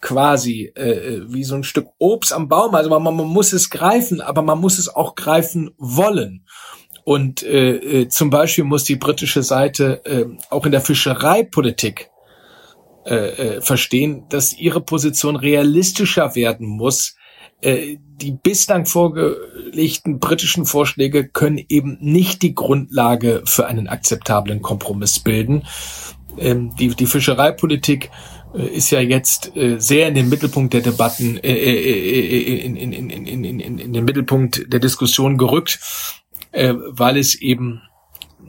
quasi 0.00 0.72
äh, 0.74 0.90
äh, 0.90 1.22
wie 1.28 1.44
so 1.44 1.54
ein 1.54 1.64
Stück 1.64 1.88
Obst 1.98 2.32
am 2.32 2.48
Baum. 2.48 2.74
Also 2.74 2.88
man, 2.90 3.02
man 3.02 3.26
muss 3.26 3.52
es 3.52 3.70
greifen, 3.70 4.20
aber 4.20 4.42
man 4.42 4.58
muss 4.58 4.78
es 4.78 4.88
auch 4.88 5.14
greifen 5.14 5.72
wollen. 5.76 6.46
Und 7.04 7.42
äh, 7.42 7.76
äh, 7.76 8.08
zum 8.08 8.30
Beispiel 8.30 8.64
muss 8.64 8.84
die 8.84 8.96
britische 8.96 9.42
Seite 9.42 10.04
äh, 10.04 10.26
auch 10.48 10.64
in 10.64 10.72
der 10.72 10.80
Fischereipolitik 10.80 12.10
äh, 13.06 13.14
äh, 13.14 13.60
verstehen, 13.62 14.24
dass 14.28 14.52
ihre 14.52 14.82
Position 14.82 15.36
realistischer 15.36 16.34
werden 16.34 16.66
muss. 16.66 17.16
Äh, 17.62 17.96
die 17.98 18.32
bislang 18.32 18.84
vorgelegten 18.84 20.18
britischen 20.18 20.66
Vorschläge 20.66 21.26
können 21.26 21.64
eben 21.70 21.96
nicht 22.02 22.42
die 22.42 22.54
Grundlage 22.54 23.42
für 23.46 23.66
einen 23.66 23.88
akzeptablen 23.88 24.60
Kompromiss 24.60 25.18
bilden. 25.18 25.62
Ähm, 26.36 26.76
die, 26.76 26.88
die 26.88 27.06
Fischereipolitik 27.06 28.10
äh, 28.54 28.66
ist 28.66 28.90
ja 28.90 29.00
jetzt 29.00 29.52
sehr 29.78 30.08
in 30.08 30.14
den 30.14 30.28
Mittelpunkt 30.28 30.74
der 30.74 30.82
Debatten, 30.82 31.38
äh, 31.38 31.54
in, 31.54 32.76
in, 32.76 32.92
in, 32.92 33.26
in, 33.26 33.44
in, 33.44 33.78
in 33.78 33.92
den 33.94 34.04
Mittelpunkt 34.04 34.70
der 34.70 34.80
Diskussion 34.80 35.38
gerückt, 35.38 35.80
weil 36.52 37.16
es 37.16 37.36
eben 37.36 37.80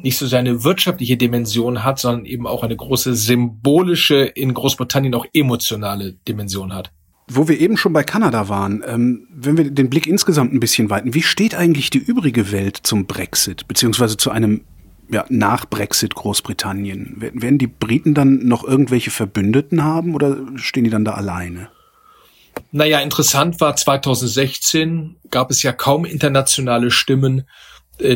nicht 0.03 0.17
so 0.17 0.27
seine 0.27 0.63
wirtschaftliche 0.63 1.17
Dimension 1.17 1.83
hat, 1.83 1.99
sondern 1.99 2.25
eben 2.25 2.47
auch 2.47 2.63
eine 2.63 2.75
große 2.75 3.15
symbolische, 3.15 4.23
in 4.23 4.53
Großbritannien 4.53 5.13
auch 5.15 5.25
emotionale 5.33 6.13
Dimension 6.27 6.73
hat. 6.73 6.91
Wo 7.27 7.47
wir 7.47 7.59
eben 7.59 7.77
schon 7.77 7.93
bei 7.93 8.03
Kanada 8.03 8.49
waren, 8.49 8.83
ähm, 8.85 9.27
wenn 9.33 9.57
wir 9.57 9.71
den 9.71 9.89
Blick 9.89 10.07
insgesamt 10.07 10.53
ein 10.53 10.59
bisschen 10.59 10.89
weiten, 10.89 11.13
wie 11.13 11.21
steht 11.21 11.55
eigentlich 11.55 11.89
die 11.89 11.99
übrige 11.99 12.51
Welt 12.51 12.77
zum 12.83 13.05
Brexit, 13.05 13.67
beziehungsweise 13.67 14.17
zu 14.17 14.31
einem 14.31 14.61
ja, 15.09 15.25
nach 15.29 15.65
Brexit 15.65 16.15
Großbritannien? 16.15 17.15
Werden 17.19 17.57
die 17.57 17.67
Briten 17.67 18.13
dann 18.13 18.45
noch 18.45 18.63
irgendwelche 18.63 19.11
Verbündeten 19.11 19.83
haben 19.83 20.15
oder 20.15 20.37
stehen 20.55 20.83
die 20.83 20.89
dann 20.89 21.05
da 21.05 21.13
alleine? 21.13 21.69
Naja, 22.71 22.99
interessant 22.99 23.61
war 23.61 23.75
2016 23.75 25.17
gab 25.29 25.51
es 25.51 25.63
ja 25.63 25.71
kaum 25.71 26.05
internationale 26.05 26.91
Stimmen, 26.91 27.43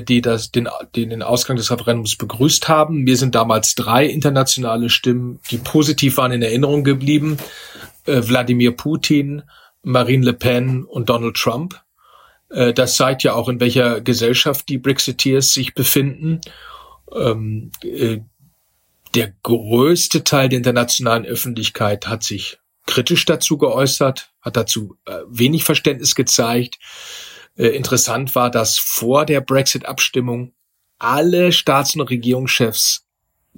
die 0.01 0.21
das, 0.21 0.51
den, 0.51 0.67
den, 0.95 1.09
den 1.09 1.21
Ausgang 1.21 1.57
des 1.57 1.71
Referendums 1.71 2.15
begrüßt 2.15 2.67
haben. 2.67 3.03
Mir 3.03 3.17
sind 3.17 3.35
damals 3.35 3.75
drei 3.75 4.05
internationale 4.05 4.89
Stimmen, 4.89 5.39
die 5.51 5.57
positiv 5.57 6.17
waren, 6.17 6.31
in 6.31 6.41
Erinnerung 6.41 6.83
geblieben. 6.83 7.37
Äh, 8.05 8.21
Wladimir 8.23 8.71
Putin, 8.71 9.43
Marine 9.83 10.25
Le 10.25 10.33
Pen 10.33 10.83
und 10.83 11.09
Donald 11.09 11.35
Trump. 11.35 11.81
Äh, 12.49 12.73
das 12.73 12.95
zeigt 12.95 13.23
ja 13.23 13.33
auch, 13.33 13.49
in 13.49 13.59
welcher 13.59 14.01
Gesellschaft 14.01 14.69
die 14.69 14.77
Brexiteers 14.77 15.53
sich 15.53 15.73
befinden 15.73 16.41
ähm, 17.13 17.71
äh, 17.83 18.19
der 19.13 19.33
größte 19.43 20.23
Teil 20.23 20.49
der 20.49 20.57
internationalen 20.57 21.25
Öffentlichkeit 21.25 22.07
hat 22.07 22.23
sich 22.23 22.59
kritisch 22.85 23.25
dazu 23.25 23.57
geäußert, 23.57 24.31
hat 24.41 24.57
dazu 24.57 24.97
äh, 25.05 25.19
wenig 25.27 25.63
Verständnis 25.63 26.15
gezeigt. 26.15 26.77
Äh, 27.57 27.67
interessant 27.67 28.35
war, 28.35 28.51
dass 28.51 28.77
vor 28.77 29.25
der 29.25 29.41
Brexit-Abstimmung 29.41 30.53
alle 30.99 31.51
Staats- 31.51 31.95
und 31.95 32.09
Regierungschefs 32.09 33.05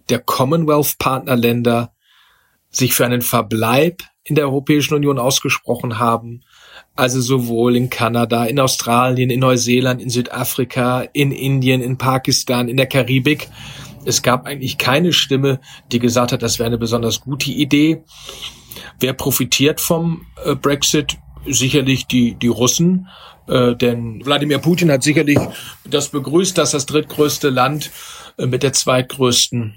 der 0.10 0.20
Commonwealth-Partnerländer 0.20 1.93
sich 2.70 2.93
für 2.93 3.06
einen 3.06 3.22
Verbleib 3.22 4.04
in 4.24 4.36
der 4.36 4.45
Europäischen 4.45 4.93
Union 4.93 5.20
ausgesprochen 5.20 6.00
haben. 6.00 6.43
Also 6.95 7.22
sowohl 7.22 7.76
in 7.76 7.89
Kanada, 7.89 8.45
in 8.45 8.60
Australien, 8.60 9.30
in 9.30 9.39
Neuseeland, 9.39 10.02
in 10.02 10.10
Südafrika, 10.10 11.02
in 11.14 11.32
Indien, 11.32 11.82
in 11.82 11.98
Pakistan, 11.98 12.68
in 12.68 12.78
der 12.78 12.88
Karibik. 12.88 13.50
Es 14.06 14.22
gab 14.22 14.45
eigentlich 14.45 14.78
keine 14.78 15.14
Stimme, 15.14 15.60
die 15.91 16.00
gesagt 16.00 16.32
hat, 16.32 16.43
das 16.43 16.60
wäre 16.60 16.68
eine 16.68 16.78
besonders 16.78 17.22
gute 17.22 17.52
Idee. 17.52 18.04
Wer 19.00 19.14
profitiert 19.14 19.82
vom 19.82 20.26
äh, 20.43 20.56
Brexit? 20.56 21.18
Sicherlich 21.50 22.08
die, 22.08 22.36
die 22.36 22.48
Russen. 22.48 23.08
Äh, 23.48 23.76
denn 23.76 24.26
Wladimir 24.26 24.60
Putin 24.60 24.91
hat 24.91 25.04
sicherlich 25.04 25.39
das 25.86 26.10
begrüßt, 26.10 26.58
dass 26.58 26.72
das 26.72 26.86
drittgrößte 26.86 27.50
Land 27.50 27.91
äh, 28.38 28.45
mit 28.45 28.64
der 28.64 28.74
zweitgrößten 28.74 29.76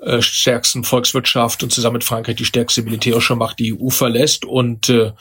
äh, 0.00 0.22
stärksten 0.22 0.84
Volkswirtschaft 0.84 1.62
und 1.62 1.72
zusammen 1.72 1.94
mit 1.94 2.04
Frankreich 2.04 2.36
die 2.36 2.44
stärkste 2.44 2.82
militärische 2.82 3.36
Macht 3.36 3.58
die 3.58 3.78
EU 3.78 3.90
verlässt 3.90 4.44
und 4.44 4.88
äh, 4.88 5.12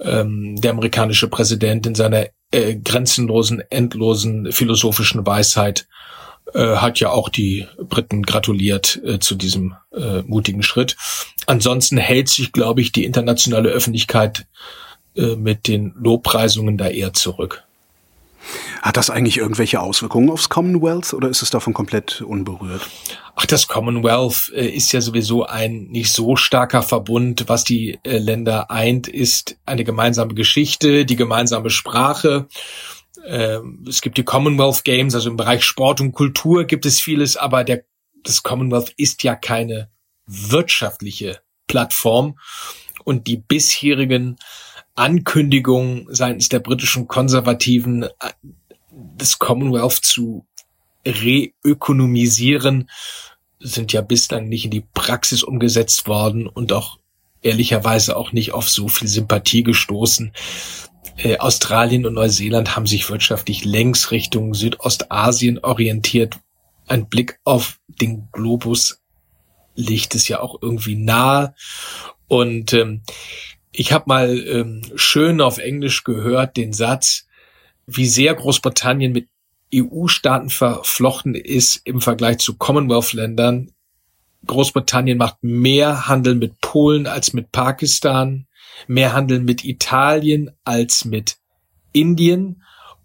ähm, 0.00 0.60
der 0.60 0.72
amerikanische 0.72 1.28
Präsident 1.28 1.86
in 1.86 1.94
seiner 1.94 2.26
äh, 2.50 2.76
grenzenlosen, 2.76 3.62
endlosen 3.70 4.52
philosophischen 4.52 5.26
Weisheit 5.26 5.86
äh, 6.54 6.76
hat 6.76 7.00
ja 7.00 7.10
auch 7.10 7.28
die 7.28 7.66
Briten 7.78 8.22
gratuliert 8.22 9.00
äh, 9.04 9.18
zu 9.18 9.34
diesem 9.34 9.74
äh, 9.92 10.22
mutigen 10.22 10.62
Schritt. 10.62 10.96
Ansonsten 11.46 11.96
hält 11.96 12.28
sich, 12.28 12.52
glaube 12.52 12.80
ich, 12.80 12.92
die 12.92 13.04
internationale 13.04 13.70
Öffentlichkeit 13.70 14.46
äh, 15.16 15.36
mit 15.36 15.68
den 15.68 15.94
Lobpreisungen 15.96 16.78
da 16.78 16.88
eher 16.88 17.12
zurück. 17.12 17.64
Hat 18.80 18.96
das 18.96 19.10
eigentlich 19.10 19.38
irgendwelche 19.38 19.80
Auswirkungen 19.80 20.30
aufs 20.30 20.48
Commonwealth 20.48 21.14
oder 21.14 21.28
ist 21.28 21.42
es 21.42 21.50
davon 21.50 21.72
komplett 21.72 22.20
unberührt? 22.20 22.88
Ach, 23.36 23.46
das 23.46 23.68
Commonwealth 23.68 24.50
äh, 24.54 24.66
ist 24.66 24.92
ja 24.92 25.00
sowieso 25.00 25.46
ein 25.46 25.84
nicht 25.84 26.12
so 26.12 26.36
starker 26.36 26.82
Verbund. 26.82 27.44
Was 27.46 27.64
die 27.64 27.98
äh, 28.02 28.18
Länder 28.18 28.70
eint, 28.70 29.06
ist 29.06 29.56
eine 29.64 29.84
gemeinsame 29.84 30.34
Geschichte, 30.34 31.04
die 31.04 31.16
gemeinsame 31.16 31.70
Sprache. 31.70 32.48
Ähm, 33.24 33.84
es 33.88 34.00
gibt 34.00 34.18
die 34.18 34.24
Commonwealth 34.24 34.84
Games, 34.84 35.14
also 35.14 35.30
im 35.30 35.36
Bereich 35.36 35.64
Sport 35.64 36.00
und 36.00 36.12
Kultur 36.12 36.64
gibt 36.64 36.84
es 36.84 37.00
vieles, 37.00 37.36
aber 37.36 37.62
der, 37.62 37.84
das 38.24 38.42
Commonwealth 38.42 38.92
ist 38.96 39.22
ja 39.22 39.36
keine 39.36 39.90
wirtschaftliche 40.26 41.40
Plattform. 41.68 42.38
Und 43.04 43.26
die 43.26 43.36
bisherigen 43.36 44.38
Ankündigungen 44.94 46.06
seitens 46.10 46.48
der 46.48 46.60
britischen 46.60 47.08
Konservativen, 47.08 48.04
äh, 48.04 48.08
das 49.16 49.38
Commonwealth 49.38 50.04
zu 50.04 50.46
reökonomisieren, 51.06 52.90
sind 53.58 53.92
ja 53.92 54.00
bislang 54.02 54.48
nicht 54.48 54.64
in 54.66 54.70
die 54.70 54.84
Praxis 54.94 55.42
umgesetzt 55.42 56.06
worden 56.06 56.46
und 56.46 56.72
auch 56.72 56.98
ehrlicherweise 57.42 58.16
auch 58.16 58.32
nicht 58.32 58.52
auf 58.52 58.68
so 58.68 58.88
viel 58.88 59.08
Sympathie 59.08 59.62
gestoßen. 59.62 60.32
Äh, 61.16 61.38
Australien 61.38 62.06
und 62.06 62.14
Neuseeland 62.14 62.76
haben 62.76 62.86
sich 62.86 63.08
wirtschaftlich 63.10 63.64
längs 63.64 64.10
Richtung 64.10 64.54
Südostasien 64.54 65.58
orientiert. 65.58 66.38
Ein 66.86 67.08
Blick 67.08 67.38
auf 67.44 67.78
den 67.86 68.28
Globus 68.32 69.00
liegt 69.74 70.14
es 70.14 70.28
ja 70.28 70.40
auch 70.40 70.58
irgendwie 70.60 70.96
nahe. 70.96 71.54
Und 72.28 72.72
ähm, 72.72 73.02
ich 73.72 73.92
habe 73.92 74.04
mal 74.06 74.38
ähm, 74.46 74.82
schön 74.94 75.40
auf 75.40 75.58
Englisch 75.58 76.04
gehört 76.04 76.56
den 76.56 76.72
Satz, 76.72 77.26
wie 77.86 78.06
sehr 78.06 78.34
Großbritannien 78.34 79.12
mit 79.12 79.28
EU-Staaten 79.74 80.50
verflochten 80.50 81.34
ist 81.34 81.80
im 81.84 82.00
Vergleich 82.00 82.38
zu 82.38 82.56
Commonwealth-Ländern. 82.56 83.72
Großbritannien 84.46 85.16
macht 85.16 85.42
mehr 85.42 86.08
Handel 86.08 86.34
mit 86.34 86.60
Polen 86.60 87.06
als 87.06 87.32
mit 87.32 87.50
Pakistan, 87.52 88.46
mehr 88.86 89.14
Handel 89.14 89.40
mit 89.40 89.64
Italien 89.64 90.50
als 90.64 91.04
mit 91.04 91.38
Indien 91.92 92.62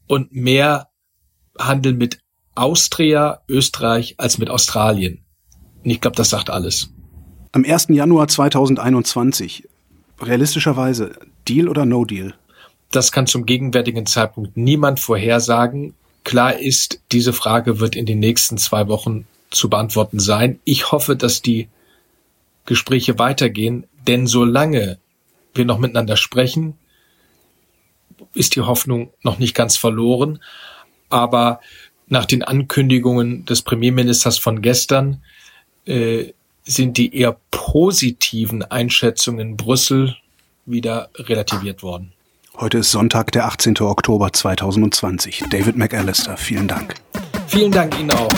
und 0.08 0.34
mehr 0.34 0.90
Handel 1.58 1.94
mit 1.94 2.20
Austria, 2.56 3.42
Österreich 3.48 4.16
als 4.18 4.38
mit 4.38 4.50
Australien. 4.50 5.24
Und 5.84 5.90
ich 5.90 6.02
glaube, 6.02 6.18
das 6.18 6.30
sagt 6.30 6.50
alles. 6.50 6.90
Am 7.52 7.64
1. 7.64 7.88
Januar 7.90 8.28
2021, 8.28 9.68
realistischerweise, 10.22 11.18
Deal 11.48 11.68
oder 11.68 11.86
No 11.86 12.06
Deal? 12.06 12.34
Das 12.92 13.12
kann 13.12 13.28
zum 13.28 13.46
gegenwärtigen 13.46 14.06
Zeitpunkt 14.06 14.56
niemand 14.56 15.00
vorhersagen. 15.00 15.94
Klar 16.24 16.58
ist, 16.58 17.02
diese 17.12 17.34
Frage 17.34 17.80
wird 17.80 17.96
in 17.96 18.06
den 18.06 18.20
nächsten 18.20 18.58
zwei 18.58 18.88
Wochen 18.88 19.28
zu 19.50 19.70
beantworten 19.70 20.20
sein. 20.20 20.60
Ich 20.64 20.92
hoffe, 20.92 21.16
dass 21.16 21.42
die 21.42 21.68
Gespräche 22.66 23.18
weitergehen, 23.18 23.86
denn 24.08 24.28
solange 24.28 25.00
wir 25.54 25.66
noch 25.66 25.80
miteinander 25.80 26.18
sprechen, 26.18 26.78
ist 28.34 28.56
die 28.56 28.62
Hoffnung 28.62 29.12
noch 29.24 29.40
nicht 29.40 29.56
ganz 29.56 29.78
verloren. 29.78 30.40
Aber 31.10 31.62
nach 32.08 32.26
den 32.26 32.44
Ankündigungen 32.44 33.46
des 33.46 33.62
Premierministers 33.62 34.38
von 34.38 34.62
gestern 34.62 35.22
äh, 35.86 36.34
sind 36.68 36.98
die 36.98 37.16
eher 37.16 37.38
positiven 37.50 38.62
Einschätzungen 38.64 39.40
in 39.40 39.58
Brüssel 39.58 40.16
wieder 40.66 41.10
relativiert 41.18 41.82
worden. 41.82 42.12
Heute 42.58 42.80
ist 42.80 42.92
Sonntag, 42.92 43.32
der 43.32 43.46
18. 43.46 43.80
Oktober 43.82 44.34
2020. 44.34 45.44
David 45.50 45.78
McAllister, 45.78 46.38
vielen 46.38 46.68
Dank. 46.68 46.96
Vielen 47.48 47.72
Dank 47.72 47.98
Ihnen 48.00 48.12
auch. 48.12 48.30